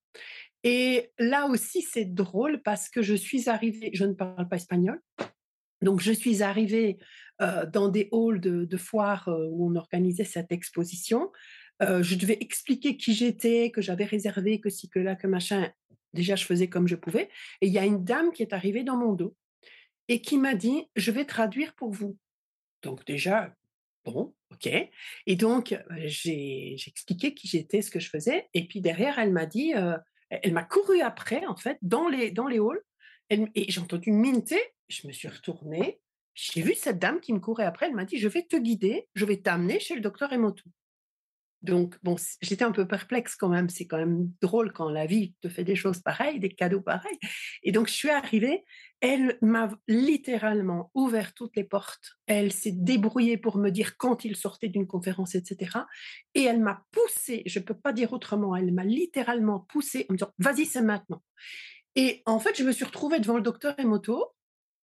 Et 0.64 1.12
là 1.20 1.48
aussi, 1.48 1.82
c'est 1.82 2.06
drôle 2.06 2.62
parce 2.62 2.90
que 2.90 3.02
je 3.02 3.14
suis 3.14 3.50
arrivée, 3.50 3.92
je 3.94 4.06
ne 4.06 4.14
parle 4.14 4.48
pas 4.48 4.56
espagnol, 4.56 5.02
donc, 5.82 6.02
je 6.02 6.12
suis 6.12 6.44
arrivée 6.44 6.98
dans 7.40 7.90
des 7.90 8.10
halls 8.12 8.40
de, 8.40 8.68
euh, 8.72 9.48
où 9.52 9.72
on 9.72 9.76
organisait 9.76 10.24
cette 10.24 10.52
exposition. 10.52 11.32
Je 11.82 12.16
devais 12.16 12.38
expliquer 12.42 12.98
qui 12.98 13.14
j'étais, 13.14 13.70
que 13.70 13.82
j'avais 13.82 14.06
réservé, 14.06 14.60
que 14.60 14.70
si, 14.70 14.90
que 14.90 15.00
là, 15.00 15.16
que 15.16 15.28
machin. 15.28 15.72
Déjà, 16.14 16.36
je 16.36 16.46
faisais 16.46 16.68
comme 16.68 16.88
je 16.88 16.96
pouvais. 16.96 17.30
Et 17.62 17.68
il 17.68 17.74
y 17.74 17.78
a 17.78 17.86
une 17.86 18.04
dame 18.04 18.32
qui 18.32 18.42
est 18.42 18.54
arrivée 18.54 18.84
dans 18.84 18.98
mon 18.98 19.14
dos 19.14 19.36
et 20.08 20.22
qui 20.22 20.38
m'a 20.38 20.56
dit, 20.56 20.86
je 20.96 21.12
vais 21.12 21.26
traduire 21.26 21.76
pour 21.76 21.92
vous. 21.92 22.18
Donc 22.82 23.06
déjà, 23.06 23.54
bon, 24.04 24.34
ok. 24.52 24.68
Et 25.28 25.36
donc, 25.36 25.78
j'ai 26.06 26.76
expliqué 26.88 27.36
qui 27.36 27.48
j'étais, 27.48 27.84
ce 27.84 27.92
que 27.92 28.00
je 28.00 28.10
faisais. 28.10 28.48
Et 28.56 28.68
puis 28.68 28.82
derrière, 28.82 29.20
elle 29.20 29.32
m'a 29.32 29.46
dit, 29.46 29.74
elle 30.30 30.54
m'a 30.54 30.64
couru 30.64 31.02
après, 31.02 31.46
en 31.46 31.56
fait, 31.56 31.78
dans 31.84 32.08
les, 32.08 32.32
dans 32.32 32.48
les 32.48 32.58
halls. 32.58 32.82
Et 33.30 33.70
j'ai 33.70 33.82
entendu 33.82 34.12
minter. 34.12 34.62
Je 34.88 35.08
me 35.08 35.12
suis 35.12 35.28
retournée. 35.28 36.00
J'ai 36.34 36.62
vu 36.62 36.76
cette 36.76 37.00
dame 37.00 37.20
qui 37.20 37.34
me 37.34 37.40
courait 37.40 37.66
après. 37.66 37.88
Elle 37.88 37.96
m'a 37.96 38.06
dit, 38.06 38.20
je 38.20 38.28
vais 38.28 38.44
te 38.44 38.56
guider, 38.56 39.08
je 39.16 39.26
vais 39.26 39.38
t'amener 39.38 39.80
chez 39.80 39.96
le 39.96 40.02
docteur 40.02 40.32
Emoto. 40.34 40.64
Donc, 41.64 41.98
bon, 42.04 42.16
j'étais 42.42 42.64
un 42.64 42.72
peu 42.72 42.88
perplexe 42.88 43.36
quand 43.36 43.50
même. 43.50 43.70
C'est 43.70 43.88
quand 43.88 43.98
même 43.98 44.32
drôle 44.42 44.72
quand 44.72 44.90
la 44.90 45.08
vie 45.08 45.34
te 45.42 45.50
fait 45.50 45.64
des 45.64 45.76
choses 45.76 46.00
pareilles, 46.00 46.40
des 46.40 46.54
cadeaux 46.54 46.82
pareils. 46.82 47.18
Et 47.64 47.72
donc, 47.72 47.88
je 47.88 47.94
suis 47.94 48.10
arrivée. 48.10 48.64
Elle 49.02 49.38
m'a 49.42 49.70
littéralement 49.88 50.92
ouvert 50.94 51.34
toutes 51.34 51.56
les 51.56 51.64
portes. 51.64 52.18
Elle 52.28 52.52
s'est 52.52 52.72
débrouillée 52.72 53.38
pour 53.38 53.58
me 53.58 53.70
dire 53.70 53.98
quand 53.98 54.24
il 54.24 54.36
sortait 54.36 54.70
d'une 54.70 54.88
conférence, 54.88 55.36
etc. 55.36 55.80
Et 56.36 56.44
elle 56.44 56.62
m'a 56.62 56.84
poussée, 56.92 57.44
je 57.46 57.60
ne 57.60 57.64
peux 57.64 57.78
pas 57.78 57.94
dire 57.94 58.14
autrement, 58.14 58.56
elle 58.56 58.72
m'a 58.72 58.84
littéralement 58.84 59.60
poussée 59.60 60.06
en 60.10 60.14
me 60.14 60.18
disant, 60.18 60.32
vas-y, 60.38 60.66
c'est 60.66 60.82
maintenant. 60.82 61.24
Et 61.96 62.22
en 62.26 62.40
fait, 62.40 62.56
je 62.56 62.64
me 62.64 62.72
suis 62.72 62.86
retrouvée 62.86 63.20
devant 63.20 63.36
le 63.36 63.42
docteur 63.42 63.74
Emoto, 63.80 64.24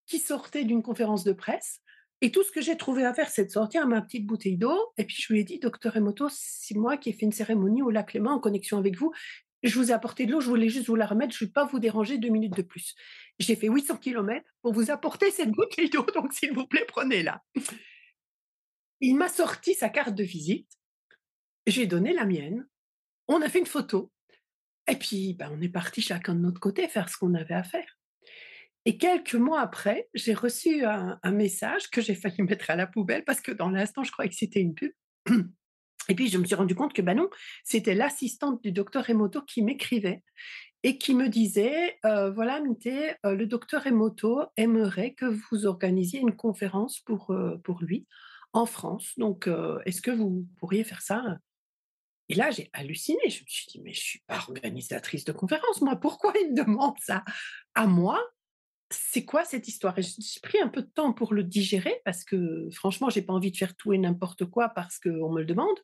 qui 0.06 0.18
sortait 0.18 0.64
d'une 0.64 0.82
conférence 0.82 1.24
de 1.24 1.32
presse. 1.32 1.80
Et 2.20 2.30
tout 2.30 2.42
ce 2.42 2.52
que 2.52 2.60
j'ai 2.60 2.76
trouvé 2.76 3.04
à 3.04 3.12
faire, 3.12 3.28
c'est 3.28 3.44
de 3.44 3.50
sortir 3.50 3.86
ma 3.86 4.00
petite 4.00 4.26
bouteille 4.26 4.56
d'eau. 4.56 4.92
Et 4.96 5.04
puis 5.04 5.16
je 5.20 5.32
lui 5.32 5.40
ai 5.40 5.44
dit, 5.44 5.58
docteur 5.58 5.96
Emoto, 5.96 6.28
c'est 6.30 6.74
moi 6.74 6.96
qui 6.96 7.10
ai 7.10 7.12
fait 7.12 7.26
une 7.26 7.32
cérémonie 7.32 7.82
au 7.82 7.90
lac 7.90 8.12
Léman 8.12 8.32
en 8.32 8.40
connexion 8.40 8.78
avec 8.78 8.96
vous. 8.96 9.12
Je 9.62 9.78
vous 9.78 9.90
ai 9.90 9.94
apporté 9.94 10.26
de 10.26 10.32
l'eau, 10.32 10.40
je 10.40 10.48
voulais 10.48 10.68
juste 10.68 10.86
vous 10.86 10.94
la 10.94 11.06
remettre, 11.06 11.34
je 11.34 11.42
ne 11.42 11.48
vais 11.48 11.52
pas 11.52 11.64
vous 11.64 11.78
déranger 11.78 12.18
deux 12.18 12.28
minutes 12.28 12.54
de 12.54 12.62
plus. 12.62 12.94
J'ai 13.38 13.56
fait 13.56 13.68
800 13.68 13.96
km 13.96 14.46
pour 14.60 14.74
vous 14.74 14.90
apporter 14.90 15.30
cette 15.30 15.50
bouteille 15.52 15.88
d'eau, 15.88 16.06
donc 16.14 16.34
s'il 16.34 16.52
vous 16.52 16.66
plaît, 16.66 16.84
prenez-la. 16.86 17.42
Il 19.00 19.16
m'a 19.16 19.28
sorti 19.28 19.74
sa 19.74 19.88
carte 19.88 20.14
de 20.14 20.22
visite, 20.22 20.70
j'ai 21.66 21.86
donné 21.86 22.12
la 22.12 22.26
mienne, 22.26 22.68
on 23.26 23.40
a 23.40 23.48
fait 23.48 23.58
une 23.58 23.66
photo, 23.66 24.12
et 24.86 24.96
puis 24.96 25.32
ben, 25.32 25.50
on 25.50 25.60
est 25.62 25.70
parti 25.70 26.02
chacun 26.02 26.34
de 26.34 26.40
notre 26.40 26.60
côté 26.60 26.86
faire 26.88 27.08
ce 27.08 27.16
qu'on 27.16 27.32
avait 27.32 27.54
à 27.54 27.64
faire. 27.64 27.98
Et 28.86 28.98
quelques 28.98 29.34
mois 29.34 29.60
après, 29.60 30.08
j'ai 30.14 30.34
reçu 30.34 30.84
un, 30.84 31.18
message 31.30 31.90
que 31.90 32.00
j'ai 32.00 32.14
failli 32.14 32.42
mettre 32.42 32.70
à 32.70 32.76
la 32.76 32.86
poubelle 32.86 33.24
parce 33.24 33.40
que 33.40 33.52
dans 33.52 33.70
l'instant, 33.70 34.04
je 34.04 34.12
croyais 34.12 34.30
que 34.30 34.36
c'était 34.36 34.60
une 34.60 34.74
pub. 34.74 34.92
Et 36.08 36.14
puis, 36.14 36.28
je 36.28 36.36
me 36.36 36.44
suis 36.44 36.54
rendu 36.54 36.74
compte 36.74 36.92
que, 36.92 37.00
ben 37.00 37.14
non, 37.14 37.30
c'était 37.64 37.94
l'assistante 37.94 38.62
du 38.62 38.72
docteur 38.72 39.08
Emoto 39.08 39.40
qui 39.40 39.62
m'écrivait 39.62 40.22
et 40.82 40.98
qui 40.98 41.14
me 41.14 41.30
disait, 41.30 41.98
euh, 42.04 42.30
voilà, 42.30 42.60
Mité, 42.60 43.14
euh, 43.24 43.34
le 43.34 43.46
docteur 43.46 43.86
Emoto 43.86 44.42
aimerait 44.58 45.14
que 45.14 45.24
vous 45.24 45.64
organisiez 45.64 46.20
une 46.20 46.36
conférence 46.36 47.00
pour, 47.00 47.30
euh, 47.30 47.58
lui 47.80 48.06
en 48.52 48.66
France. 48.66 49.14
Donc, 49.16 49.48
est-ce 49.86 50.02
que 50.02 50.10
vous 50.10 50.46
pourriez 50.60 50.84
faire 50.84 51.00
ça? 51.00 51.38
Et 52.28 52.34
là, 52.34 52.50
j'ai 52.50 52.70
halluciné. 52.72 53.18
Je 53.28 53.40
me 53.40 53.46
suis 53.48 53.66
dit, 53.66 53.80
mais 53.82 53.92
je 53.92 54.00
suis 54.00 54.22
pas 54.26 54.44
organisatrice 54.48 55.24
de 55.24 55.32
conférence, 55.32 55.80
moi. 55.80 55.96
Pourquoi 55.96 56.32
il 56.40 56.54
demande 56.54 56.94
ça? 57.00 57.24
À 57.74 57.86
moi 57.86 58.22
c'est 58.90 59.24
quoi 59.24 59.44
cette 59.44 59.68
histoire? 59.68 59.94
J'ai 59.98 60.40
pris 60.42 60.60
un 60.60 60.68
peu 60.68 60.82
de 60.82 60.88
temps 60.88 61.12
pour 61.12 61.34
le 61.34 61.42
digérer 61.42 62.00
parce 62.04 62.24
que 62.24 62.68
franchement, 62.72 63.10
j'ai 63.10 63.22
pas 63.22 63.32
envie 63.32 63.50
de 63.50 63.56
faire 63.56 63.74
tout 63.76 63.92
et 63.92 63.98
n'importe 63.98 64.44
quoi 64.44 64.68
parce 64.68 64.98
qu'on 64.98 65.32
me 65.32 65.40
le 65.40 65.46
demande. 65.46 65.76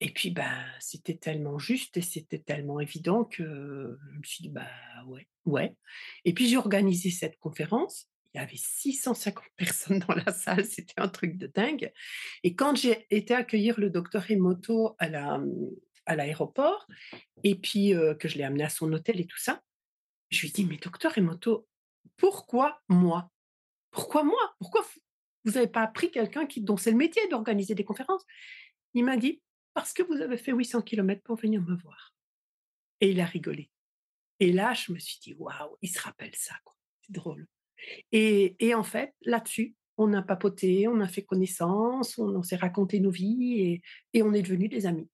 Et 0.00 0.12
puis, 0.12 0.30
ben, 0.30 0.64
c'était 0.78 1.16
tellement 1.16 1.58
juste 1.58 1.96
et 1.96 2.02
c'était 2.02 2.38
tellement 2.38 2.78
évident 2.78 3.24
que 3.24 3.98
je 4.12 4.18
me 4.18 4.22
suis 4.22 4.42
dit, 4.42 4.48
bah 4.48 4.68
ouais, 5.06 5.26
ouais. 5.44 5.74
Et 6.24 6.32
puis, 6.32 6.48
j'ai 6.48 6.56
organisé 6.56 7.10
cette 7.10 7.36
conférence. 7.38 8.08
Il 8.34 8.38
y 8.38 8.40
avait 8.40 8.56
650 8.56 9.44
personnes 9.56 9.98
dans 10.00 10.14
la 10.14 10.32
salle, 10.32 10.64
c'était 10.66 11.00
un 11.00 11.08
truc 11.08 11.36
de 11.36 11.48
dingue. 11.48 11.92
Et 12.44 12.54
quand 12.54 12.76
j'ai 12.76 13.06
été 13.10 13.34
accueillir 13.34 13.80
le 13.80 13.90
docteur 13.90 14.30
Emoto 14.30 14.94
à 14.98 15.08
la, 15.08 15.40
à 16.06 16.14
l'aéroport, 16.14 16.86
et 17.42 17.56
puis 17.56 17.94
euh, 17.94 18.14
que 18.14 18.28
je 18.28 18.36
l'ai 18.38 18.44
amené 18.44 18.64
à 18.64 18.68
son 18.68 18.92
hôtel 18.92 19.18
et 19.20 19.26
tout 19.26 19.38
ça, 19.38 19.62
je 20.30 20.42
lui 20.42 20.52
dit, 20.52 20.64
mais 20.64 20.76
docteur 20.76 21.16
Emoto, 21.18 21.66
pourquoi 22.18 22.82
moi? 22.88 23.30
Pourquoi 23.90 24.22
moi? 24.22 24.54
Pourquoi 24.58 24.84
vous 25.44 25.52
n'avez 25.52 25.68
pas 25.68 25.82
appris 25.82 26.10
quelqu'un 26.10 26.44
qui, 26.46 26.60
dont 26.60 26.76
c'est 26.76 26.90
le 26.90 26.96
métier 26.96 27.26
d'organiser 27.28 27.74
des 27.74 27.84
conférences? 27.84 28.26
Il 28.92 29.04
m'a 29.04 29.16
dit, 29.16 29.40
parce 29.72 29.92
que 29.92 30.02
vous 30.02 30.20
avez 30.20 30.36
fait 30.36 30.52
800 30.52 30.82
kilomètres 30.82 31.22
pour 31.22 31.36
venir 31.36 31.62
me 31.62 31.76
voir. 31.76 32.14
Et 33.00 33.12
il 33.12 33.20
a 33.20 33.24
rigolé. 33.24 33.70
Et 34.40 34.52
là, 34.52 34.74
je 34.74 34.92
me 34.92 34.98
suis 34.98 35.18
dit, 35.22 35.34
waouh, 35.34 35.76
il 35.80 35.88
se 35.88 36.00
rappelle 36.00 36.34
ça. 36.34 36.54
C'est 37.02 37.12
drôle. 37.12 37.46
Et, 38.12 38.56
et 38.58 38.74
en 38.74 38.82
fait, 38.82 39.14
là-dessus, 39.22 39.74
on 39.96 40.12
a 40.12 40.22
papoté, 40.22 40.88
on 40.88 41.00
a 41.00 41.08
fait 41.08 41.24
connaissance, 41.24 42.18
on, 42.18 42.42
s'est 42.42 42.56
raconté 42.56 43.00
nos 43.00 43.10
vies 43.10 43.60
et, 43.60 43.82
et 44.14 44.22
on 44.22 44.32
est 44.32 44.42
devenus 44.42 44.70
des 44.70 44.86
amis. 44.86 45.08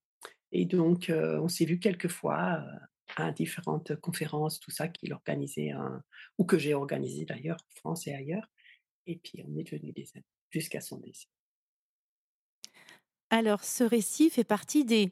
Et 0.52 0.66
donc, 0.66 1.10
euh, 1.10 1.40
on 1.40 1.48
s'est 1.48 1.64
vu 1.64 1.78
quelques 1.78 2.08
fois 2.08 2.60
euh, 2.60 2.86
à 3.16 3.32
différentes 3.32 3.96
conférences, 3.96 4.60
tout 4.60 4.70
ça 4.70 4.88
qu'il 4.88 5.12
organisait, 5.12 5.72
ou 6.38 6.44
que 6.44 6.58
j'ai 6.58 6.74
organisé 6.74 7.24
d'ailleurs 7.24 7.56
en 7.56 7.76
France 7.76 8.06
et 8.06 8.14
ailleurs. 8.14 8.48
Et 9.06 9.16
puis, 9.16 9.44
on 9.46 9.56
est 9.58 9.64
devenus 9.64 9.94
des 9.94 10.10
amis 10.14 10.24
jusqu'à 10.50 10.80
son 10.80 10.98
décès. 10.98 11.28
Alors, 13.30 13.64
ce 13.64 13.84
récit 13.84 14.30
fait 14.30 14.44
partie 14.44 14.84
des 14.84 15.10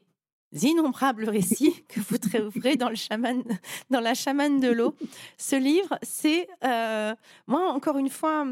innombrables 0.53 1.29
récits 1.29 1.83
que 1.87 1.99
vous 1.99 2.17
trouverez 2.17 2.75
dans, 2.75 2.89
le 2.89 2.95
chaman, 2.95 3.43
dans 3.89 3.99
la 3.99 4.13
chamane 4.13 4.59
de 4.59 4.69
l'eau. 4.69 4.95
Ce 5.37 5.55
livre, 5.55 5.97
c'est 6.01 6.47
euh, 6.63 7.13
moi 7.47 7.71
encore 7.71 7.97
une 7.97 8.09
fois, 8.09 8.47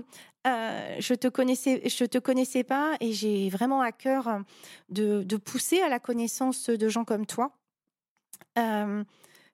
euh, 0.47 0.95
je 0.99 1.13
te 1.13 1.27
connaissais, 1.27 1.87
je 1.87 2.05
te 2.05 2.17
connaissais 2.17 2.63
pas 2.63 2.97
et 2.99 3.13
j'ai 3.13 3.49
vraiment 3.49 3.81
à 3.81 3.91
cœur 3.91 4.41
de, 4.89 5.23
de 5.23 5.37
pousser 5.37 5.81
à 5.81 5.89
la 5.89 5.99
connaissance 5.99 6.69
de 6.69 6.89
gens 6.89 7.05
comme 7.05 7.25
toi. 7.25 7.53
Euh, 8.57 9.03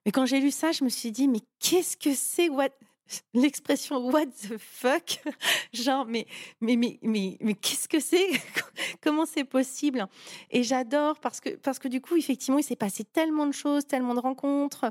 mais 0.08 0.12
quand 0.12 0.24
j'ai 0.24 0.40
lu 0.40 0.50
ça, 0.50 0.72
je 0.72 0.84
me 0.84 0.88
suis 0.88 1.12
dit 1.12 1.28
mais 1.28 1.40
qu'est-ce 1.60 1.94
que 1.94 2.14
c'est 2.14 2.48
what 2.48 2.70
l'expression 3.34 4.06
what 4.06 4.24
the 4.24 4.56
fuck? 4.56 5.22
Genre 5.74 6.06
mais 6.06 6.26
mais 6.62 6.76
mais 6.76 6.98
mais, 7.02 7.36
mais 7.42 7.52
qu'est-ce 7.52 7.86
que 7.86 8.00
c'est? 8.00 8.26
Comment 9.02 9.26
c'est 9.26 9.44
possible? 9.44 10.06
Et 10.50 10.62
j'adore 10.62 11.20
parce 11.20 11.40
que 11.40 11.50
parce 11.56 11.78
que 11.78 11.88
du 11.88 12.00
coup 12.00 12.16
effectivement 12.16 12.58
il 12.58 12.62
s'est 12.62 12.74
passé 12.74 13.04
tellement 13.04 13.46
de 13.46 13.52
choses 13.52 13.86
tellement 13.86 14.14
de 14.14 14.20
rencontres 14.20 14.90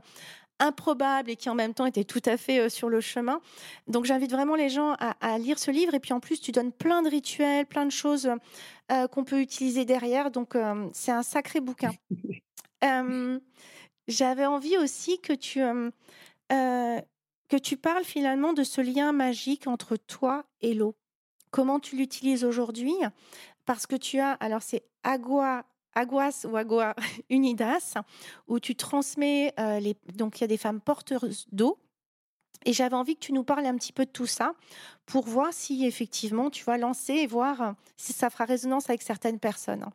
improbables 0.60 1.32
et 1.32 1.36
qui 1.36 1.50
en 1.50 1.56
même 1.56 1.74
temps 1.74 1.88
étaient 1.88 2.04
tout 2.04 2.22
à 2.26 2.38
fait 2.38 2.60
euh, 2.60 2.70
sur 2.70 2.88
le 2.88 3.02
chemin. 3.02 3.42
Donc 3.88 4.06
j'invite 4.06 4.32
vraiment 4.32 4.54
les 4.54 4.70
gens 4.70 4.94
à, 5.00 5.16
à 5.20 5.40
lire 5.40 5.58
ce 5.58 5.72
livre. 5.72 5.96
Et 5.96 6.00
puis 6.00 6.14
en 6.14 6.20
plus 6.20 6.40
tu 6.40 6.52
donnes 6.52 6.72
plein 6.72 7.02
de 7.02 7.10
rituels 7.10 7.66
plein 7.66 7.88
de 7.88 7.92
choses 7.92 8.30
euh, 8.92 9.08
qu'on 9.08 9.24
peut 9.24 9.42
utiliser 9.42 9.84
derrière. 9.84 10.30
Donc 10.30 10.56
euh, 10.56 10.88
c'est 10.94 11.12
un 11.12 11.24
sacré 11.24 11.60
bouquin. 11.60 11.90
Euh, 12.84 13.40
j'avais 14.08 14.46
envie 14.46 14.78
aussi 14.78 15.20
que 15.20 15.34
tu 15.34 15.62
que 16.50 17.58
tu 17.58 17.78
parles 17.78 18.04
finalement 18.04 18.54
de 18.54 18.64
ce 18.64 18.82
lien 18.82 19.12
magique 19.12 19.68
entre 19.68 19.96
toi 19.96 20.46
et 20.62 20.74
l'eau. 20.74 20.96
Comment 21.52 21.80
tu 21.80 21.96
l'utilises 21.96 22.44
aujourd'hui? 22.44 22.96
Parce 23.66 23.88
que 23.88 23.96
tu 23.96 24.20
as, 24.20 24.34
alors 24.34 24.62
c'est 24.62 24.84
Agua, 25.04 25.66
Aguas 25.94 26.46
ou 26.46 26.58
Agua 26.58 26.96
Unidas, 27.30 27.96
où 28.48 28.60
tu 28.60 28.76
transmets, 28.76 29.54
les, 29.58 29.96
donc 30.14 30.40
il 30.40 30.42
y 30.42 30.44
a 30.44 30.48
des 30.48 30.58
femmes 30.58 30.82
porteuses 30.82 31.48
d'eau. 31.52 31.80
Et 32.66 32.74
j'avais 32.74 32.96
envie 32.96 33.16
que 33.16 33.22
tu 33.22 33.34
nous 33.34 33.44
parles 33.44 33.66
un 33.66 33.76
petit 33.76 33.94
peu 33.94 34.06
de 34.06 34.12
tout 34.12 34.26
ça 34.26 34.54
pour 35.06 35.26
voir 35.26 35.54
si 35.54 35.86
effectivement 35.86 36.50
tu 36.50 36.66
vas 36.66 36.78
lancer 36.78 37.14
et 37.14 37.28
voir 37.28 37.76
si 37.96 38.14
ça 38.14 38.30
fera 38.30 38.46
résonance 38.46 38.90
avec 38.90 39.02
certaines 39.04 39.40
personnes. 39.40 39.86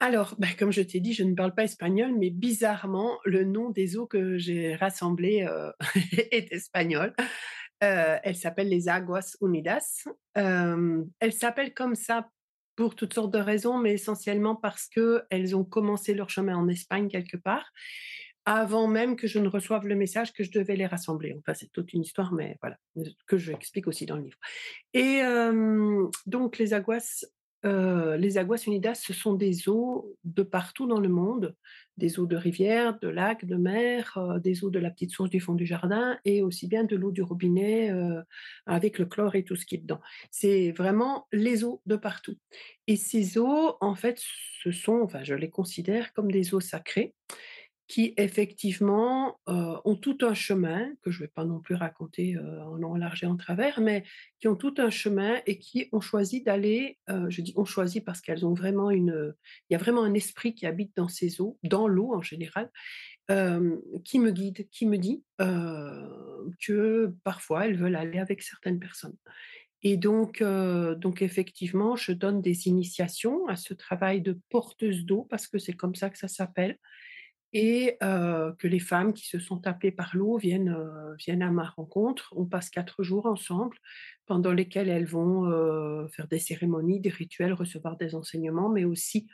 Alors, 0.00 0.36
bah, 0.38 0.48
comme 0.56 0.70
je 0.70 0.82
t'ai 0.82 1.00
dit, 1.00 1.12
je 1.12 1.24
ne 1.24 1.34
parle 1.34 1.54
pas 1.54 1.64
espagnol, 1.64 2.12
mais 2.16 2.30
bizarrement, 2.30 3.18
le 3.24 3.44
nom 3.44 3.70
des 3.70 3.96
eaux 3.96 4.06
que 4.06 4.38
j'ai 4.38 4.76
rassemblées 4.76 5.42
euh, 5.42 5.72
est 6.30 6.52
espagnol. 6.52 7.14
Euh, 7.82 8.18
elle 8.22 8.36
s'appelle 8.36 8.68
les 8.68 8.88
Aguas 8.88 9.36
Unidas. 9.40 10.04
Euh, 10.36 11.04
elle 11.20 11.32
s'appelle 11.32 11.74
comme 11.74 11.94
ça 11.94 12.28
pour 12.76 12.94
toutes 12.94 13.14
sortes 13.14 13.32
de 13.32 13.38
raisons, 13.38 13.78
mais 13.78 13.94
essentiellement 13.94 14.54
parce 14.54 14.88
que 14.88 15.24
elles 15.30 15.56
ont 15.56 15.64
commencé 15.64 16.14
leur 16.14 16.30
chemin 16.30 16.56
en 16.56 16.68
Espagne 16.68 17.08
quelque 17.08 17.36
part, 17.36 17.72
avant 18.44 18.86
même 18.86 19.16
que 19.16 19.26
je 19.26 19.40
ne 19.40 19.48
reçoive 19.48 19.86
le 19.86 19.96
message 19.96 20.32
que 20.32 20.44
je 20.44 20.50
devais 20.52 20.76
les 20.76 20.86
rassembler. 20.86 21.34
Enfin, 21.38 21.54
c'est 21.54 21.72
toute 21.72 21.92
une 21.92 22.02
histoire, 22.02 22.32
mais 22.32 22.56
voilà, 22.62 22.76
que 23.26 23.36
je 23.36 23.52
explique 23.52 23.88
aussi 23.88 24.06
dans 24.06 24.16
le 24.16 24.22
livre. 24.22 24.38
Et 24.94 25.22
euh, 25.22 26.06
donc, 26.26 26.58
les 26.58 26.72
Aguas 26.72 27.24
heu, 27.64 28.16
les 28.16 28.38
aguas 28.38 28.62
unidas, 28.66 28.94
ce 28.94 29.12
sont 29.12 29.34
des 29.34 29.68
eaux 29.68 30.16
de 30.24 30.42
partout 30.42 30.86
dans 30.86 31.00
le 31.00 31.08
monde, 31.08 31.54
des 31.96 32.18
eaux 32.20 32.26
de 32.26 32.36
rivières, 32.36 32.98
de 33.00 33.08
lacs, 33.08 33.44
de 33.44 33.56
mer, 33.56 34.16
heu, 34.16 34.40
des 34.40 34.64
eaux 34.64 34.70
de 34.70 34.78
la 34.78 34.90
petite 34.90 35.10
source 35.10 35.30
du 35.30 35.40
fond 35.40 35.54
du 35.54 35.66
jardin 35.66 36.18
et 36.24 36.42
aussi 36.42 36.68
bien 36.68 36.84
de 36.84 36.96
l'eau 36.96 37.10
du 37.12 37.22
robinet, 37.22 37.90
heu, 37.90 38.22
avec 38.66 38.98
le 38.98 39.06
chlore 39.06 39.34
et 39.34 39.44
tout 39.44 39.56
ce 39.56 39.66
qui 39.66 39.74
est 39.76 39.78
dedans. 39.78 40.00
C'est 40.30 40.72
vraiment 40.72 41.26
les 41.32 41.64
eaux 41.64 41.82
de 41.86 41.96
partout 41.96 42.36
et 42.86 42.96
ces 42.96 43.38
eaux, 43.38 43.76
en 43.80 43.94
fait, 43.94 44.18
ce 44.62 44.70
sont 44.70 45.00
enfin, 45.02 45.24
je 45.24 45.34
les 45.34 45.50
considère 45.50 46.12
comme 46.12 46.30
des 46.30 46.54
eaux 46.54 46.60
sacrées 46.60 47.14
qui 47.88 48.12
effectivement, 48.18 49.40
heu, 49.48 49.76
ont 49.86 49.96
tout 49.96 50.18
un 50.20 50.34
chemin 50.34 50.90
que 51.02 51.10
je 51.10 51.20
vais 51.20 51.28
pas 51.28 51.44
non 51.46 51.58
plus 51.60 51.74
raconter, 51.74 52.36
heu, 52.36 52.60
en 52.60 52.74
long, 52.76 52.94
en 53.00 53.36
travers, 53.36 53.80
mais 53.80 54.04
qui 54.40 54.46
ont 54.48 54.56
tout 54.56 54.74
un 54.78 54.90
chemin 54.90 55.40
et 55.46 55.58
qui 55.58 55.88
ont 55.92 56.00
choisi 56.02 56.42
d'aller, 56.42 56.98
heu, 57.10 57.30
je 57.30 57.40
dis 57.40 57.54
«ont 57.56 57.64
choisi» 57.64 58.02
parce 58.02 58.20
qu'elles 58.20 58.44
ont 58.46 58.52
vraiment 58.54 58.90
une, 58.90 59.34
il 59.70 59.72
y 59.72 59.76
a 59.76 59.78
vraiment 59.78 60.02
un 60.04 60.12
esprit 60.14 60.54
qui 60.54 60.66
habite 60.66 60.92
dans 60.96 61.08
ces 61.08 61.40
eaux, 61.40 61.58
dans 61.64 61.88
l'eau 61.88 62.12
en 62.14 62.20
général, 62.22 62.70
qui 64.04 64.18
me 64.18 64.30
guide, 64.30 64.68
qui 64.70 64.86
me 64.86 64.98
dit, 64.98 65.24
que 66.60 67.14
parfois 67.24 67.66
elles 67.66 67.76
veulent 67.76 67.96
aller 67.96 68.18
avec 68.18 68.42
certaines 68.42 68.78
personnes. 68.78 69.16
Et 69.82 69.96
donc 69.96 70.42
donc 70.42 71.22
effectivement, 71.22 71.96
je 71.96 72.12
donne 72.12 72.42
des 72.42 72.68
initiations 72.68 73.46
à 73.48 73.56
ce 73.56 73.74
travail 73.74 74.22
de 74.22 74.38
porteuse 74.50 75.04
d'eau 75.06 75.26
parce 75.30 75.46
que 75.48 75.58
c'est 75.58 75.74
comme 75.74 75.94
ça 75.94 76.10
que 76.10 76.18
ça 76.18 76.28
s'appelle 76.28 76.78
et 77.52 77.96
que 78.00 78.66
les 78.66 78.80
femmes 78.80 79.12
qui 79.12 79.26
se 79.26 79.38
sont 79.38 79.66
appelées 79.66 79.92
par 79.92 80.16
l'eau 80.16 80.36
viennent, 80.36 80.68
à 80.68 81.50
ma 81.50 81.64
rencontre. 81.64 82.32
On 82.36 82.44
passe 82.44 82.70
4 82.70 83.02
jours 83.02 83.26
ensemble 83.26 83.76
pendant 84.26 84.52
lesquels 84.52 84.88
elles 84.88 85.06
vont, 85.06 86.08
faire 86.08 86.28
des 86.28 86.38
cérémonies, 86.38 87.00
des 87.00 87.10
rituels, 87.10 87.52
recevoir 87.52 87.96
des 87.96 88.14
enseignements, 88.14 88.68
mais 88.68 88.84
aussi, 88.84 89.26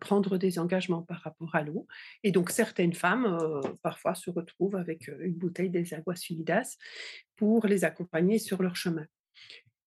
prendre 0.00 0.36
des 0.36 0.58
engagements 0.58 1.02
par 1.02 1.20
rapport 1.20 1.54
à 1.54 1.62
l'eau 1.62 1.86
et 2.22 2.30
donc 2.30 2.50
certaines 2.50 2.92
femmes, 2.92 3.38
parfois 3.82 4.14
se 4.14 4.30
retrouvent 4.30 4.76
avec, 4.76 5.10
une 5.20 5.34
bouteille 5.34 5.70
des 5.70 5.94
Aguas 5.94 6.30
pour 7.36 7.66
les 7.66 7.84
accompagner 7.84 8.38
sur 8.38 8.62
leur 8.62 8.76
chemin. 8.76 9.06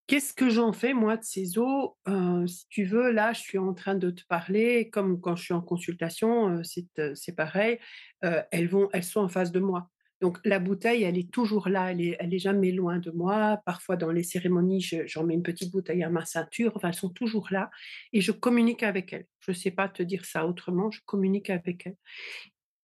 Qu'est-ce 0.08 0.34
que 0.34 0.50
j'en 0.52 0.72
fais 0.72 0.94
moi 0.94 1.18
de 1.18 1.24
ces 1.24 1.58
eaux? 1.58 1.98
Heu, 2.08 2.46
si 2.48 2.68
tu 2.70 2.84
veux, 2.86 3.12
là, 3.12 3.34
je 3.34 3.40
suis 3.42 3.58
en 3.58 3.74
train 3.74 3.96
de 3.96 4.12
te 4.12 4.24
parler 4.28 4.90
comme 4.92 5.20
quand 5.20 5.36
je 5.36 5.44
suis 5.46 5.54
en 5.54 5.62
consultation, 5.62 6.50
heu, 6.60 6.64
c'est, 6.64 6.86
c'est 7.16 7.36
pareil, 7.36 7.80
heu, 8.24 8.42
elles 8.52 8.68
vont 8.68 8.88
elles 8.94 9.04
sont 9.04 9.22
en 9.22 9.30
face 9.30 9.52
de 9.52 9.60
moi. 9.60 9.90
Donc 10.22 10.40
la 10.46 10.60
bouteille, 10.60 11.04
elle 11.04 11.18
est 11.18 11.30
toujours 11.32 11.70
là, 11.70 11.92
elle 11.92 12.02
est 12.02 12.16
elle 12.20 12.34
est 12.34 12.40
jamais 12.40 12.72
loin 12.72 13.00
de 13.00 13.10
moi. 13.12 13.60
Parfois 13.66 13.98
dans 13.98 14.12
les 14.12 14.24
cérémonies, 14.24 14.80
je 14.82 15.08
j'en 15.08 15.24
mets 15.26 15.34
une 15.34 15.44
petite 15.44 15.72
bouteille 15.72 16.04
à 16.04 16.10
ma 16.10 16.24
ceinture, 16.26 16.80
elles 16.84 16.94
sont 16.94 17.10
toujours 17.10 17.48
là 17.52 17.70
et 18.14 18.22
je 18.22 18.32
communique 18.32 18.84
avec 18.84 19.12
elles. 19.14 19.28
Je 19.40 19.52
sais 19.54 19.72
pas 19.72 19.90
te 19.90 20.04
dire 20.04 20.24
ça 20.26 20.46
autrement, 20.48 20.90
je 20.92 21.02
communique 21.06 21.50
avec 21.50 21.88
elles 21.88 21.98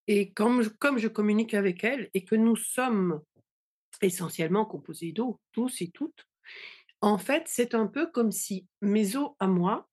et 0.07 0.32
comme 0.34 0.67
comme 0.80 0.97
je 0.97 1.07
communique 1.07 1.53
avec 1.53 1.84
elles 1.84 2.09
et 2.13 2.24
que 2.26 2.36
nous 2.36 2.55
sommes 2.55 3.22
essentiellement 4.01 4.65
composés 4.65 5.11
d'eau, 5.13 5.39
tous 5.53 5.82
et 5.82 5.91
toutes, 5.91 6.28
en 7.02 7.18
fait, 7.18 7.43
c'est 7.47 7.76
un 7.76 7.88
peu 7.88 8.08
comme 8.08 8.32
si 8.32 8.68
mes 8.82 9.16
os 9.16 9.32
à 9.39 9.47
moi 9.47 9.89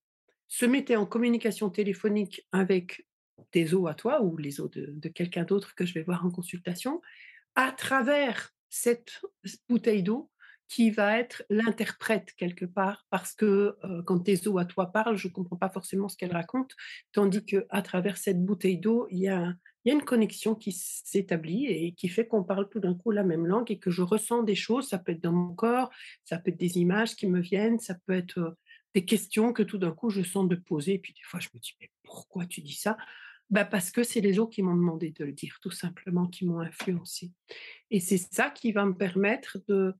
se 0.47 0.65
mettaient 0.65 0.95
en 0.95 1.05
communication 1.05 1.69
téléphonique 1.69 2.47
avec 2.51 3.07
tes 3.51 3.73
os 3.73 3.89
à 3.89 3.93
toi 3.93 4.21
ou 4.21 4.37
les 4.37 4.61
os 4.61 4.69
de 4.71 5.09
quelqu'un 5.09 5.43
d'autre 5.43 5.75
que 5.75 5.85
je 5.85 5.93
vais 5.93 6.03
voir 6.03 6.25
en 6.25 6.31
consultation, 6.31 7.01
à 7.55 7.71
travers 7.71 8.51
cette 8.69 9.21
bouteille 9.67 10.03
d'eau 10.03 10.29
qui 10.67 10.91
va 10.91 11.17
être 11.17 11.43
l'interprète 11.49 12.33
quelque 12.37 12.65
part 12.65 13.05
parce 13.09 13.33
que, 13.33 13.75
quand 14.05 14.19
tes 14.19 14.47
os 14.47 14.61
à 14.61 14.65
toi 14.65 14.91
parlent, 14.91 15.17
je 15.17 15.27
ne 15.27 15.33
comprends 15.33 15.55
pas 15.57 15.69
forcément 15.69 16.07
ce 16.09 16.15
qu'elles 16.15 16.31
racontent, 16.31 16.75
tandis 17.11 17.43
qu'à 17.43 17.81
travers 17.81 18.17
cette 18.17 18.43
bouteille 18.45 18.77
d'eau, 18.77 19.07
il 19.09 19.19
y 19.19 19.27
a 19.27 19.53
il 19.85 19.89
y 19.89 19.91
a 19.91 19.95
une 19.95 20.03
connexion 20.03 20.55
qui 20.55 20.71
s'établit 20.71 21.65
et 21.67 21.93
qui 21.93 22.09
fait 22.09 22.27
qu'on 22.27 22.43
parle 22.43 22.69
tout 22.69 22.79
d'un 22.79 22.95
coup 22.95 23.11
la 23.11 23.23
même 23.23 23.47
langue 23.47 23.71
et 23.71 23.79
que 23.79 23.91
je 23.91 24.01
ressens 24.01 24.43
des 24.43 24.55
choses. 24.55 24.89
Ça 24.89 24.99
peut 24.99 25.13
être 25.13 25.23
dans 25.23 25.31
mon 25.31 25.53
corps, 25.53 25.89
ça 26.25 26.37
peut 26.37 26.51
être 26.51 26.59
des 26.59 26.77
images 26.77 27.15
qui 27.15 27.27
me 27.27 27.39
viennent, 27.39 27.79
ça 27.79 27.95
peut 28.05 28.13
être, 28.13 28.57
des 28.95 29.05
questions 29.05 29.53
que 29.53 29.63
tout 29.63 29.77
d'un 29.77 29.91
coup 29.91 30.09
je 30.09 30.23
sens 30.23 30.47
de 30.47 30.55
poser 30.55 30.95
et 30.95 30.99
puis 30.99 31.13
des 31.13 31.21
fois 31.23 31.39
je 31.39 31.49
me 31.53 31.59
dis: 31.59 31.75
«Mais 31.79 31.89
pourquoi 32.03 32.45
tu 32.45 32.61
dis 32.61 32.73
ça?» 32.73 32.97
bah, 33.49 33.65
parce 33.65 33.89
que 33.89 34.03
c'est 34.03 34.21
les 34.21 34.37
autres 34.37 34.51
qui 34.51 34.61
m'ont 34.61 34.75
demandé 34.75 35.09
de 35.11 35.25
le 35.25 35.31
dire, 35.31 35.57
tout 35.61 35.71
simplement, 35.71 36.27
qui 36.27 36.45
m'ont 36.45 36.59
influencée 36.59 37.31
et 37.91 37.99
c'est 37.99 38.17
ça 38.17 38.49
qui 38.49 38.71
va 38.71 38.85
me 38.85 38.95
permettre 38.95 39.57
de 39.67 39.93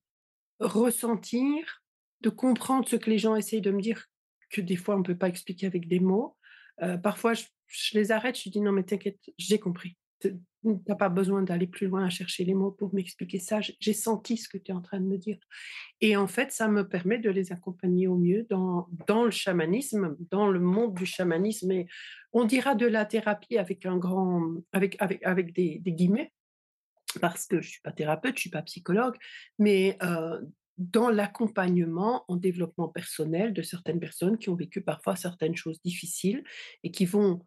ressentir, 0.59 1.83
de 2.21 2.29
comprendre 2.29 2.87
ce 2.87 2.95
que 2.95 3.09
les 3.09 3.17
gens 3.17 3.35
essayent 3.35 3.61
de 3.61 3.71
me 3.71 3.81
dire, 3.81 4.05
que 4.49 4.61
des 4.61 4.75
fois 4.75 4.95
on 4.95 4.99
ne 4.99 5.03
peut 5.03 5.17
pas 5.17 5.29
expliquer 5.29 5.67
avec 5.67 5.87
des 5.87 5.99
mots. 5.99 6.35
Heu, 6.81 6.99
parfois 7.01 7.33
je 7.33 7.45
je 7.69 7.97
les 7.97 8.11
arrête, 8.11 8.37
je 8.39 8.49
dis: 8.49 8.61
«Non 8.61 8.71
mais 8.73 8.83
t'inquiète, 8.83 9.19
j'ai 9.37 9.59
compris. 9.59 9.97
Tu 10.21 10.35
as 10.89 10.95
pas 10.95 11.07
besoin 11.09 11.43
d'aller 11.43 11.67
plus 11.67 11.87
loin 11.87 12.03
à 12.05 12.09
chercher 12.09 12.43
les 12.43 12.53
mots 12.53 12.71
pour 12.71 12.93
m'expliquer 12.93 13.39
ça, 13.39 13.61
j'ai 13.61 13.93
senti 13.93 14.35
ce 14.35 14.49
que 14.49 14.57
tu 14.57 14.71
es 14.71 14.75
en 14.75 14.81
train 14.81 14.99
de 14.99 15.05
me 15.05 15.17
dire» 15.17 15.37
et 16.01 16.17
en 16.17 16.27
fait, 16.27 16.51
ça 16.51 16.67
me 16.67 16.87
permet 16.87 17.19
de 17.19 17.29
les 17.29 17.51
accompagner 17.51 18.07
au 18.07 18.17
mieux 18.17 18.45
dans 18.49 18.87
le 19.25 19.31
chamanisme, 19.31 20.17
dans 20.31 20.49
le 20.49 20.59
monde 20.59 20.95
du 20.95 21.05
chamanisme. 21.05 21.71
Et 21.71 21.87
on 22.33 22.45
dira 22.45 22.75
de 22.75 22.85
la 22.87 23.05
thérapie 23.05 23.57
avec 23.57 23.85
un 23.85 23.97
grand 23.97 24.43
avec 24.73 24.97
avec 24.99 25.23
avec 25.25 25.53
des 25.53 25.79
des 25.79 25.93
guillemets, 25.93 26.33
parce 27.21 27.47
que 27.47 27.61
je 27.61 27.69
suis 27.69 27.81
pas 27.81 27.91
thérapeute, 27.91 28.35
je 28.35 28.41
suis 28.41 28.49
pas 28.49 28.61
psychologue, 28.63 29.15
mais 29.57 29.97
heu, 30.03 30.47
dans 30.77 31.09
l'accompagnement 31.09 32.23
en 32.29 32.35
développement 32.37 32.87
personnel 32.87 33.53
de 33.53 33.61
certaines 33.61 33.99
personnes 33.99 34.37
qui 34.37 34.49
ont 34.49 34.55
vécu 34.55 34.81
parfois 34.81 35.15
certaines 35.15 35.55
choses 35.55 35.81
difficiles 35.83 36.43
et 36.83 36.91
qui 36.91 37.05
vont, 37.05 37.45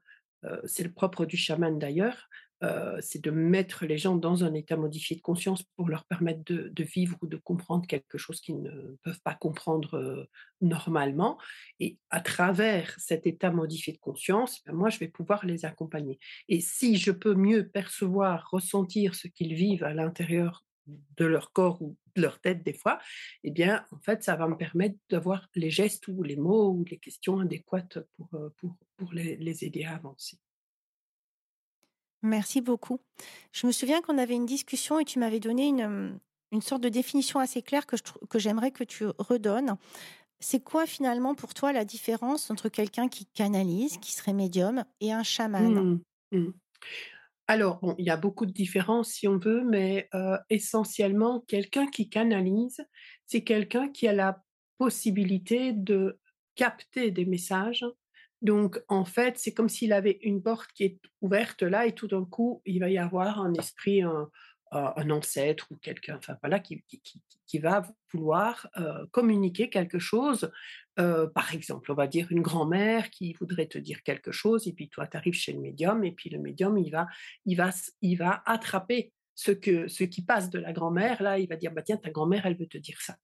c'est 0.67 0.85
le 0.85 0.93
propre 0.93 1.25
du 1.27 1.37
chaman 1.37 1.79
d'ailleurs, 1.79 2.29
heu, 2.63 2.97
c'est 3.01 3.23
de 3.23 3.31
mettre 3.31 3.87
les 3.87 3.99
gens 3.99 4.17
dans 4.17 4.45
un 4.45 4.55
état 4.55 4.77
modifié 4.77 5.17
de 5.17 5.21
conscience 5.23 5.63
pour 5.77 5.89
leur 5.89 6.05
permettre 6.05 6.43
de 6.45 6.85
vivre 6.85 7.17
ou 7.23 7.27
de 7.27 7.37
comprendre 7.37 7.87
quelque 7.87 8.19
chose 8.19 8.41
qu'ils 8.41 8.61
ne 8.63 8.97
peuvent 9.03 9.21
pas 9.23 9.35
comprendre, 9.35 9.97
heu, 9.99 10.27
normalement. 10.61 11.39
Et 11.81 11.99
à 12.11 12.21
travers 12.21 12.95
cet 12.99 13.27
état 13.27 13.51
modifié 13.51 13.93
de 13.93 13.99
conscience, 13.99 14.63
bah, 14.67 14.73
moi 14.73 14.91
je 14.91 14.99
vais 14.99 15.09
pouvoir 15.09 15.45
les 15.47 15.65
accompagner. 15.65 16.19
Et 16.49 16.61
si 16.61 16.97
je 16.97 17.11
peux 17.13 17.35
mieux 17.35 17.69
percevoir, 17.69 18.49
ressentir 18.51 19.15
ce 19.15 19.29
qu'ils 19.29 19.55
vivent 19.55 19.85
à 19.85 19.95
l'intérieur 19.95 20.65
de 20.87 21.25
leur 21.25 21.53
corps 21.53 21.81
ou 21.83 21.97
de 22.17 22.23
leur 22.23 22.41
tête 22.41 22.63
des 22.63 22.75
fois, 22.75 22.99
eh 23.45 23.51
bien, 23.51 23.87
en 23.91 23.99
fait, 24.01 24.23
ça 24.23 24.37
va 24.37 24.47
me 24.49 24.57
permettre 24.57 24.97
d'avoir 25.11 25.49
les 25.55 25.71
gestes 25.71 26.09
ou 26.09 26.23
les 26.23 26.37
mots 26.37 26.71
ou 26.73 26.85
les 26.85 26.99
questions 26.99 27.39
adéquates 27.41 28.01
pour, 28.17 28.29
heu, 28.35 28.53
pour 28.59 28.77
pour 28.97 29.13
les 29.13 29.37
les 29.37 29.65
aider 29.65 29.85
à 29.85 29.95
avancer. 29.95 30.39
Merci 32.23 32.61
beaucoup. 32.61 33.01
Je 33.53 33.67
me 33.67 33.73
souviens 33.73 34.01
qu'on 34.01 34.19
avait 34.19 34.35
une 34.35 34.47
discussion 34.47 35.01
et 35.01 35.05
tu 35.05 35.19
m'avais 35.19 35.41
donné 35.41 35.67
une, 35.67 36.21
une 36.53 36.63
sorte 36.63 36.83
de 36.83 36.89
définition 36.89 37.41
assez 37.41 37.63
claire 37.63 37.87
que 37.87 37.97
je 37.97 38.03
que 38.31 38.39
j'aimerais 38.39 38.71
que 38.71 38.85
tu 38.85 39.07
redonnes. 39.19 39.77
C'est 40.41 40.63
quoi 40.65 40.87
finalement 40.87 41.35
pour 41.35 41.55
toi 41.55 41.73
la 41.73 41.85
différence 41.87 42.51
entre 42.51 42.69
quelqu'un 42.69 43.09
qui 43.09 43.27
canalise, 43.27 43.99
qui 43.99 44.13
serait 44.13 44.35
médium 44.35 44.85
et 45.01 45.13
un 45.13 45.25
chaman? 45.25 45.85
Mmh. 45.85 46.03
Mmh. 46.33 46.53
Alors 47.53 47.81
bon, 47.81 47.95
il 47.99 48.07
y 48.07 48.11
a 48.11 48.17
beaucoup 48.17 48.47
de 48.47 48.51
différences 48.51 49.11
si 49.11 49.29
on 49.29 49.37
veut, 49.37 49.63
mais 49.63 50.09
heu, 50.15 50.39
essentiellement, 50.49 51.41
quelqu'un 51.47 51.87
qui 51.87 52.09
canalise, 52.09 52.81
c'est 53.27 53.45
quelqu'un 53.45 53.91
qui 53.91 54.09
a 54.09 54.15
la 54.15 54.43
possibilité 54.79 55.75
de 55.75 56.19
capter 56.55 57.11
des 57.11 57.27
messages. 57.27 57.85
Donc 58.41 58.83
en 58.89 59.05
fait, 59.05 59.37
c'est 59.37 59.53
comme 59.53 59.69
s'il 59.69 59.93
avait 59.93 60.19
une 60.23 60.43
porte 60.43 60.71
qui 60.73 60.85
est 60.85 60.99
ouverte 61.21 61.63
là 61.63 61.85
et 61.85 61.93
tout 61.95 62.09
d'un 62.09 62.25
coup, 62.25 62.63
il 62.65 62.81
va 62.81 62.89
y 62.89 62.97
avoir 62.97 63.43
un 63.43 63.53
esprit, 63.53 64.03
un 64.73 65.11
ancêtre 65.11 65.67
ou 65.71 65.77
quelqu'un, 65.77 66.17
enfin 66.17 66.37
voilà, 66.43 66.61
qui 66.61 66.83
qui 66.89 67.03
qui 67.47 67.59
va 67.59 67.83
vouloir, 68.13 68.69
heu, 68.79 69.07
communiquer 69.13 69.69
quelque 69.71 69.99
chose. 69.99 70.51
Heu, 70.99 71.31
par 71.35 71.55
exemple, 71.55 71.91
on 71.93 71.95
va 71.95 72.07
dire 72.07 72.29
une 72.31 72.43
grand-mère 72.43 73.11
qui 73.11 73.35
voudrait 73.35 73.67
te 73.67 73.79
dire 73.79 74.03
quelque 74.03 74.33
chose 74.33 74.67
et 74.69 74.73
puis 74.73 74.89
toi 74.89 75.07
tu 75.07 75.17
arrives 75.17 75.35
chez 75.35 75.53
le 75.53 75.61
médium 75.61 76.05
et 76.05 76.13
puis 76.13 76.31
le 76.31 76.39
médium 76.39 76.79
il 76.79 76.91
va 76.91 77.07
il 77.47 77.57
va 77.57 77.71
il 78.03 78.17
va 78.17 78.43
attraper 78.47 79.13
ce 79.35 79.51
que 79.53 79.89
ce 79.89 80.05
qui 80.05 80.23
passe 80.25 80.51
de 80.51 80.59
la 80.59 80.73
grand-mère 80.75 81.23
là, 81.23 81.39
il 81.39 81.49
va 81.49 81.57
dire: 81.57 81.73
«Bah 81.73 81.81
tiens, 81.83 81.97
ta 81.97 82.11
grand-mère 82.11 82.45
elle 82.47 82.57
veut 82.59 82.67
te 82.67 82.77
dire 82.79 83.01
ça». 83.01 83.17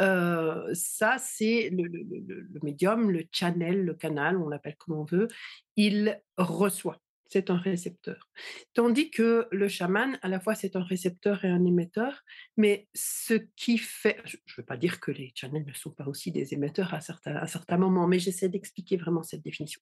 Heu, 0.00 0.70
ça 0.74 1.16
c'est 1.18 1.70
le 1.70 1.84
le 1.84 2.02
le 2.04 2.40
le 2.42 2.60
médium, 2.62 3.10
le 3.10 3.24
channel, 3.32 3.84
le 3.84 3.94
canal, 3.94 4.36
on 4.38 4.48
l'appelle 4.48 4.76
comme 4.76 4.96
on 4.98 5.04
veut, 5.04 5.28
il 5.76 6.20
reçoit, 6.38 7.00
c'est 7.30 7.50
un 7.50 7.56
récepteur. 7.56 8.28
Tandis 8.74 9.10
que 9.10 9.48
le 9.50 9.68
chaman, 9.68 10.18
à 10.22 10.28
la 10.28 10.40
fois 10.40 10.54
c'est 10.54 10.76
un 10.76 10.82
récepteur 10.82 11.44
et 11.44 11.48
un 11.48 11.64
émetteur, 11.64 12.22
mais 12.56 12.88
ce 12.94 13.34
qui 13.56 13.78
fait 13.78 14.20
je 14.24 14.36
ne 14.36 14.54
veux 14.58 14.64
pas 14.64 14.76
dire 14.76 15.00
que 15.00 15.10
les 15.10 15.32
channels 15.34 15.64
ne 15.66 15.72
sont 15.72 15.92
pas 15.92 16.06
aussi 16.06 16.32
des 16.32 16.52
émetteurs 16.54 16.92
à 16.92 17.00
certains 17.00 17.36
à 17.36 17.46
certains 17.46 17.78
moments, 17.78 18.06
mais 18.06 18.18
j'essaie 18.18 18.48
d'expliquer 18.48 18.96
vraiment 18.96 19.22
cette 19.22 19.42
définition. 19.42 19.80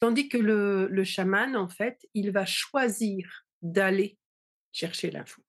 Tandis 0.00 0.28
que 0.28 0.38
le 0.38 0.88
le 0.88 1.04
chaman, 1.04 1.56
en 1.56 1.68
fait, 1.68 2.06
il 2.14 2.30
va 2.30 2.44
choisir 2.44 3.46
d'aller 3.62 4.18
chercher 4.72 5.10
l'info. 5.10 5.42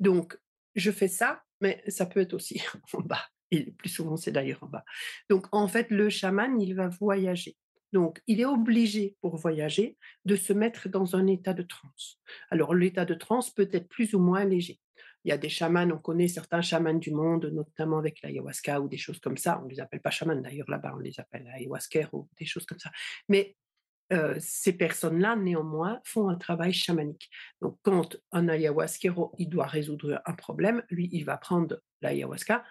Donc 0.00 0.38
je 0.74 0.90
fais 0.90 1.08
ça, 1.08 1.42
mais 1.60 1.82
ça 1.88 2.06
peut 2.06 2.20
être 2.20 2.34
aussi 2.34 2.62
en 2.92 3.00
bas. 3.00 3.26
Et 3.50 3.72
plus 3.72 3.88
souvent, 3.88 4.16
c'est 4.16 4.30
d'ailleurs 4.30 4.62
en 4.62 4.68
bas. 4.68 4.84
Donc, 5.28 5.46
en 5.52 5.66
fait, 5.66 5.90
le 5.90 6.08
chaman, 6.08 6.60
il 6.60 6.74
va 6.74 6.88
voyager. 6.88 7.56
Donc, 7.92 8.22
il 8.26 8.40
est 8.40 8.46
obligé, 8.46 9.16
pour 9.20 9.36
voyager, 9.36 9.96
de 10.24 10.36
se 10.36 10.52
mettre 10.52 10.88
dans 10.88 11.16
un 11.16 11.26
état 11.26 11.54
de 11.54 11.62
transe. 11.62 12.18
Alors, 12.50 12.74
l'état 12.74 13.04
de 13.04 13.14
transe 13.14 13.50
peut 13.50 13.68
être 13.72 13.88
plus 13.88 14.14
ou 14.14 14.20
moins 14.20 14.44
léger. 14.44 14.78
Il 15.24 15.28
y 15.28 15.32
a 15.32 15.38
des 15.38 15.48
chamans, 15.48 15.90
on 15.90 15.98
connaît 15.98 16.28
certains 16.28 16.62
chamans 16.62 16.94
du 16.94 17.10
monde, 17.10 17.46
notamment 17.46 17.98
avec 17.98 18.22
l'ayahuasca 18.22 18.80
ou 18.80 18.88
des 18.88 18.96
choses 18.96 19.20
comme 19.20 19.36
ça. 19.36 19.60
On 19.60 19.66
ne 19.66 19.70
les 19.70 19.80
appelle 19.80 20.00
pas 20.00 20.10
chamans 20.10 20.36
d'ailleurs 20.36 20.70
là-bas, 20.70 20.94
on 20.96 21.00
les 21.00 21.18
appelle 21.20 21.46
ayahuasca 21.52 22.08
ou 22.12 22.28
des 22.38 22.46
choses 22.46 22.64
comme 22.64 22.78
ça. 22.78 22.90
Mais 23.28 23.56
euh, 24.12 24.34
ces 24.40 24.72
personnes-là, 24.72 25.36
néanmoins, 25.36 26.00
font 26.04 26.28
un 26.28 26.36
travail 26.36 26.72
chamanique. 26.72 27.30
Donc, 27.60 27.78
quand 27.82 28.16
un 28.32 28.48
ayahuasquero, 28.48 29.34
il 29.38 29.48
doit 29.48 29.66
résoudre 29.66 30.22
un 30.24 30.32
problème, 30.32 30.82
lui, 30.90 31.08
il 31.12 31.24
va 31.24 31.36
prendre 31.36 31.80
l'ayahuasca 32.00 32.64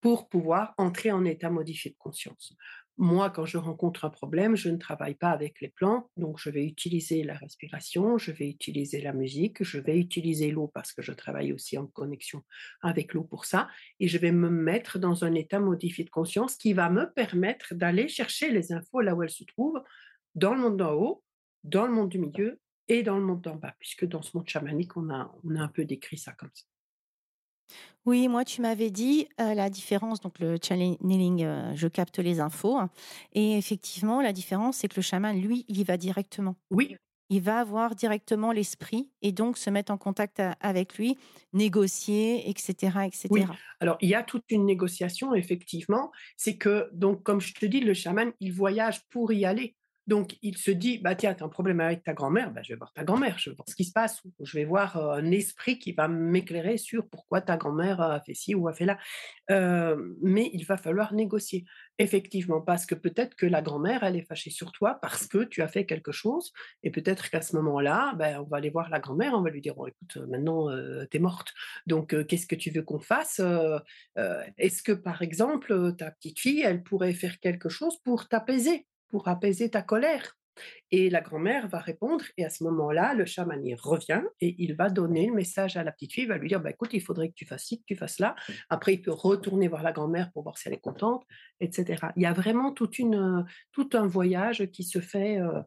pour 0.00 0.28
pouvoir 0.28 0.74
entrer 0.78 1.10
en 1.10 1.24
état 1.24 1.50
modifié 1.50 1.90
de 1.90 1.96
conscience. 1.96 2.54
Moi, 2.98 3.28
quand 3.28 3.44
je 3.44 3.58
rencontre 3.58 4.06
un 4.06 4.10
problème, 4.10 4.56
je 4.56 4.70
ne 4.70 4.78
travaille 4.78 5.14
pas 5.14 5.28
avec 5.28 5.60
les 5.60 5.68
plantes, 5.68 6.08
donc 6.16 6.38
je 6.38 6.48
vais 6.48 6.64
utiliser 6.64 7.24
la 7.24 7.34
respiration, 7.34 8.16
je 8.16 8.32
vais 8.32 8.48
utiliser 8.48 9.02
la 9.02 9.12
musique, 9.12 9.62
je 9.62 9.78
vais 9.78 9.98
utiliser 9.98 10.50
l'eau 10.50 10.68
parce 10.68 10.94
que 10.94 11.02
je 11.02 11.12
travaille 11.12 11.52
aussi 11.52 11.76
en 11.76 11.86
connexion 11.86 12.42
avec 12.80 13.12
l'eau 13.12 13.22
pour 13.22 13.44
ça, 13.44 13.68
et 14.00 14.08
je 14.08 14.16
vais 14.16 14.32
me 14.32 14.48
mettre 14.48 14.98
dans 14.98 15.24
un 15.24 15.34
état 15.34 15.60
modifié 15.60 16.04
de 16.04 16.10
conscience 16.10 16.56
qui 16.56 16.72
va 16.72 16.88
me 16.88 17.12
permettre 17.12 17.74
d'aller 17.74 18.08
chercher 18.08 18.50
les 18.50 18.72
infos 18.72 19.02
là 19.02 19.14
où 19.14 19.22
elles 19.22 19.28
se 19.28 19.44
trouvent, 19.44 19.82
dans 20.34 20.54
le 20.54 20.60
monde 20.60 20.78
d'en 20.78 20.94
haut, 20.94 21.22
dans 21.64 21.86
le 21.86 21.92
monde 21.92 22.08
du 22.08 22.18
milieu 22.18 22.60
et 22.88 23.02
dans 23.02 23.18
le 23.18 23.24
monde 23.24 23.42
d'en 23.42 23.56
bas, 23.56 23.74
puisque 23.78 24.06
dans 24.06 24.22
ce 24.22 24.34
monde 24.34 24.48
chamanique, 24.48 24.96
on 24.96 25.10
a, 25.10 25.34
on 25.44 25.54
a 25.56 25.60
un 25.60 25.68
peu 25.68 25.84
décrit 25.84 26.16
ça 26.16 26.32
comme 26.32 26.50
ça. 26.54 26.64
Oui, 28.04 28.28
moi, 28.28 28.44
tu 28.44 28.62
m'avais 28.62 28.90
dit 28.90 29.26
la 29.38 29.68
différence, 29.68 30.20
donc 30.20 30.38
le 30.38 30.58
channeling, 30.62 31.74
je 31.74 31.88
capte 31.88 32.18
les 32.18 32.40
infos. 32.40 32.78
Hein, 32.78 32.90
et 33.32 33.58
effectivement, 33.58 34.20
la 34.20 34.32
différence, 34.32 34.76
c'est 34.76 34.88
que 34.88 34.96
le 34.96 35.02
chaman, 35.02 35.36
lui, 35.40 35.64
il 35.68 35.78
y 35.78 35.84
va 35.84 35.96
directement. 35.96 36.54
Oui. 36.70 36.96
Il 37.28 37.40
va 37.40 37.58
avoir 37.58 37.96
directement 37.96 38.52
l'esprit 38.52 39.10
et 39.20 39.32
donc 39.32 39.58
se 39.58 39.68
mettre 39.68 39.90
en 39.90 39.98
contact 39.98 40.40
avec 40.60 40.96
lui, 40.96 41.18
négocier, 41.52 42.48
etc., 42.48 42.98
etc. 43.04 43.26
Oui. 43.30 43.42
Alors, 43.80 43.98
il 44.00 44.08
y 44.08 44.14
a 44.14 44.22
toute 44.22 44.44
une 44.50 44.64
négociation, 44.64 45.34
effectivement. 45.34 46.12
C'est 46.36 46.56
que, 46.56 46.88
donc, 46.92 47.24
comme 47.24 47.40
je 47.40 47.52
te 47.52 47.66
dis, 47.66 47.80
le 47.80 47.94
chaman, 47.94 48.30
il 48.38 48.52
voyage 48.52 49.00
pour 49.10 49.32
y 49.32 49.44
aller. 49.44 49.74
Donc, 50.06 50.36
il 50.42 50.56
se 50.56 50.70
dit, 50.70 50.98
bah 50.98 51.14
tiens, 51.14 51.34
tu 51.34 51.42
as 51.42 51.46
un 51.46 51.48
problème 51.48 51.80
avec 51.80 52.04
ta 52.04 52.14
grand-mère, 52.14 52.52
bah, 52.52 52.62
je 52.62 52.72
vais 52.72 52.76
voir 52.76 52.92
ta 52.92 53.02
grand-mère, 53.02 53.38
je 53.38 53.50
vais 53.50 53.56
voir 53.56 53.68
ce 53.68 53.74
qui 53.74 53.84
se 53.84 53.92
passe, 53.92 54.22
je 54.40 54.56
vais 54.56 54.64
voir 54.64 54.96
un 54.96 55.30
esprit 55.32 55.78
qui 55.78 55.92
va 55.92 56.06
m'éclairer 56.06 56.76
sur 56.76 57.08
pourquoi 57.08 57.40
ta 57.40 57.56
grand-mère 57.56 58.00
a 58.00 58.20
fait 58.20 58.34
ci 58.34 58.54
ou 58.54 58.68
a 58.68 58.72
fait 58.72 58.84
là. 58.84 58.98
mais 60.22 60.50
il 60.52 60.64
va 60.64 60.76
falloir 60.76 61.12
négocier, 61.12 61.64
effectivement, 61.98 62.60
parce 62.60 62.86
que 62.86 62.94
peut-être 62.94 63.34
que 63.34 63.46
la 63.46 63.62
grand-mère, 63.62 64.04
elle 64.04 64.16
est 64.16 64.26
fâchée 64.26 64.50
sur 64.50 64.70
toi 64.72 64.98
parce 65.02 65.26
que 65.26 65.44
tu 65.44 65.62
as 65.62 65.68
fait 65.68 65.86
quelque 65.86 66.12
chose, 66.12 66.52
et 66.82 66.90
peut-être 66.90 67.28
qu'à 67.30 67.42
ce 67.42 67.56
moment-là, 67.56 68.14
ben, 68.16 68.40
on 68.40 68.44
va 68.44 68.58
aller 68.58 68.70
voir 68.70 68.88
la 68.90 69.00
grand-mère, 69.00 69.34
on 69.34 69.42
va 69.42 69.50
lui 69.50 69.60
dire, 69.60 69.74
écoute, 69.74 70.18
maintenant, 70.28 70.68
tu 71.10 71.16
es 71.16 71.20
morte, 71.20 71.52
donc 71.86 72.14
qu'est-ce 72.26 72.46
que 72.46 72.54
tu 72.54 72.70
veux 72.70 72.82
qu'on 72.82 73.00
fasse 73.00 73.40
Est-ce 74.16 74.82
que, 74.82 74.92
par 74.92 75.22
exemple, 75.22 75.94
ta 75.96 76.10
petite 76.10 76.38
fille, 76.38 76.62
elle 76.62 76.82
pourrait 76.82 77.14
faire 77.14 77.40
quelque 77.40 77.68
chose 77.68 77.98
pour 78.04 78.28
t'apaiser? 78.28 78.86
Pour 79.08 79.28
apaiser 79.28 79.70
ta 79.70 79.82
colère. 79.82 80.36
Et 80.90 81.10
la 81.10 81.20
grand-mère 81.20 81.68
va 81.68 81.78
répondre, 81.78 82.24
et 82.36 82.44
à 82.44 82.50
ce 82.50 82.64
moment-là, 82.64 83.14
le 83.14 83.24
chamanier 83.26 83.74
revient 83.74 84.22
et 84.40 84.54
il 84.58 84.74
va 84.74 84.88
donner 84.88 85.26
le 85.26 85.34
message 85.34 85.76
à 85.76 85.82
la 85.82 85.92
petite 85.92 86.12
fille, 86.12 86.24
il 86.24 86.28
va 86.28 86.38
lui 86.38 86.48
dire 86.48 86.60
bah, 86.60 86.70
écoute, 86.70 86.90
il 86.92 87.02
faudrait 87.02 87.28
que 87.28 87.34
tu 87.34 87.44
fasses 87.44 87.64
ci, 87.64 87.80
que 87.80 87.84
tu 87.86 87.96
fasses 87.96 88.18
là. 88.18 88.34
Après, 88.68 88.94
il 88.94 89.02
peut 89.02 89.12
retourner 89.12 89.68
voir 89.68 89.82
la 89.82 89.92
grand-mère 89.92 90.30
pour 90.32 90.42
voir 90.44 90.58
si 90.58 90.68
elle 90.68 90.74
est 90.74 90.80
contente, 90.80 91.24
etc. 91.60 92.08
Il 92.16 92.22
y 92.22 92.26
a 92.26 92.32
vraiment 92.32 92.72
toute 92.72 92.98
une, 92.98 93.44
tout 93.72 93.90
un 93.94 94.06
voyage 94.06 94.66
qui 94.70 94.84
se 94.84 95.00
fait. 95.00 95.38
Euh, 95.38 95.60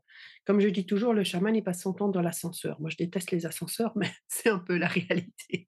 comme 0.46 0.60
je 0.60 0.70
dis 0.70 0.86
toujours, 0.86 1.14
le 1.14 1.24
chaman, 1.24 1.56
il 1.56 1.64
passe 1.64 1.82
son 1.82 1.94
temps 1.94 2.10
dans 2.10 2.22
l'ascenseur. 2.22 2.80
Moi, 2.82 2.90
je 2.90 2.98
déteste 2.98 3.32
les 3.32 3.46
ascenseurs, 3.46 3.94
mais 3.96 4.10
c'est 4.28 4.50
un 4.50 4.60
peu 4.60 4.78
la 4.78 4.88
réalité. 4.88 5.68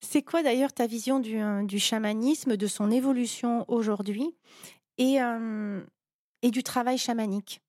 C'est 0.00 0.22
quoi 0.22 0.44
d'ailleurs 0.44 0.72
ta 0.72 0.86
vision 0.86 1.18
du, 1.18 1.36
du, 1.64 1.78
chamanisme, 1.80 2.56
de 2.56 2.66
son 2.68 2.92
évolution 2.92 3.64
aujourd'hui? 3.66 4.36
Et, 4.98 5.18
et 6.42 6.50
du 6.50 6.62
travail 6.62 6.98
chamanique 6.98 7.60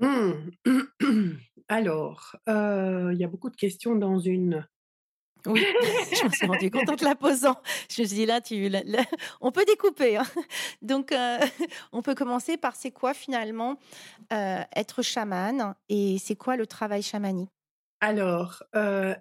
mmh. 0.00 0.32
Alors, 1.68 2.36
il 2.46 3.16
y 3.18 3.24
a 3.24 3.28
beaucoup 3.28 3.50
de 3.50 3.56
questions 3.56 3.94
dans 3.94 4.18
une. 4.18 4.66
Oui, 5.46 5.64
je 6.18 6.24
me 6.24 6.30
suis 6.30 6.46
rendu 6.46 6.70
compte 6.70 6.88
en 6.88 6.96
te 6.96 7.04
la 7.04 7.14
posant. 7.14 7.56
Je 7.90 8.02
me 8.02 8.06
suis 8.06 8.16
dit 8.16 8.26
là, 8.26 8.40
tu, 8.40 8.70
on 9.40 9.52
peut 9.52 9.64
découper. 9.66 10.16
Hein. 10.16 10.24
Donc, 10.82 11.14
on 11.92 12.02
peut 12.02 12.14
commencer 12.14 12.56
par 12.56 12.74
c'est 12.74 12.90
quoi 12.90 13.14
finalement 13.14 13.78
être 14.30 15.02
chaman 15.02 15.74
et 15.88 16.16
c'est 16.18 16.36
quoi 16.36 16.56
le 16.56 16.66
travail 16.66 17.02
chamanique? 17.02 17.50
Alors, 18.00 18.62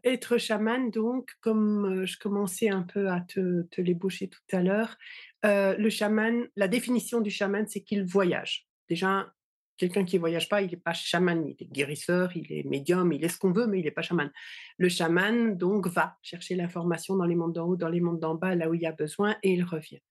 être 0.04 0.38
chaman, 0.38 0.90
donc, 0.90 1.32
comme 1.42 2.06
je 2.06 2.18
commençais 2.18 2.70
un 2.70 2.84
peu 2.84 3.10
à 3.10 3.22
te, 3.22 3.64
te 3.64 3.82
l'ébaucher 3.82 4.30
tout 4.30 4.56
à 4.56 4.62
l'heure, 4.62 4.98
le 5.44 5.90
chaman, 5.90 6.48
la 6.56 6.68
définition 6.68 7.22
du 7.22 7.30
chaman, 7.30 7.66
c'est 7.68 7.82
qu'il 7.82 8.06
voyage. 8.06 8.68
Déjà, 8.90 9.32
quelqu'un 9.78 10.04
qui 10.04 10.16
ne 10.16 10.20
voyage 10.20 10.50
pas, 10.50 10.62
il 10.62 10.72
n'est 10.72 10.78
pas 10.78 10.94
chaman, 10.94 11.46
il 11.48 11.56
est 11.60 11.72
guérisseur, 11.72 12.36
il 12.36 12.52
est 12.52 12.64
médium, 12.64 13.12
il 13.14 13.24
est 13.24 13.30
ce 13.30 13.38
qu'on 13.38 13.52
veut, 13.52 13.68
mais 13.68 13.80
il 13.80 13.86
n'est 13.86 13.92
pas 13.92 14.02
chaman. 14.02 14.32
Le 14.78 14.90
chaman, 14.90 15.56
donc, 15.56 15.88
va 15.88 16.18
chercher 16.22 16.56
l'information 16.56 17.16
dans 17.16 17.26
les 17.26 17.36
mondes 17.36 17.54
d'en 17.54 17.68
haut, 17.68 17.76
dans 17.76 17.90
les 17.90 18.02
mondes 18.02 18.20
d'en 18.20 18.36
bas, 18.36 18.56
là 18.56 18.70
où 18.70 18.74
il 18.74 18.82
y 18.82 18.86
a 18.86 18.92
besoin, 18.92 19.38
et 19.44 19.54
il 19.54 19.64
revient. 19.64 20.02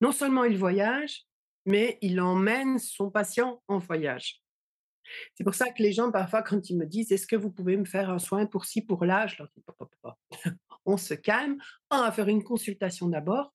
Non 0.00 0.12
seulement 0.12 0.44
il 0.44 0.58
voyage, 0.58 1.22
mais 1.64 1.98
il 2.02 2.20
emmène 2.20 2.78
son 2.78 3.10
patient 3.10 3.62
en 3.68 3.78
voyage. 3.78 4.42
C'est 5.34 5.44
pour 5.44 5.54
ça 5.54 5.70
que 5.70 5.82
les 5.82 5.92
gens, 5.92 6.10
parfois, 6.10 6.42
quand 6.42 6.70
ils 6.70 6.78
me 6.78 6.86
disent 6.86 7.12
Est-ce 7.12 7.26
que 7.26 7.36
vous 7.36 7.50
pouvez 7.50 7.76
me 7.76 7.84
faire 7.84 8.10
un 8.10 8.18
soin 8.18 8.46
pour 8.46 8.64
ci, 8.64 8.82
pour 8.82 9.04
là 9.04 9.26
Je 9.26 9.36
leur 9.38 9.48
dis 9.54 9.62
On 10.84 10.96
se 10.96 11.14
calme, 11.14 11.58
on 11.90 11.98
va 11.98 12.10
faire 12.10 12.28
une 12.28 12.42
consultation 12.42 13.08
d'abord, 13.08 13.52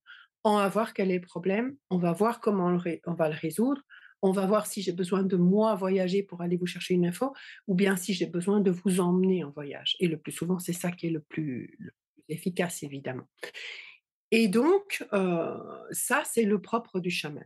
on 0.53 0.57
va 0.57 0.69
voir 0.69 0.93
quel 0.93 1.11
est 1.11 1.19
le 1.19 1.25
problème, 1.25 1.75
on 1.89 1.97
va 1.97 2.13
voir 2.13 2.39
comment 2.39 2.77
on 3.05 3.13
va 3.13 3.29
le 3.29 3.35
résoudre, 3.35 3.81
on 4.21 4.31
va 4.31 4.45
voir 4.45 4.65
si 4.65 4.81
j'ai 4.81 4.93
besoin 4.93 5.23
de 5.23 5.35
moi 5.35 5.75
voyager 5.75 6.23
pour 6.23 6.41
aller 6.41 6.57
vous 6.57 6.65
chercher 6.65 6.95
une 6.95 7.05
info, 7.05 7.33
ou 7.67 7.75
bien 7.75 7.95
si 7.95 8.13
j'ai 8.13 8.25
besoin 8.25 8.61
de 8.61 8.71
vous 8.71 8.99
emmener 8.99 9.43
en 9.43 9.51
voyage. 9.51 9.95
Et 9.99 10.07
le 10.07 10.17
plus 10.17 10.31
souvent, 10.31 10.59
c'est 10.59 10.73
ça 10.73 10.91
qui 10.91 11.07
est 11.07 11.11
le 11.11 11.19
plus, 11.19 11.77
efficace, 12.29 12.83
évidemment. 12.83 13.27
Et 14.31 14.47
donc, 14.47 15.05
euh, 15.13 15.57
ça, 15.91 16.23
c'est 16.25 16.43
le 16.43 16.61
propre 16.61 16.99
du 16.99 17.09
chaman. 17.09 17.45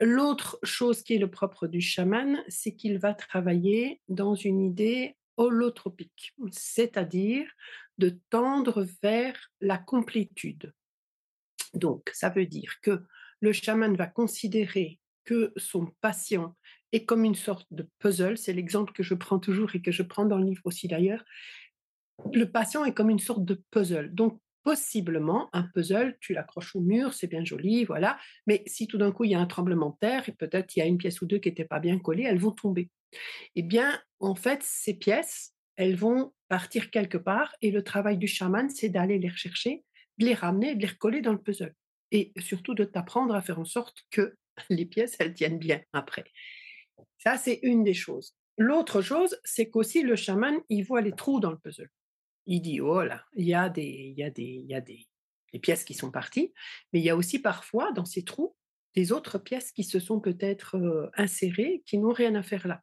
L'autre 0.00 0.58
chose 0.62 1.02
qui 1.02 1.14
est 1.14 1.18
le 1.18 1.30
propre 1.30 1.66
du 1.66 1.80
chaman, 1.80 2.42
c'est 2.48 2.74
qu'il 2.74 2.98
va 2.98 3.12
travailler 3.12 4.00
dans 4.08 4.34
une 4.34 4.60
idée 4.60 5.16
holotropique, 5.36 6.34
c'est-à-dire 6.50 7.46
de 7.98 8.18
tendre 8.30 8.86
vers 9.02 9.50
la 9.60 9.76
complétude. 9.76 10.72
Donc, 11.74 12.10
ça 12.12 12.28
veut 12.28 12.46
dire 12.46 12.80
que 12.82 13.02
le 13.40 13.52
chaman 13.52 13.94
va 13.96 14.06
considérer 14.06 14.98
que 15.24 15.52
son 15.56 15.86
patient 16.00 16.56
est 16.92 17.04
comme 17.04 17.24
une 17.24 17.34
sorte 17.34 17.66
de 17.70 17.88
puzzle, 17.98 18.36
c'est 18.36 18.52
l'exemple 18.52 18.92
que 18.92 19.02
je 19.02 19.14
prends 19.14 19.38
toujours 19.38 19.74
et 19.74 19.82
que 19.82 19.92
je 19.92 20.02
prends 20.02 20.26
dans 20.26 20.38
le 20.38 20.46
livre 20.46 20.62
aussi 20.64 20.88
d'ailleurs. 20.88 21.24
Le 22.32 22.50
patient 22.50 22.84
est 22.84 22.92
comme 22.92 23.10
une 23.10 23.18
sorte 23.18 23.44
de 23.44 23.62
puzzle. 23.70 24.12
Donc, 24.12 24.40
possiblement 24.62 25.48
un 25.52 25.62
puzzle, 25.62 26.16
tu 26.20 26.34
l'accroches 26.34 26.76
au 26.76 26.80
mur, 26.80 27.14
c'est 27.14 27.26
bien 27.26 27.44
joli, 27.44 27.84
voilà. 27.84 28.18
Mais 28.46 28.62
si 28.66 28.86
tout 28.86 28.98
d'un 28.98 29.12
coup 29.12 29.24
il 29.24 29.30
y 29.30 29.34
a 29.34 29.40
un 29.40 29.46
tremblement 29.46 29.90
de 29.90 29.96
terre 30.00 30.28
et 30.28 30.32
peut-être 30.32 30.76
il 30.76 30.80
y 30.80 30.82
a 30.82 30.86
une 30.86 30.98
pièce 30.98 31.20
ou 31.22 31.26
deux 31.26 31.38
qui 31.38 31.48
n'étaient 31.48 31.64
pas 31.64 31.80
bien 31.80 31.98
collées, 31.98 32.24
elles 32.24 32.38
vont 32.38 32.52
tomber. 32.52 32.90
Eh 33.56 33.62
bien, 33.62 33.98
en 34.20 34.34
fait, 34.34 34.62
ces 34.62 34.94
pièces, 34.94 35.54
elles 35.76 35.96
vont 35.96 36.32
partir 36.48 36.90
quelque 36.90 37.16
part 37.16 37.54
et 37.62 37.70
le 37.70 37.82
travail 37.82 38.18
du 38.18 38.26
chaman, 38.26 38.68
c'est 38.68 38.90
d'aller 38.90 39.18
les 39.18 39.28
rechercher, 39.28 39.84
de 40.20 40.26
les 40.26 40.34
ramener, 40.34 40.74
de 40.74 40.82
les 40.82 40.86
recoller 40.86 41.20
dans 41.20 41.32
le 41.32 41.40
puzzle. 41.40 41.74
Et 42.12 42.32
surtout 42.38 42.74
de 42.74 42.84
t'apprendre 42.84 43.34
à 43.34 43.42
faire 43.42 43.58
en 43.58 43.64
sorte 43.64 44.04
que 44.10 44.36
les 44.70 44.86
pièces, 44.86 45.16
elles 45.18 45.34
tiennent 45.34 45.58
bien 45.58 45.80
après. 45.92 46.24
Ça, 47.18 47.36
c'est 47.36 47.60
une 47.62 47.82
des 47.82 47.94
choses. 47.94 48.34
L'autre 48.56 49.02
chose, 49.02 49.38
c'est 49.44 49.70
qu'aussi 49.70 50.02
le 50.02 50.16
chaman, 50.16 50.56
il 50.68 50.82
voit 50.82 51.00
les 51.00 51.12
trous 51.12 51.40
dans 51.40 51.50
le 51.50 51.58
puzzle 51.58 51.90
il 52.50 52.60
dit 52.60 52.80
oh 52.80 53.02
là, 53.02 53.24
il 53.34 53.46
y 53.46 53.54
a 53.54 53.68
des, 53.68 55.08
pièces 55.62 55.84
qui 55.84 55.94
sont 55.94 56.10
parties, 56.10 56.52
mais 56.92 57.00
il 57.00 57.04
y 57.04 57.10
a 57.10 57.16
aussi 57.16 57.38
parfois 57.38 57.92
dans 57.92 58.04
ces 58.04 58.24
trous 58.24 58.56
des 58.96 59.12
autres 59.12 59.38
pièces 59.38 59.70
qui 59.70 59.84
se 59.84 60.00
sont 60.00 60.20
peut-être 60.20 61.10
insérées, 61.16 61.82
qui 61.86 61.98
n'ont 61.98 62.12
rien 62.12 62.34
à 62.34 62.42
faire 62.42 62.66
là. 62.66 62.82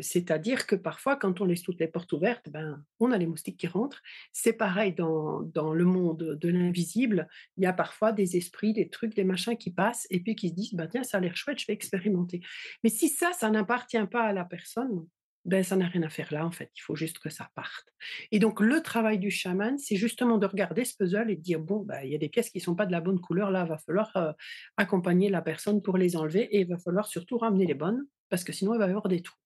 C'est-à-dire 0.00 0.66
que 0.66 0.76
parfois, 0.76 1.16
quand 1.16 1.40
on 1.40 1.44
laisse 1.44 1.62
toutes 1.62 1.80
les 1.80 1.88
portes 1.88 2.12
ouvertes, 2.12 2.48
ben, 2.50 2.82
on 3.00 3.12
a 3.12 3.18
les 3.18 3.26
moustiques 3.26 3.58
qui 3.58 3.66
rentrent. 3.66 4.02
C'est 4.32 4.52
pareil 4.52 4.94
dans, 4.94 5.42
dans, 5.42 5.72
le 5.72 5.84
monde 5.84 6.38
de 6.40 6.48
l'invisible. 6.48 7.28
Il 7.56 7.64
y 7.64 7.66
a 7.66 7.72
parfois 7.72 8.12
des 8.12 8.36
esprits, 8.36 8.72
des 8.72 8.88
trucs, 8.88 9.14
des 9.14 9.24
machins 9.24 9.56
qui 9.56 9.72
passent 9.72 10.06
et 10.10 10.20
puis 10.20 10.34
qui 10.34 10.50
se 10.50 10.54
disent 10.54 10.74
bah, 10.74 10.86
tiens, 10.86 11.02
ça 11.02 11.18
a 11.18 11.20
l'air 11.20 11.36
chouette, 11.36 11.58
je 11.58 11.66
vais 11.66 11.74
expérimenter. 11.74 12.40
Mais 12.82 12.90
si 12.90 13.08
ça, 13.08 13.32
ça 13.32 13.50
n'appartient 13.50 14.06
pas 14.10 14.22
à 14.22 14.32
la 14.32 14.44
personne, 14.44 15.06
ben, 15.46 15.62
ça 15.62 15.76
n'a 15.76 15.86
rien 15.86 16.02
à 16.02 16.08
faire 16.08 16.32
là, 16.32 16.44
en 16.44 16.50
fait. 16.50 16.70
Il 16.76 16.80
faut 16.80 16.96
juste 16.96 17.20
que 17.20 17.30
ça 17.30 17.48
parte. 17.54 17.86
Et 18.32 18.40
donc, 18.40 18.60
le 18.60 18.82
travail 18.82 19.18
du 19.20 19.30
chaman, 19.30 19.78
c'est 19.78 19.94
justement 19.94 20.38
de 20.38 20.46
regarder 20.46 20.84
ce 20.84 20.96
puzzle 20.96 21.30
et 21.30 21.36
de 21.36 21.40
dire, 21.40 21.60
bon, 21.60 21.82
ben, 21.84 22.00
il 22.02 22.10
y 22.10 22.16
a 22.16 22.18
des 22.18 22.28
pièces 22.28 22.50
qui 22.50 22.58
ne 22.58 22.64
sont 22.64 22.74
pas 22.74 22.84
de 22.84 22.90
la 22.90 23.00
bonne 23.00 23.20
couleur, 23.20 23.52
là, 23.52 23.62
il 23.64 23.68
va 23.68 23.78
falloir 23.78 24.34
accompagner 24.76 25.28
la 25.28 25.42
personne 25.42 25.82
pour 25.82 25.98
les 25.98 26.16
enlever 26.16 26.42
et 26.42 26.62
il 26.62 26.68
va 26.68 26.78
falloir 26.78 27.06
surtout 27.06 27.38
ramener 27.38 27.64
les 27.64 27.74
bonnes, 27.74 28.04
parce 28.28 28.44
que 28.44 28.52
sinon, 28.52 28.74
il 28.74 28.78
va 28.78 28.86
y 28.86 28.90
avoir 28.90 29.08
des 29.08 29.22
trous. 29.22 29.36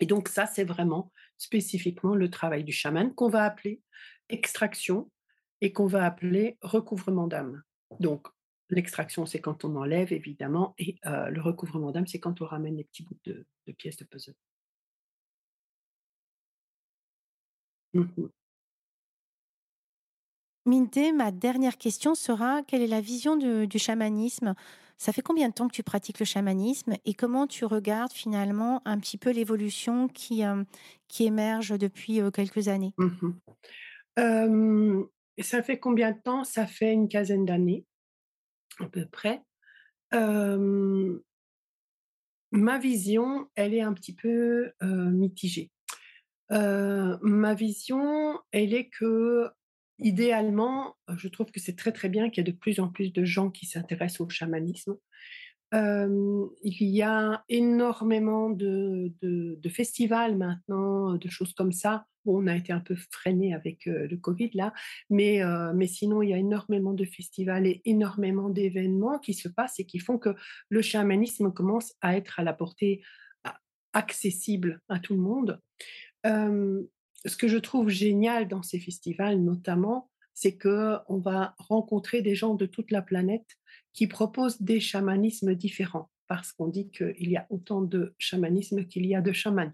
Et 0.00 0.06
donc, 0.06 0.28
ça, 0.28 0.46
c'est 0.46 0.64
vraiment 0.64 1.12
spécifiquement 1.38 2.14
le 2.14 2.30
travail 2.30 2.64
du 2.64 2.72
chaman 2.72 3.14
qu'on 3.14 3.28
va 3.28 3.44
appeler 3.44 3.80
extraction 4.28 5.10
et 5.60 5.72
qu'on 5.72 5.86
va 5.86 6.04
appeler 6.04 6.58
recouvrement 6.60 7.26
d'âme. 7.26 7.62
Donc, 8.00 8.28
l'extraction, 8.68 9.26
c'est 9.26 9.40
quand 9.40 9.64
on 9.64 9.76
enlève, 9.76 10.12
évidemment, 10.12 10.74
et 10.78 10.98
euh, 11.06 11.28
le 11.30 11.40
recouvrement 11.40 11.92
d'âme, 11.92 12.06
c'est 12.06 12.20
quand 12.20 12.42
on 12.42 12.46
ramène 12.46 12.76
les 12.76 12.84
petits 12.84 13.04
bouts 13.04 13.18
de 13.24 13.46
pièces 13.78 13.96
de 13.96 14.04
puzzle. 14.04 14.34
Mmh 17.94 18.28
Minte, 20.66 21.14
ma 21.14 21.30
dernière 21.30 21.78
question 21.78 22.16
sera 22.16 22.62
quelle 22.64 22.82
est 22.82 22.88
la 22.88 23.00
vision 23.00 23.36
du 23.36 23.78
chamanisme? 23.78 24.56
Ça 24.98 25.12
fait 25.12 25.22
combien 25.22 25.48
de 25.48 25.54
temps 25.54 25.68
que 25.68 25.74
tu 25.74 25.82
pratiques 25.82 26.18
le 26.18 26.24
chamanisme 26.24 26.94
et 27.04 27.14
comment 27.14 27.46
tu 27.46 27.64
regardes 27.64 28.12
finalement 28.12 28.80
un 28.84 28.98
petit 28.98 29.18
peu 29.18 29.30
l'évolution 29.30 30.08
qui, 30.08 30.44
euh, 30.44 30.64
qui 31.08 31.24
émerge 31.24 31.78
depuis 31.78 32.20
euh, 32.20 32.30
quelques 32.30 32.68
années? 32.68 32.94
Mmh 32.98 33.32
ça 35.38 35.62
fait 35.62 35.78
combien 35.78 36.12
de 36.12 36.18
temps? 36.18 36.44
Ça 36.44 36.66
fait 36.66 36.94
une 36.94 37.08
quinzaine 37.08 37.44
d'années, 37.44 37.84
à 38.80 38.86
peu 38.86 39.04
près. 39.04 39.42
ma 42.50 42.78
vision, 42.78 43.50
elle 43.54 43.74
est 43.74 43.82
un 43.82 43.92
petit 43.92 44.14
peu 44.14 44.72
mitigée. 44.80 45.70
Ma 46.48 47.52
vision, 47.52 48.40
elle 48.50 48.72
est 48.72 48.88
que, 48.88 49.50
idéalement, 49.98 50.96
je 51.16 51.28
trouve 51.28 51.50
que 51.50 51.60
c'est 51.60 51.76
très, 51.76 51.92
très 51.92 52.08
bien 52.08 52.30
qu'il 52.30 52.46
y 52.46 52.48
ait 52.48 52.52
de 52.52 52.56
plus 52.56 52.80
en 52.80 52.88
plus 52.88 53.12
de 53.12 53.24
gens 53.24 53.50
qui 53.50 53.66
s'intéressent 53.66 54.20
au 54.20 54.28
chamanisme. 54.28 54.96
il 55.72 56.50
y 56.62 57.02
a 57.02 57.44
énormément 57.48 58.50
de 58.50 59.12
de 59.22 59.68
festivals 59.68 60.36
maintenant, 60.36 61.14
de 61.14 61.28
choses 61.28 61.54
comme 61.54 61.72
ça. 61.72 62.06
Bon, 62.24 62.42
on 62.42 62.46
a 62.48 62.56
été 62.56 62.72
un 62.72 62.80
peu 62.80 62.96
freiné 63.12 63.54
avec, 63.54 63.86
le 63.86 64.16
covid 64.16 64.50
là, 64.54 64.72
mais 65.10 65.40
mais 65.74 65.86
sinon 65.86 66.22
il 66.22 66.30
y 66.30 66.34
a 66.34 66.38
énormément 66.38 66.92
de 66.92 67.04
festivals 67.04 67.66
et 67.66 67.82
énormément 67.84 68.50
d'événements 68.50 69.18
qui 69.18 69.34
se 69.34 69.48
passent 69.48 69.80
et 69.80 69.86
qui 69.86 69.98
font 69.98 70.18
que 70.18 70.34
le 70.68 70.82
chamanisme 70.82 71.52
commence 71.52 71.94
à 72.00 72.16
être 72.16 72.38
à 72.40 72.44
la 72.44 72.52
portée 72.52 73.02
accessible 73.92 74.82
à 74.88 74.98
tout 74.98 75.14
le 75.14 75.22
monde 75.22 75.60
ce 77.26 77.36
que 77.36 77.48
je 77.48 77.58
trouve 77.58 77.88
génial 77.88 78.48
dans 78.48 78.62
ces 78.62 78.78
festivals, 78.78 79.40
notamment, 79.40 80.10
c'est 80.34 80.56
que 80.56 80.96
on 81.08 81.18
va 81.18 81.54
rencontrer 81.58 82.22
des 82.22 82.34
gens 82.34 82.54
de 82.54 82.66
toute 82.66 82.90
la 82.90 83.02
planète 83.02 83.56
qui 83.92 84.06
proposent 84.06 84.60
des 84.60 84.80
chamanismes 84.80 85.54
différents, 85.54 86.10
parce 86.28 86.52
qu'on 86.52 86.68
dit 86.68 86.90
qu'il 86.90 87.30
y 87.30 87.36
a 87.36 87.46
autant 87.50 87.82
de 87.82 88.14
chamanisme 88.18 88.84
qu'il 88.84 89.06
y 89.06 89.14
a 89.14 89.22
de 89.22 89.32
chamans. 89.32 89.72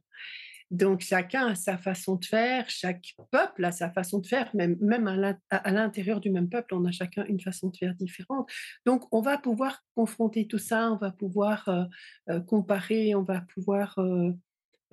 Donc 0.73 1.03
chacun 1.03 1.49
a 1.49 1.55
sa 1.55 1.77
façon 1.77 2.17
de 2.17 2.25
faire, 2.25 2.71
chaque 2.71 3.15
peuple 3.31 3.63
a 3.63 3.73
sa 3.73 3.91
façon 3.91 4.21
de 4.21 4.27
faire, 4.27 4.49
même, 4.55 4.79
même 4.81 5.07
à 5.51 5.71
l'intérieur 5.71 6.19
du 6.19 6.31
même 6.31 6.49
peuple, 6.49 6.75
on 6.75 6.87
a 6.87 6.91
chacun 6.91 7.27
une 7.27 7.41
façon 7.41 7.69
de 7.69 7.77
faire 7.77 7.95
différente. 7.95 8.49
Donc 8.87 9.05
on 9.13 9.21
va 9.21 9.37
pouvoir 9.37 9.85
confronter 9.95 10.47
tout 10.47 10.57
ça, 10.57 10.91
on 10.91 10.97
va 10.97 11.11
pouvoir 11.11 11.69
euh, 11.69 11.85
euh, 12.31 12.41
comparer, 12.41 13.15
on 13.15 13.23
va 13.23 13.43
pouvoir 13.43 13.99
euh, 13.99 14.33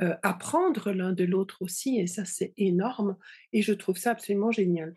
euh, 0.01 0.15
apprendre 0.23 0.91
l'un 0.91 1.11
de 1.11 1.25
l'autre 1.25 1.61
aussi, 1.61 1.99
et 1.99 2.07
ça 2.07 2.23
c'est 2.23 2.53
énorme, 2.57 3.17
et 3.51 3.61
je 3.61 3.73
trouve 3.73 3.97
ça 3.97 4.11
absolument 4.11 4.51
génial. 4.51 4.95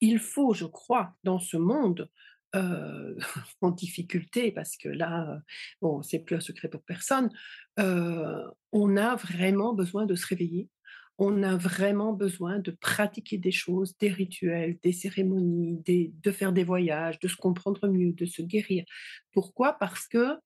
Il 0.00 0.18
faut, 0.18 0.54
je 0.54 0.64
crois, 0.64 1.14
dans 1.24 1.38
ce 1.38 1.56
monde 1.56 2.10
euh, 2.54 3.14
en 3.60 3.70
difficulté, 3.70 4.50
parce 4.50 4.76
que 4.78 4.88
là, 4.88 5.42
bon, 5.82 6.02
c'est 6.02 6.20
plus 6.20 6.36
un 6.36 6.40
secret 6.40 6.68
pour 6.68 6.82
personne, 6.82 7.30
euh, 7.78 8.48
on 8.72 8.96
a 8.96 9.16
vraiment 9.16 9.74
besoin 9.74 10.06
de 10.06 10.14
se 10.14 10.26
réveiller. 10.26 10.70
On 11.18 11.42
a 11.42 11.56
vraiment 11.56 12.12
besoin 12.12 12.60
de 12.60 12.70
pratiquer 12.70 13.38
des 13.38 13.50
choses, 13.50 13.96
des 13.98 14.08
rituels, 14.08 14.78
des 14.82 14.92
cérémonies, 14.92 15.82
de 15.84 16.30
faire 16.30 16.52
des 16.52 16.64
voyages, 16.64 17.18
de 17.18 17.28
se 17.28 17.36
comprendre 17.36 17.88
mieux, 17.88 18.12
de 18.12 18.24
se 18.24 18.40
guérir. 18.40 18.84
Pourquoi? 19.32 19.72
Parce 19.74 20.06
que 20.06 20.38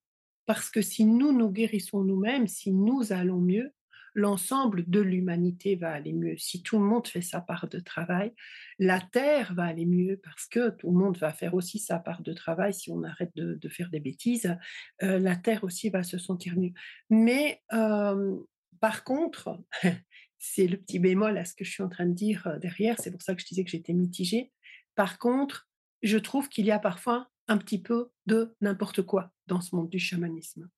parce 0.46 0.70
que 0.70 0.82
si 0.82 1.04
nous 1.04 1.32
nous 1.32 1.50
guérissons 1.50 2.02
nous-mêmes, 2.02 2.46
si 2.46 2.72
nous 2.72 3.12
allons 3.12 3.40
mieux, 3.40 3.72
l'ensemble 4.14 4.88
de 4.88 5.00
l'humanité 5.00 5.76
va 5.76 5.92
aller 5.92 6.12
mieux. 6.12 6.36
Si 6.36 6.62
tout 6.62 6.78
le 6.78 6.84
monde 6.84 7.06
fait 7.06 7.22
sa 7.22 7.40
part 7.40 7.68
de 7.68 7.78
travail, 7.78 8.32
la 8.78 9.00
Terre 9.00 9.54
va 9.54 9.64
aller 9.64 9.86
mieux 9.86 10.20
parce 10.22 10.46
que 10.46 10.70
tout 10.70 10.90
le 10.90 10.98
monde 10.98 11.16
va 11.18 11.32
faire 11.32 11.54
aussi 11.54 11.78
sa 11.78 11.98
part 11.98 12.22
de 12.22 12.32
travail. 12.32 12.74
Si 12.74 12.90
on 12.90 13.02
arrête 13.04 13.34
de, 13.34 13.68
faire 13.68 13.90
des 13.90 14.00
bêtises, 14.00 14.56
euh, 15.02 15.18
la 15.18 15.36
Terre 15.36 15.64
aussi 15.64 15.88
va 15.88 16.02
se 16.02 16.18
sentir 16.18 16.58
mieux. 16.58 16.72
Mais 17.08 17.62
euh, 17.72 18.36
par 18.80 19.04
contre, 19.04 19.58
c'est 20.38 20.66
le 20.66 20.76
petit 20.76 20.98
bémol 20.98 21.38
à 21.38 21.44
ce 21.44 21.54
que 21.54 21.64
je 21.64 21.70
suis 21.70 21.82
en 21.82 21.88
train 21.88 22.06
de 22.06 22.14
dire 22.14 22.46
euh, 22.46 22.58
derrière, 22.58 22.96
c'est 22.98 23.10
pour 23.10 23.22
ça 23.22 23.34
que 23.34 23.40
je 23.40 23.46
disais 23.46 23.64
que 23.64 23.70
j'étais 23.70 23.94
mitigée. 23.94 24.52
Par 24.94 25.18
contre, 25.18 25.68
je 26.02 26.18
trouve 26.18 26.48
qu'il 26.48 26.66
y 26.66 26.70
a 26.70 26.78
parfois 26.78 27.28
un 27.48 27.58
petit 27.58 27.80
peu 27.80 28.10
de 28.26 28.54
n'importe 28.60 29.02
quoi 29.02 29.31
dans 29.52 29.60
ce 29.60 29.76
monde 29.76 29.90
du 29.90 29.98
chamanisme. 29.98 30.68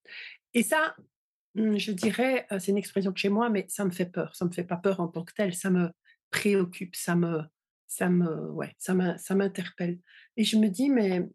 Et 0.52 0.62
ça, 0.62 0.96
mmh, 1.54 1.76
je 1.76 1.92
dirais, 1.92 2.46
c'est 2.58 2.72
une 2.72 2.78
expression 2.78 3.12
de 3.12 3.18
chez 3.18 3.28
moi, 3.28 3.48
mais 3.50 3.66
ça 3.68 3.84
me 3.84 3.90
fait 3.90 4.06
peur. 4.06 4.34
Ça 4.34 4.44
me 4.44 4.50
fait 4.50 4.64
pas 4.64 4.76
peur 4.76 5.00
en 5.00 5.08
tant 5.08 5.24
que 5.24 5.32
tel, 5.32 5.54
ça 5.54 5.70
me 5.70 5.90
préoccupe, 6.30 6.96
ça 6.96 7.14
me, 7.14 7.42
ça 7.86 8.08
me, 8.08 8.50
ouais, 8.50 8.74
ça 8.78 8.94
m'interpelle. 9.34 9.98
Et 10.36 10.44
je 10.44 10.56
me 10.58 10.68
dis, 10.68 10.90
mais 10.90 11.28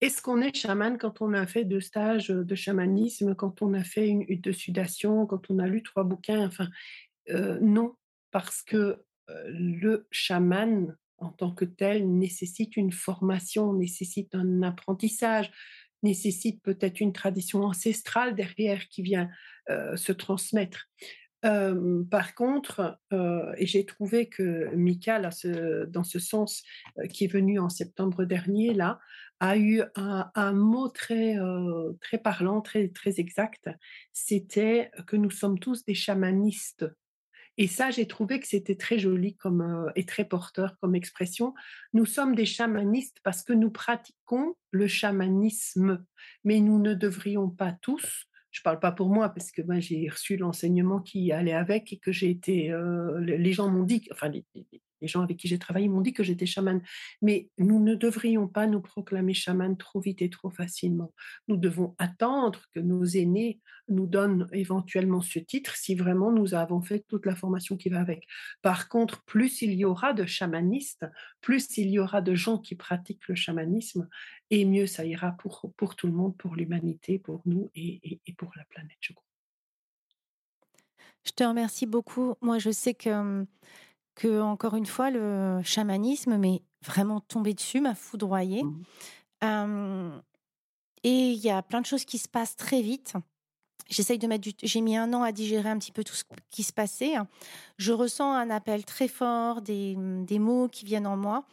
est-ce 0.00 0.20
qu'on 0.22 0.40
est 0.42 0.54
chaman 0.54 0.98
quand 0.98 1.22
on 1.22 1.32
a 1.32 1.46
fait 1.46 1.64
deux 1.64 1.80
stages 1.80 2.28
de 2.28 2.54
chamanisme, 2.54 3.34
quand 3.34 3.62
on 3.62 3.72
a 3.74 3.82
fait 3.82 4.06
une 4.08 4.22
hutte 4.28 4.44
de 4.44 4.52
sudation, 4.52 5.26
quand 5.26 5.50
on 5.50 5.58
a 5.58 5.66
lu 5.66 5.82
trois 5.82 6.04
bouquins? 6.04 6.46
Enfin, 6.46 6.68
non, 7.60 7.96
parce 8.30 8.62
que 8.62 9.02
le 9.46 10.06
chaman, 10.10 10.96
en 11.18 11.30
tant 11.30 11.52
que 11.52 11.64
tel 11.64 12.08
nécessite 12.18 12.76
une 12.76 12.92
formation, 12.92 13.72
nécessite 13.72 14.34
un 14.34 14.62
apprentissage, 14.62 15.50
nécessite 16.02 16.62
peut-être 16.62 17.00
une 17.00 17.12
tradition 17.12 17.62
ancestrale 17.62 18.34
derrière 18.34 18.88
qui 18.88 19.02
vient 19.02 19.28
euh, 19.70 19.96
se 19.96 20.12
transmettre. 20.12 20.88
par 22.10 22.34
contre, 22.34 22.98
et 23.58 23.66
j'ai 23.66 23.86
trouvé 23.86 24.28
que 24.28 24.74
Mika, 24.74 25.20
dans 25.20 26.04
ce 26.04 26.18
sens, 26.18 26.64
qui 27.12 27.24
est 27.24 27.32
venu 27.32 27.60
en 27.60 27.68
septembre 27.68 28.24
dernier, 28.24 28.74
là, 28.74 28.98
a 29.38 29.56
eu 29.56 29.82
un, 29.94 30.52
mot 30.52 30.88
très, 30.88 31.36
très 32.00 32.18
parlant, 32.18 32.60
très, 32.60 32.88
très 32.88 33.20
exact. 33.20 33.70
C'était 34.12 34.90
que 35.06 35.14
nous 35.14 35.30
sommes 35.30 35.60
tous 35.60 35.84
des 35.84 35.94
chamanistes 35.94 36.84
et 37.58 37.66
ça, 37.66 37.90
j'ai 37.90 38.06
trouvé 38.06 38.40
que 38.40 38.46
c'était 38.46 38.76
très 38.76 38.98
joli 38.98 39.36
euh, 39.44 39.90
et 39.96 40.06
très 40.06 40.24
porteur 40.24 40.76
comme 40.80 40.94
expression. 40.94 41.54
Nous 41.92 42.06
sommes 42.06 42.34
des 42.34 42.46
chamanistes 42.46 43.18
parce 43.24 43.42
que 43.42 43.52
nous 43.52 43.70
pratiquons 43.70 44.54
le 44.70 44.86
chamanisme, 44.86 46.04
mais 46.44 46.60
nous 46.60 46.78
ne 46.78 46.94
devrions 46.94 47.50
pas 47.50 47.72
tous 47.72 48.24
je 48.50 48.62
parle 48.62 48.80
pas 48.80 48.92
pour 48.92 49.10
moi 49.10 49.28
parce 49.28 49.52
que 49.52 49.62
j'ai 49.78 50.08
reçu 50.08 50.36
l'enseignement 50.36 51.00
qui 51.00 51.32
allait 51.32 51.52
avec 51.52 51.92
et 51.92 51.98
que 51.98 52.12
j'ai 52.12 52.30
été 52.30 52.72
euh, 52.72 53.20
les 53.20 53.52
gens 53.52 53.68
m'ont 53.68 53.82
dit 53.82 54.08
enfin 54.10 54.30
gens 55.06 55.22
avec 55.22 55.36
qui 55.36 55.48
j'ai 55.48 55.58
travaillé 55.58 55.88
m'ont 55.88 56.00
dit 56.00 56.12
que 56.12 56.22
j'étais 56.22 56.46
chamane. 56.46 56.82
Mais 57.22 57.48
nous 57.58 57.82
ne 57.82 57.94
devrions 57.94 58.48
pas 58.48 58.66
nous 58.66 58.80
proclamer 58.80 59.34
chamane 59.34 59.76
trop 59.76 60.00
vite 60.00 60.22
et 60.22 60.30
trop 60.30 60.50
facilement. 60.50 61.12
Nous 61.46 61.56
devons 61.56 61.94
attendre 61.98 62.62
que 62.74 62.80
nos 62.80 63.04
aînés 63.04 63.60
nous 63.88 64.06
donnent 64.06 64.48
éventuellement 64.52 65.20
ce 65.20 65.38
titre 65.38 65.76
si 65.76 65.94
vraiment 65.94 66.32
nous 66.32 66.54
avons 66.54 66.82
fait 66.82 67.04
toute 67.08 67.26
la 67.26 67.36
formation 67.36 67.76
qui 67.76 67.88
va 67.88 68.00
avec. 68.00 68.26
Par 68.62 68.88
contre, 68.88 69.24
plus 69.24 69.62
il 69.62 69.74
y 69.74 69.84
aura 69.84 70.12
de 70.12 70.26
chamanistes, 70.26 71.06
plus 71.40 71.76
il 71.78 71.90
y 71.90 71.98
aura 71.98 72.20
de 72.20 72.34
gens 72.34 72.58
qui 72.58 72.74
pratiquent 72.74 73.28
le 73.28 73.34
chamanisme, 73.34 74.08
et 74.50 74.64
mieux 74.64 74.86
ça 74.86 75.04
ira 75.04 75.32
pour, 75.32 75.72
pour 75.76 75.96
tout 75.96 76.06
le 76.06 76.12
monde, 76.12 76.36
pour 76.36 76.56
l'humanité, 76.56 77.18
pour 77.18 77.42
nous 77.46 77.70
et, 77.74 78.20
et 78.26 78.32
pour 78.34 78.52
la 78.56 78.64
planète, 78.64 78.98
je 79.00 79.12
crois. 79.12 79.28
Je 81.28 81.32
te 81.32 81.44
remercie 81.44 81.86
beaucoup. 81.86 82.34
Moi, 82.40 82.58
je 82.58 82.70
sais 82.70 82.94
que 82.94 83.10
hum, 83.10 83.46
que, 84.18 84.40
encore 84.40 84.74
une 84.74 84.84
fois, 84.84 85.10
le 85.10 85.60
chamanisme 85.62 86.36
m'est 86.36 86.62
vraiment 86.84 87.20
tombé 87.20 87.54
dessus, 87.54 87.80
m'a 87.80 87.94
foudroyé. 87.94 88.64
Mmh. 89.40 90.20
et 91.04 91.30
il 91.30 91.38
y 91.38 91.48
a 91.48 91.62
plein 91.62 91.80
de 91.80 91.86
choses 91.86 92.04
qui 92.04 92.18
se 92.18 92.28
passent 92.28 92.56
très 92.56 92.82
vite. 92.82 93.14
J'essaye 93.88 94.18
de 94.18 94.26
mettre 94.26 94.42
du... 94.42 94.52
J'ai 94.60 94.80
mis 94.80 94.96
un 94.96 95.14
an 95.14 95.22
à 95.22 95.30
digérer 95.30 95.70
un 95.70 95.78
petit 95.78 95.92
peu 95.92 96.02
tout 96.02 96.14
ce 96.14 96.24
qui 96.50 96.64
se 96.64 96.72
passait. 96.72 97.14
Je 97.76 97.92
ressens 97.92 98.34
un 98.34 98.50
appel 98.50 98.84
très 98.84 99.06
fort, 99.06 99.62
des, 99.62 99.96
des 99.96 100.40
mots 100.40 100.66
qui 100.66 100.84
viennent 100.84 101.06
en 101.06 101.16
moi. 101.16 101.44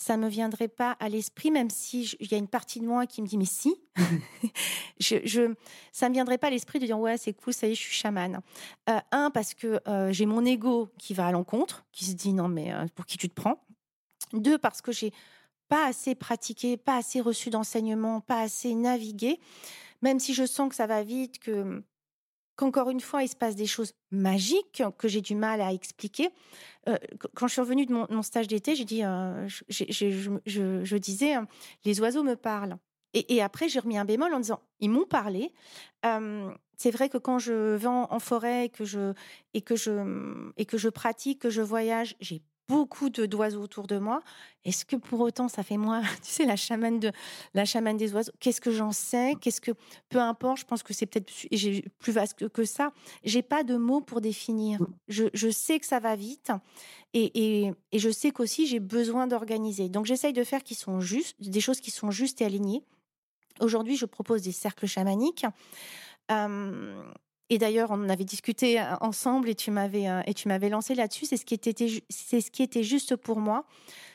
Ça 0.00 0.16
me 0.16 0.28
viendrait 0.28 0.68
pas 0.68 0.96
à 0.98 1.10
l'esprit, 1.10 1.50
même 1.50 1.68
si 1.68 2.16
il 2.20 2.32
y 2.32 2.34
a 2.34 2.38
une 2.38 2.48
partie 2.48 2.80
de 2.80 2.86
moi 2.86 3.06
qui 3.06 3.20
me 3.20 3.26
dit 3.26 3.36
mais 3.36 3.44
si, 3.44 3.74
je, 4.98 5.16
je, 5.24 5.54
ça 5.92 6.08
me 6.08 6.14
viendrait 6.14 6.38
pas 6.38 6.46
à 6.46 6.50
l'esprit 6.50 6.78
de 6.78 6.86
dire 6.86 6.98
ouais 6.98 7.18
c'est 7.18 7.34
cool, 7.34 7.52
ça 7.52 7.66
y 7.66 7.72
est, 7.72 7.74
je 7.74 7.82
suis 7.82 7.94
chamane. 7.94 8.40
Euh, 8.88 8.98
un 9.12 9.30
parce 9.30 9.52
que 9.52 9.78
euh, 9.86 10.10
j'ai 10.10 10.24
mon 10.24 10.42
ego 10.46 10.88
qui 10.98 11.12
va 11.12 11.26
à 11.26 11.32
l'encontre, 11.32 11.84
qui 11.92 12.06
se 12.06 12.14
dit 12.14 12.32
non 12.32 12.48
mais 12.48 12.72
euh, 12.72 12.86
pour 12.94 13.04
qui 13.04 13.18
tu 13.18 13.28
te 13.28 13.34
prends. 13.34 13.62
Deux 14.32 14.56
parce 14.56 14.80
que 14.80 14.90
j'ai 14.90 15.12
pas 15.68 15.86
assez 15.86 16.14
pratiqué, 16.14 16.78
pas 16.78 16.96
assez 16.96 17.20
reçu 17.20 17.50
d'enseignement, 17.50 18.22
pas 18.22 18.40
assez 18.40 18.74
navigué, 18.74 19.38
même 20.00 20.18
si 20.18 20.32
je 20.32 20.46
sens 20.46 20.70
que 20.70 20.76
ça 20.76 20.86
va 20.86 21.02
vite, 21.02 21.38
que 21.40 21.84
qu'encore 22.60 22.90
une 22.90 23.00
fois, 23.00 23.22
il 23.22 23.28
se 23.28 23.36
passe 23.36 23.56
des 23.56 23.66
choses 23.66 23.94
magiques 24.10 24.82
que 24.98 25.08
j'ai 25.08 25.22
du 25.22 25.34
mal 25.34 25.62
à 25.62 25.72
expliquer. 25.72 26.28
Euh, 26.88 26.98
quand 27.34 27.48
je 27.48 27.52
suis 27.52 27.60
revenue 27.62 27.86
de 27.86 27.92
mon, 27.92 28.22
stage 28.22 28.48
d'été, 28.48 28.74
j'ai 28.74 28.84
dit, 28.84 29.02
euh, 29.02 29.48
je, 29.48 30.96
disais, 30.96 31.36
euh, 31.36 31.42
les 31.86 32.00
oiseaux 32.00 32.22
me 32.22 32.36
parlent. 32.36 32.76
Et, 33.14 33.42
après, 33.42 33.68
j'ai 33.68 33.80
remis 33.80 33.98
un 33.98 34.04
bémol 34.04 34.32
en 34.32 34.38
disant, 34.38 34.60
ils 34.78 34.90
m'ont 34.90 35.06
parlé. 35.06 35.52
c'est 36.76 36.90
vrai 36.92 37.08
que 37.08 37.18
quand 37.18 37.40
je 37.40 37.74
vais 37.74 37.88
en, 37.88 38.20
forêt 38.20 38.68
que 38.68 38.84
je, 38.84 39.14
et, 39.52 39.62
que 39.62 39.74
je, 39.74 40.52
et 40.56 40.64
que 40.64 40.78
je 40.78 40.88
pratique, 40.88 41.40
que 41.40 41.50
je 41.50 41.60
voyage, 41.60 42.14
j'ai 42.20 42.40
beaucoup 42.70 43.10
de 43.10 43.26
d'oiseaux 43.26 43.62
autour 43.62 43.86
de 43.86 43.98
moi. 43.98 44.22
Est-ce 44.64 44.84
que 44.84 44.96
pour 44.96 45.20
autant 45.20 45.48
ça 45.48 45.62
fait 45.62 45.76
moi, 45.76 46.02
tu 46.22 46.30
sais, 46.30 46.46
la 46.46 46.56
chamane 46.56 47.00
de 47.00 47.10
la 47.54 47.64
chamane 47.64 47.96
des 47.96 48.14
oiseaux? 48.14 48.32
Qu'est-ce 48.38 48.60
que 48.60 48.70
j'en 48.70 48.92
sais? 48.92 49.34
Qu'est-ce 49.40 49.60
que 49.60 49.72
peu 50.08 50.18
importe. 50.18 50.60
Je 50.60 50.64
pense 50.64 50.82
que 50.82 50.94
c'est 50.94 51.06
peut-être 51.06 51.30
plus 51.98 52.12
vaste 52.12 52.48
que, 52.48 52.64
ça. 52.64 52.92
J'ai 53.24 53.42
pas 53.42 53.64
de 53.64 53.76
mots 53.76 54.00
pour 54.00 54.20
définir. 54.20 54.80
Mmh. 54.80 54.86
Je, 55.08 55.50
sais 55.50 55.80
que 55.80 55.86
ça 55.86 55.98
va 55.98 56.14
vite 56.14 56.52
et, 57.12 57.66
et, 57.92 57.98
je 57.98 58.10
sais 58.10 58.30
qu'aussi 58.30 58.66
j'ai 58.66 58.80
besoin 58.80 59.26
d'organiser. 59.26 59.88
Donc 59.88 60.06
j'essaye 60.06 60.32
de 60.32 60.44
faire 60.44 60.62
qui 60.62 60.74
sont 60.74 61.00
justes, 61.00 61.36
des 61.40 61.60
choses 61.60 61.80
qui 61.80 61.90
sont 61.90 62.10
justes 62.10 62.40
et 62.40 62.44
alignées. 62.44 62.84
Aujourd'hui, 63.60 63.96
je 63.96 64.06
propose 64.06 64.42
des 64.42 64.52
cercles 64.52 64.86
chamaniques. 64.86 65.44
Et 67.50 67.58
d'ailleurs, 67.58 67.90
on 67.90 67.94
en 67.94 68.08
avait 68.08 68.24
discuté 68.24 68.80
euh, 68.80 68.94
ensemble 69.00 69.48
et 69.48 69.56
tu 69.56 69.72
m'avais 69.72 70.08
euh, 70.08 70.22
et 70.26 70.34
tu 70.34 70.48
m'avais 70.48 70.68
lancé 70.68 70.94
là-dessus. 70.94 71.26
C'est 71.26 71.36
ce 71.36 71.44
qui 71.44 71.54
était 71.54 71.74
c'est 72.08 72.40
ce 72.40 72.50
qui 72.50 72.62
était 72.62 72.84
juste 72.84 73.16
pour 73.16 73.40
moi. 73.40 73.66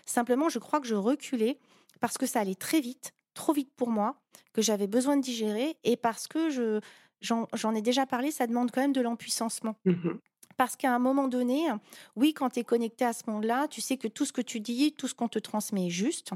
Simplement, 0.06 0.50
je 0.50 0.58
crois 0.58 0.80
que 0.80 0.88
je 0.88 0.96
reculais 0.96 1.60
parce 2.00 2.18
que 2.18 2.26
ça 2.26 2.40
allait 2.40 2.56
très 2.56 2.80
vite, 2.80 3.14
trop 3.34 3.54
vite 3.54 3.72
pour 3.76 3.90
moi, 3.90 4.16
que 4.54 4.62
j'avais 4.62 4.88
besoin 4.88 5.18
de 5.18 5.22
digérer 5.22 5.78
et 5.84 5.98
parce 5.98 6.28
que 6.28 6.50
je 6.50 6.80
j'en 7.22 7.76
ai 7.76 7.82
déjà 7.82 8.06
parlé, 8.06 8.32
ça 8.32 8.48
demande 8.48 8.72
quand 8.72 8.82
même 8.82 8.94
de 8.94 9.02
l'empuissancement. 9.02 9.76
Mmh 9.86 10.12
parce 10.58 10.76
qu'à 10.76 10.94
un 10.94 11.00
moment 11.00 11.28
donné, 11.28 11.68
oui, 12.16 12.34
quand 12.34 12.52
tu 12.52 12.60
es 12.60 12.64
connecté 12.64 13.04
à 13.04 13.14
ce 13.14 13.24
monde-là, 13.28 13.68
tu 13.68 13.82
sais 13.82 13.98
que 13.98 14.08
tout 14.08 14.26
ce 14.26 14.34
que 14.34 14.42
tu 14.42 14.60
dis, 14.60 14.94
tout 14.94 15.08
ce 15.08 15.14
qu'on 15.14 15.28
te 15.28 15.40
transmet 15.40 15.88
est 15.88 15.90
juste. 15.90 16.32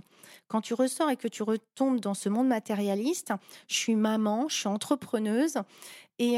Quand 0.48 0.62
tu 0.62 0.74
ressors 0.74 1.10
et 1.10 1.16
que 1.16 1.28
tu 1.28 1.44
retombes 1.44 2.00
dans 2.00 2.14
ce 2.14 2.28
monde 2.30 2.48
matérialiste, 2.48 3.34
je 3.68 3.76
suis 3.76 3.96
maman, 3.96 4.48
je 4.50 4.56
suis 4.56 4.68
entrepreneuse 4.68 5.60
et, 6.20 6.38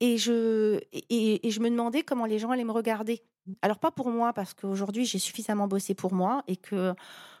et, 0.00 0.18
je, 0.18 0.80
et, 0.92 1.50
je 1.50 1.60
me 1.60 1.70
demandais 1.70 2.02
comment 2.02 2.26
les 2.26 2.38
gens 2.38 2.50
allaient 2.50 2.64
me 2.64 2.72
regarder. 2.72 3.22
Alors 3.62 3.78
pas 3.78 3.90
pour 3.90 4.10
moi, 4.10 4.32
parce 4.32 4.54
qu'aujourd'hui 4.54 5.04
j'ai 5.04 5.18
suffisamment 5.18 5.68
bossé 5.68 5.94
pour 5.94 6.12
moi 6.12 6.42
et 6.48 6.56
que 6.56 6.94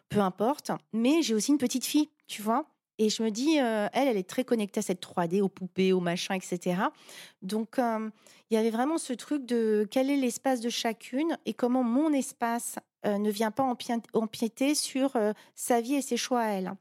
peu 0.08 0.20
importe, 0.20 0.70
mais 0.92 1.22
j'ai 1.22 1.34
aussi 1.34 1.50
une 1.50 1.58
petite 1.58 1.84
fille, 1.84 2.10
tu 2.26 2.42
vois? 2.42 2.66
Et 2.98 3.10
je 3.10 3.22
me 3.22 3.30
dis, 3.30 3.56
elle, 3.56 3.90
elle 3.92 4.16
est 4.16 4.28
très 4.28 4.44
connectée 4.44 4.78
à 4.78 4.82
cette 4.82 5.02
3D, 5.02 5.42
aux 5.42 5.48
poupées, 5.48 5.92
aux 5.92 6.00
machins, 6.00 6.34
etc. 6.34 6.80
Donc, 7.42 7.76
il 7.78 8.54
y 8.54 8.56
avait 8.56 8.70
vraiment 8.70 8.96
ce 8.96 9.12
truc 9.12 9.44
de 9.44 9.86
quel 9.90 10.10
est 10.10 10.16
l'espace 10.16 10.60
de 10.60 10.70
chacune 10.70 11.36
et 11.44 11.52
comment 11.52 11.82
mon 11.82 12.12
espace 12.12 12.76
ne 13.04 13.30
vient 13.30 13.50
pas 13.50 13.64
empiéter 14.14 14.74
sur 14.74 15.16
sa 15.54 15.80
vie 15.80 15.96
et 15.96 16.02
ses 16.02 16.16
choix 16.16 16.40
à 16.40 16.48
elle. 16.52 16.72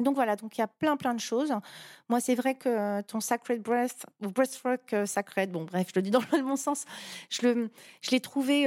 Donc 0.00 0.16
voilà, 0.16 0.36
donc 0.36 0.56
il 0.58 0.60
y 0.60 0.64
a 0.64 0.68
plein 0.68 0.96
plein 0.96 1.14
de 1.14 1.20
choses. 1.20 1.52
Moi, 2.08 2.20
c'est 2.20 2.34
vrai 2.34 2.54
que 2.54 3.00
ton 3.02 3.20
sacred 3.20 3.62
breath 3.62 4.06
ou 4.22 4.28
breathwork 4.28 4.94
sacred, 5.06 5.50
bon 5.52 5.64
bref, 5.64 5.88
je 5.94 5.98
le 5.98 6.02
dis 6.02 6.10
dans 6.10 6.22
le 6.32 6.42
bon 6.42 6.56
sens, 6.56 6.84
je 7.30 7.46
le, 7.46 7.70
je 8.00 8.10
l'ai 8.10 8.20
trouvé 8.20 8.66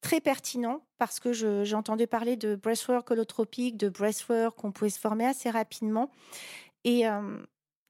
très 0.00 0.20
pertinent 0.20 0.82
parce 0.98 1.20
que 1.20 1.32
j'ai 1.32 1.74
entendu 1.74 2.06
parler 2.06 2.36
de 2.36 2.54
breathwork 2.54 3.10
holotropique, 3.10 3.76
de 3.76 3.88
breathwork 3.88 4.56
qu'on 4.56 4.72
pouvait 4.72 4.90
se 4.90 5.00
former 5.00 5.26
assez 5.26 5.50
rapidement. 5.50 6.10
Et, 6.84 7.04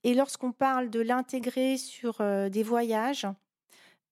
et 0.05 0.15
lorsqu'on 0.15 0.53
parle 0.53 0.91
de 0.91 1.01
l'intégrer 1.01 1.77
sur 1.77 2.23
des 2.51 2.63
voyages, 2.63 3.27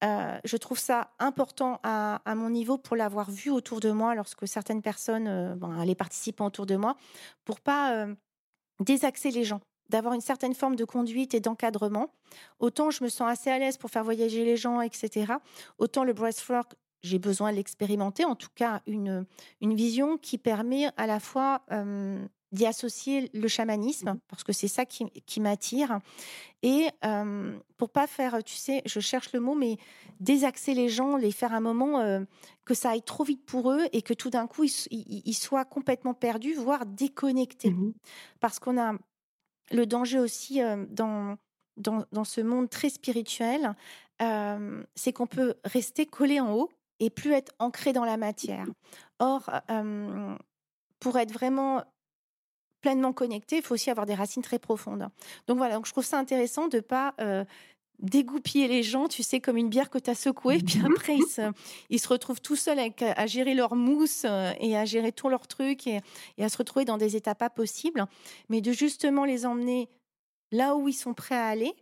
je 0.03 0.57
trouve 0.57 0.79
ça 0.79 1.11
important 1.19 1.81
à, 1.83 2.21
mon 2.35 2.51
niveau 2.51 2.79
pour 2.79 2.97
l'avoir 2.97 3.31
vu 3.31 3.51
autour 3.51 3.81
de 3.81 3.91
moi 3.91 4.15
lorsque 4.15 4.47
certaines 4.47 4.83
personnes, 4.83 5.55
bon, 5.57 5.83
les 5.83 5.95
participants 5.95 6.47
autour 6.47 6.67
de 6.67 6.77
moi, 6.77 6.97
pour 7.45 7.61
pas 7.61 8.07
désaxer 8.81 9.31
les 9.31 9.45
gens, 9.45 9.61
d'avoir 9.89 10.15
une 10.15 10.21
certaine 10.21 10.55
forme 10.55 10.77
de 10.77 10.85
conduite 10.85 11.35
et 11.35 11.41
d'encadrement. 11.41 12.13
Autant 12.59 12.91
je 12.91 13.05
me 13.05 13.09
sens 13.09 13.31
assez 13.31 13.51
à 13.51 13.59
l'aise 13.59 13.77
pour 13.77 13.91
faire 13.91 14.05
voyager 14.05 14.45
les 14.45 14.57
gens, 14.57 14.81
etc. 14.81 15.35
Autant 15.79 16.05
le 16.05 16.13
breathwork, 16.13 16.75
j'ai 17.03 17.19
besoin 17.19 17.53
de 17.53 17.57
l'expérimenter, 17.57 18.25
en 18.25 18.35
tout 18.35 18.49
cas 18.55 18.83
une, 18.87 19.27
une 19.61 19.75
vision 19.75 20.19
qui 20.19 20.39
permet 20.39 20.89
à 20.97 21.07
la 21.07 21.21
fois 21.21 21.63
d'y 22.53 22.67
associer 22.67 23.31
le 23.35 23.49
chamanisme, 23.49 24.11
mmh 24.11 24.21
parce 24.29 24.45
que 24.45 24.53
c'est 24.53 24.69
ça 24.69 24.87
qui, 24.87 25.11
qui 25.27 25.41
m'attire, 25.41 26.01
et 26.63 26.89
pour 27.77 27.91
pas 27.91 28.07
faire, 28.07 28.43
tu 28.45 28.55
sais, 28.55 28.83
je 28.87 29.01
cherche 29.01 29.33
le 29.33 29.41
mot, 29.41 29.55
mais 29.55 29.77
désaxer 30.21 30.75
les 30.75 30.89
gens, 30.89 31.17
les 31.17 31.33
faire 31.33 31.53
un 31.53 31.61
moment 31.61 32.25
que 32.65 32.75
ça 32.75 32.91
aille 32.91 33.03
trop 33.03 33.25
vite 33.25 33.45
pour 33.45 33.71
eux 33.71 33.87
et 33.93 34.03
que 34.03 34.15
tout 34.15 34.31
d'un 34.31 34.47
coup 34.47 34.65
ils, 34.65 35.35
soient 35.35 35.65
complètement 35.65 36.15
perdus, 36.15 36.55
voire 36.55 36.87
déconnectés, 36.87 37.71
mmh 37.71 37.93
parce 38.41 38.59
qu'on 38.59 38.79
a 38.79 38.95
le 39.73 39.87
danger 39.87 40.19
aussi 40.19 40.61
dans, 40.91 41.37
dans, 41.77 42.05
dans 42.13 42.25
ce 42.25 42.41
monde 42.41 42.71
très 42.71 42.91
spirituel, 42.91 43.75
c'est 44.19 45.13
qu'on 45.13 45.27
peut 45.27 45.55
rester 45.65 46.07
collé 46.07 46.41
en 46.41 46.53
haut 46.55 46.71
et 47.01 47.11
plus 47.11 47.33
être 47.33 47.53
ancré 47.59 47.93
dans 47.93 48.05
la 48.05 48.17
matière. 48.17 48.67
Or, 49.19 49.51
pour 51.01 51.19
être 51.19 51.33
vraiment 51.33 51.85
pleinement 52.81 53.13
connecté, 53.13 53.57
il 53.57 53.63
faut 53.63 53.75
aussi 53.75 53.91
avoir 53.91 54.07
des 54.07 54.15
racines 54.15 54.43
très 54.43 54.59
profondes. 54.59 55.09
Donc 55.47 55.59
voilà, 55.59 55.75
donc 55.75 55.87
je 55.87 55.93
trouve 55.93 56.05
ça 56.05 56.19
intéressant 56.19 56.69
de 56.69 56.81
pas 56.81 57.15
dégoupiller 57.99 58.69
les 58.69 58.83
gens, 58.83 59.09
tu 59.09 59.23
sais, 59.23 59.41
comme 59.41 59.57
une 59.57 59.71
bière 59.71 59.89
que 59.89 59.99
tu 59.99 60.11
as 60.11 60.15
secouée, 60.15 60.59
puis 60.59 60.81
après 60.85 61.17
ils 61.17 61.27
se, 61.27 61.53
ils 61.89 61.99
se 61.99 62.09
retrouvent 62.09 62.41
tout 62.41 62.57
seuls 62.57 62.79
à 62.79 63.27
gérer 63.27 63.55
leur 63.55 63.75
mousse 63.75 64.27
et 64.61 64.77
à 64.77 64.85
gérer 64.85 65.13
tous 65.13 65.29
leurs 65.29 65.47
trucs 65.47 65.87
et, 65.87 66.01
et, 66.37 66.45
à 66.45 66.49
se 66.49 66.59
retrouver 66.59 66.85
dans 66.85 66.99
des 66.99 67.17
états 67.17 67.35
pas 67.35 67.51
possibles, 67.51 68.05
mais 68.49 68.61
de 68.61 68.73
justement 68.73 69.25
les 69.25 69.47
emmener 69.47 69.89
là 70.53 70.77
où 70.77 70.89
ils 70.89 70.95
sont 70.95 71.15
prêts 71.15 71.37
à 71.37 71.47
aller 71.47 71.75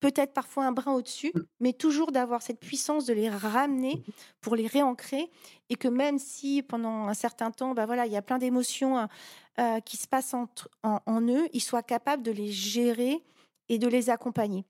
peut-être 0.00 0.32
parfois 0.32 0.66
un 0.66 0.72
brin 0.72 0.92
au-dessus, 0.92 1.32
mmh. 1.34 1.40
mais 1.60 1.72
toujours 1.72 2.12
d'avoir 2.12 2.42
cette 2.42 2.60
puissance 2.60 3.06
de 3.06 3.14
les 3.14 3.28
ramener 3.28 3.96
mmh 3.96 4.12
pour 4.40 4.54
les 4.54 4.68
réancrer 4.68 5.28
et 5.70 5.74
que 5.74 5.88
même 5.88 6.20
si 6.20 6.62
pendant 6.62 7.08
un 7.08 7.14
certain 7.14 7.50
temps, 7.50 7.74
bah 7.74 7.84
voilà, 7.84 8.06
il 8.06 8.12
y 8.12 8.16
a 8.16 8.22
plein 8.22 8.38
d'émotions 8.38 9.08
euh, 9.58 9.80
qui 9.80 9.96
se 9.96 10.06
passent 10.06 10.34
en, 10.34 10.46
eux, 11.22 11.48
ils 11.54 11.62
soient 11.62 11.82
capables 11.82 12.22
de 12.22 12.30
les 12.30 12.52
gérer 12.52 13.24
et 13.70 13.78
de 13.78 13.88
les 13.88 14.10
accompagner. 14.10 14.66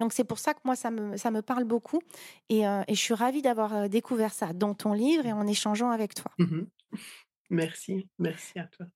Donc 0.00 0.12
c'est 0.12 0.24
pour 0.24 0.40
ça 0.40 0.54
que 0.54 0.60
moi 0.64 0.74
ça 0.74 0.90
me, 0.90 1.16
ça 1.16 1.30
me 1.30 1.40
parle 1.40 1.62
beaucoup 1.62 2.00
et, 2.48 2.66
euh, 2.66 2.82
je 2.88 2.94
suis 2.94 3.14
ravie 3.14 3.42
d'avoir 3.42 3.76
euh, 3.76 3.86
découvert 3.86 4.32
ça 4.32 4.52
dans 4.52 4.74
ton 4.74 4.92
livre 4.92 5.24
et 5.24 5.32
en 5.32 5.46
échangeant 5.46 5.90
avec 5.90 6.14
toi. 6.14 6.32
Mmh 6.38 6.62
merci, 7.50 8.08
merci 8.18 8.58
à 8.58 8.66
toi. 8.66 8.86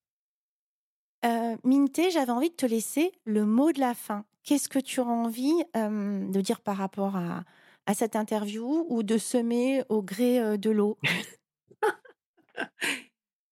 Minté, 1.62 2.10
j'avais 2.10 2.32
envie 2.32 2.50
de 2.50 2.56
te 2.56 2.66
laisser 2.66 3.12
le 3.24 3.44
mot 3.44 3.70
de 3.70 3.78
la 3.78 3.94
fin. 3.94 4.24
Qu'est-ce 4.42 4.68
que 4.68 4.80
tu 4.80 4.98
auras 4.98 5.12
envie 5.12 5.62
de 5.74 6.40
dire 6.40 6.60
par 6.60 6.76
rapport 6.76 7.14
à, 7.14 7.44
à, 7.86 7.94
cette 7.94 8.16
interview 8.16 8.86
ou 8.88 9.04
de 9.04 9.18
semer 9.18 9.84
au 9.88 10.02
gré 10.02 10.58
de 10.58 10.70
l'eau? 10.70 10.98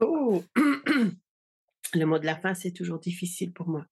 Oh 0.00 0.42
Le 1.94 2.04
mot 2.04 2.18
de 2.18 2.26
la 2.26 2.36
fin, 2.36 2.54
c'est 2.54 2.72
toujours 2.72 2.98
difficile 2.98 3.52
pour 3.52 3.68
moi. 3.68 3.86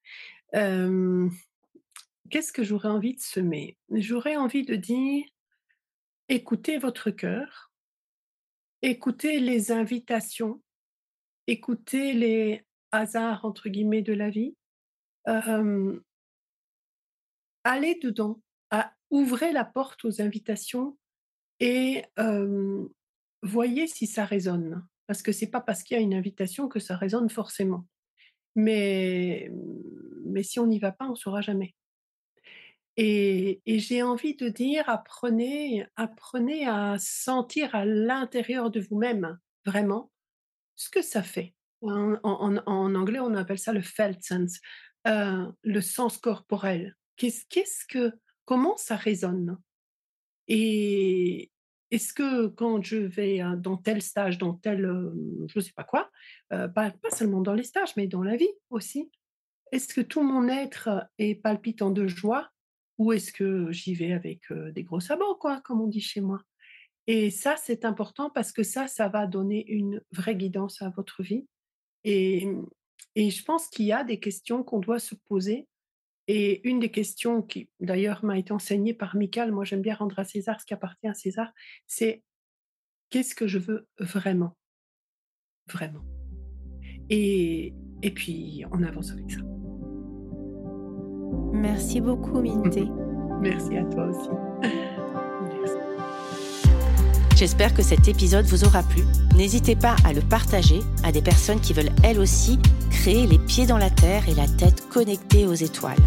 Qu'est-ce 2.30 2.52
que 2.52 2.64
j'aurais 2.64 2.88
envie 2.88 3.14
de 3.14 3.20
semer? 3.20 3.76
J'aurais 3.90 4.36
envie 4.36 4.64
de 4.64 4.76
dire 4.76 5.24
écoutez 6.28 6.78
votre 6.78 7.10
cœur, 7.10 7.72
écoutez 8.82 9.40
les 9.40 9.72
invitations, 9.72 10.62
écoutez 11.46 12.12
les 12.12 12.64
hasards 12.92 13.52
de 13.52 14.12
la 14.12 14.30
vie 14.30 14.56
allez 17.64 17.98
dedans, 18.02 18.40
ouvrez 19.10 19.52
la 19.52 19.64
porte 19.64 20.04
aux 20.04 20.20
invitations 20.20 20.98
et 21.60 22.04
voyez 23.42 23.86
si 23.86 24.06
ça 24.06 24.24
résonne. 24.24 24.86
Parce 25.06 25.22
que 25.22 25.32
c'est 25.32 25.50
pas 25.50 25.60
parce 25.60 25.82
qu'il 25.82 25.96
y 25.96 26.00
a 26.00 26.02
une 26.02 26.14
invitation 26.14 26.68
que 26.68 26.80
ça 26.80 26.96
résonne 26.96 27.28
forcément. 27.28 27.86
Mais, 28.54 29.50
mais 30.24 30.42
si 30.42 30.58
on 30.58 30.66
n'y 30.66 30.78
va 30.78 30.92
pas, 30.92 31.06
on 31.06 31.10
ne 31.12 31.16
saura 31.16 31.40
jamais. 31.40 31.74
Et, 32.96 33.60
j'ai 33.66 34.02
envie 34.02 34.36
de 34.36 34.48
dire, 34.48 34.88
apprenez, 34.88 35.86
apprenez 35.96 36.66
à 36.66 36.96
sentir 36.98 37.74
à 37.74 37.84
l'intérieur 37.84 38.70
de 38.70 38.80
vous-même, 38.80 39.38
vraiment, 39.66 40.12
ce 40.76 40.88
que 40.90 41.02
ça 41.02 41.22
fait. 41.22 41.54
En, 41.82 42.14
anglais, 42.94 43.20
on 43.20 43.34
appelle 43.34 43.58
ça 43.58 43.72
le 43.72 43.82
felt 43.82 44.22
sense, 44.22 44.60
euh, 45.06 45.46
le 45.62 45.80
sens 45.80 46.18
corporel. 46.18 46.96
Qu'est-ce 47.16 47.86
que, 47.88 48.12
comment 48.44 48.76
ça 48.76 48.96
résonne? 48.96 49.58
Et 50.46 51.50
est-ce 51.94 52.12
que 52.12 52.48
quand 52.48 52.82
je 52.82 52.96
vais 52.96 53.40
hein, 53.40 53.56
dans 53.56 53.76
tel 53.76 54.02
stage, 54.02 54.38
dans 54.38 54.54
tel, 54.54 54.84
euh, 54.84 55.10
je 55.46 55.58
ne 55.58 55.62
sais 55.62 55.72
pas 55.72 55.84
quoi, 55.84 56.10
euh, 56.52 56.66
pas, 56.66 56.92
seulement 57.12 57.40
dans 57.40 57.54
les 57.54 57.62
stages, 57.62 57.94
mais 57.96 58.08
dans 58.08 58.22
la 58.22 58.36
vie 58.36 58.50
aussi, 58.70 59.10
est-ce 59.70 59.92
que 59.94 60.00
tout 60.00 60.22
mon 60.22 60.48
être 60.48 61.08
est 61.18 61.36
palpitant 61.36 61.90
de 61.90 62.06
joie 62.06 62.50
ou 62.98 63.12
est-ce 63.12 63.32
que 63.32 63.70
j'y 63.72 63.94
vais 63.94 64.12
avec 64.12 64.52
des 64.72 64.84
gros 64.84 65.00
sabots, 65.00 65.34
quoi, 65.34 65.60
comme 65.60 65.80
on 65.80 65.88
dit 65.88 66.00
chez 66.00 66.20
moi? 66.20 66.40
Et 67.06 67.30
ça, 67.30 67.56
c'est 67.56 67.84
important 67.84 68.30
parce 68.30 68.52
que 68.52 68.62
ça, 68.62 68.86
ça 68.86 69.08
va 69.08 69.26
donner 69.26 69.66
une 69.68 70.00
vraie 70.12 70.36
guidance 70.36 70.80
à 70.80 70.90
votre 70.90 71.22
vie. 71.22 71.46
Et 72.04 72.46
je 73.16 73.44
pense 73.44 73.68
qu'il 73.68 73.86
y 73.86 73.92
a 73.92 74.04
des 74.04 74.20
questions 74.20 74.62
qu'on 74.62 74.78
doit 74.78 75.00
se 75.00 75.14
poser. 75.14 75.66
Et 76.26 76.66
une 76.68 76.80
des 76.80 76.90
questions 76.90 77.42
qui, 77.42 77.68
d'ailleurs, 77.80 78.24
m'a 78.24 78.38
été 78.38 78.52
enseignée 78.52 78.94
par 78.94 79.16
Michael, 79.16 79.52
moi 79.52 79.64
j'aime 79.64 79.82
bien 79.82 79.94
rendre 79.94 80.18
à 80.18 80.24
César 80.24 80.60
ce 80.60 80.66
qui 80.66 80.74
appartient 80.74 81.06
à 81.06 81.14
César, 81.14 81.52
c'est 81.86 82.22
qu'est-ce 83.10 83.34
que 83.34 83.46
je 83.46 83.58
veux 83.58 83.86
vraiment? 83.98 84.56
Vraiment. 85.70 86.04
Et, 87.10 87.74
et 88.02 88.10
puis, 88.10 88.64
on 88.72 88.82
avance 88.82 89.12
avec 89.12 89.30
ça. 89.30 89.40
Merci 91.52 92.00
beaucoup, 92.00 92.40
Minté. 92.40 92.84
Merci 93.40 93.76
à 93.76 93.84
toi 93.84 94.06
aussi. 94.06 94.30
J'espère 97.36 97.74
que 97.74 97.82
cet 97.82 98.06
épisode 98.06 98.46
vous 98.46 98.64
aura 98.64 98.82
plu. 98.84 99.02
N'hésitez 99.34 99.74
pas 99.74 99.96
à 100.04 100.12
le 100.12 100.20
partager 100.20 100.80
à 101.02 101.10
des 101.10 101.22
personnes 101.22 101.60
qui 101.60 101.72
veulent 101.72 101.92
elles 102.04 102.20
aussi 102.20 102.60
créer 102.90 103.26
les 103.26 103.38
pieds 103.38 103.66
dans 103.66 103.78
la 103.78 103.90
terre 103.90 104.28
et 104.28 104.34
la 104.34 104.46
tête 104.46 104.88
connectée 104.88 105.46
aux 105.46 105.54
étoiles. 105.54 105.98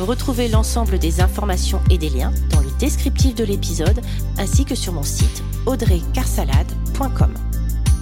Retrouvez 0.00 0.48
l'ensemble 0.48 0.98
des 0.98 1.20
informations 1.20 1.80
et 1.90 1.98
des 1.98 2.08
liens 2.08 2.32
dans 2.50 2.60
le 2.60 2.70
descriptif 2.78 3.34
de 3.34 3.44
l'épisode 3.44 4.00
ainsi 4.38 4.64
que 4.64 4.74
sur 4.74 4.94
mon 4.94 5.02
site 5.02 5.42
audreycarsalade.com. 5.66 7.34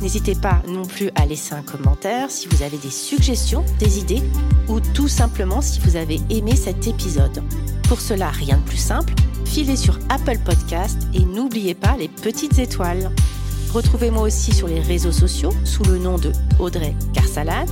N'hésitez 0.01 0.35
pas 0.35 0.63
non 0.69 0.85
plus 0.85 1.11
à 1.17 1.27
laisser 1.27 1.55
un 1.55 1.63
commentaire 1.63 2.31
si 2.31 2.47
vous 2.49 2.63
avez 2.63 2.77
des 2.79 2.91
suggestions, 2.91 3.65
des 3.79 3.99
idées 3.99 4.23
ou 4.69 4.81
tout 4.81 5.09
simplement 5.09 5.61
si 5.61 5.81
vous 5.81 5.97
avez 5.97 6.21
aimé 6.31 6.55
cet 6.55 6.87
épisode. 6.87 7.43
Pour 7.89 8.01
cela, 8.01 8.31
rien 8.31 8.59
de 8.59 8.63
plus 8.63 8.77
simple, 8.77 9.15
filez 9.45 9.77
sur 9.77 9.99
Apple 10.09 10.39
Podcast 10.45 10.99
et 11.15 11.25
n'oubliez 11.25 11.75
pas 11.75 11.97
les 11.97 12.09
petites 12.09 12.59
étoiles. 12.59 13.11
Retrouvez-moi 13.73 14.23
aussi 14.23 14.53
sur 14.53 14.69
les 14.69 14.81
réseaux 14.81 15.13
sociaux 15.13 15.53
sous 15.65 15.83
le 15.85 15.99
nom 15.99 16.19
de 16.19 16.33
Audrey 16.59 16.95
Carsalade 17.13 17.71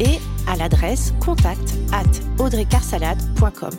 et 0.00 0.18
à 0.46 0.56
l'adresse 0.56 1.12
contact 1.20 1.74
at 1.92 2.42
audreycarsalade.com. 2.42 3.74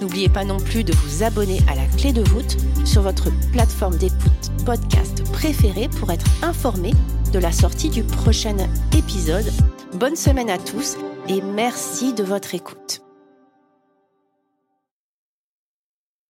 N'oubliez 0.00 0.28
pas 0.28 0.44
non 0.44 0.58
plus 0.58 0.82
de 0.82 0.92
vous 0.92 1.22
abonner 1.22 1.60
à 1.68 1.76
la 1.76 1.86
clé 1.96 2.12
de 2.12 2.22
voûte 2.22 2.56
sur 2.84 3.02
votre 3.02 3.30
plateforme 3.52 3.96
d'écoute 3.96 4.50
podcast 4.64 5.22
préférée 5.32 5.88
pour 5.88 6.10
être 6.10 6.26
informé 6.42 6.92
de 7.32 7.38
la 7.38 7.52
sortie 7.52 7.88
du 7.88 8.02
prochain 8.02 8.56
épisode. 8.96 9.50
Bonne 9.94 10.16
semaine 10.16 10.50
à 10.50 10.58
tous 10.58 10.96
et 11.28 11.40
merci 11.40 12.12
de 12.14 12.24
votre 12.24 12.54
écoute. 12.54 13.02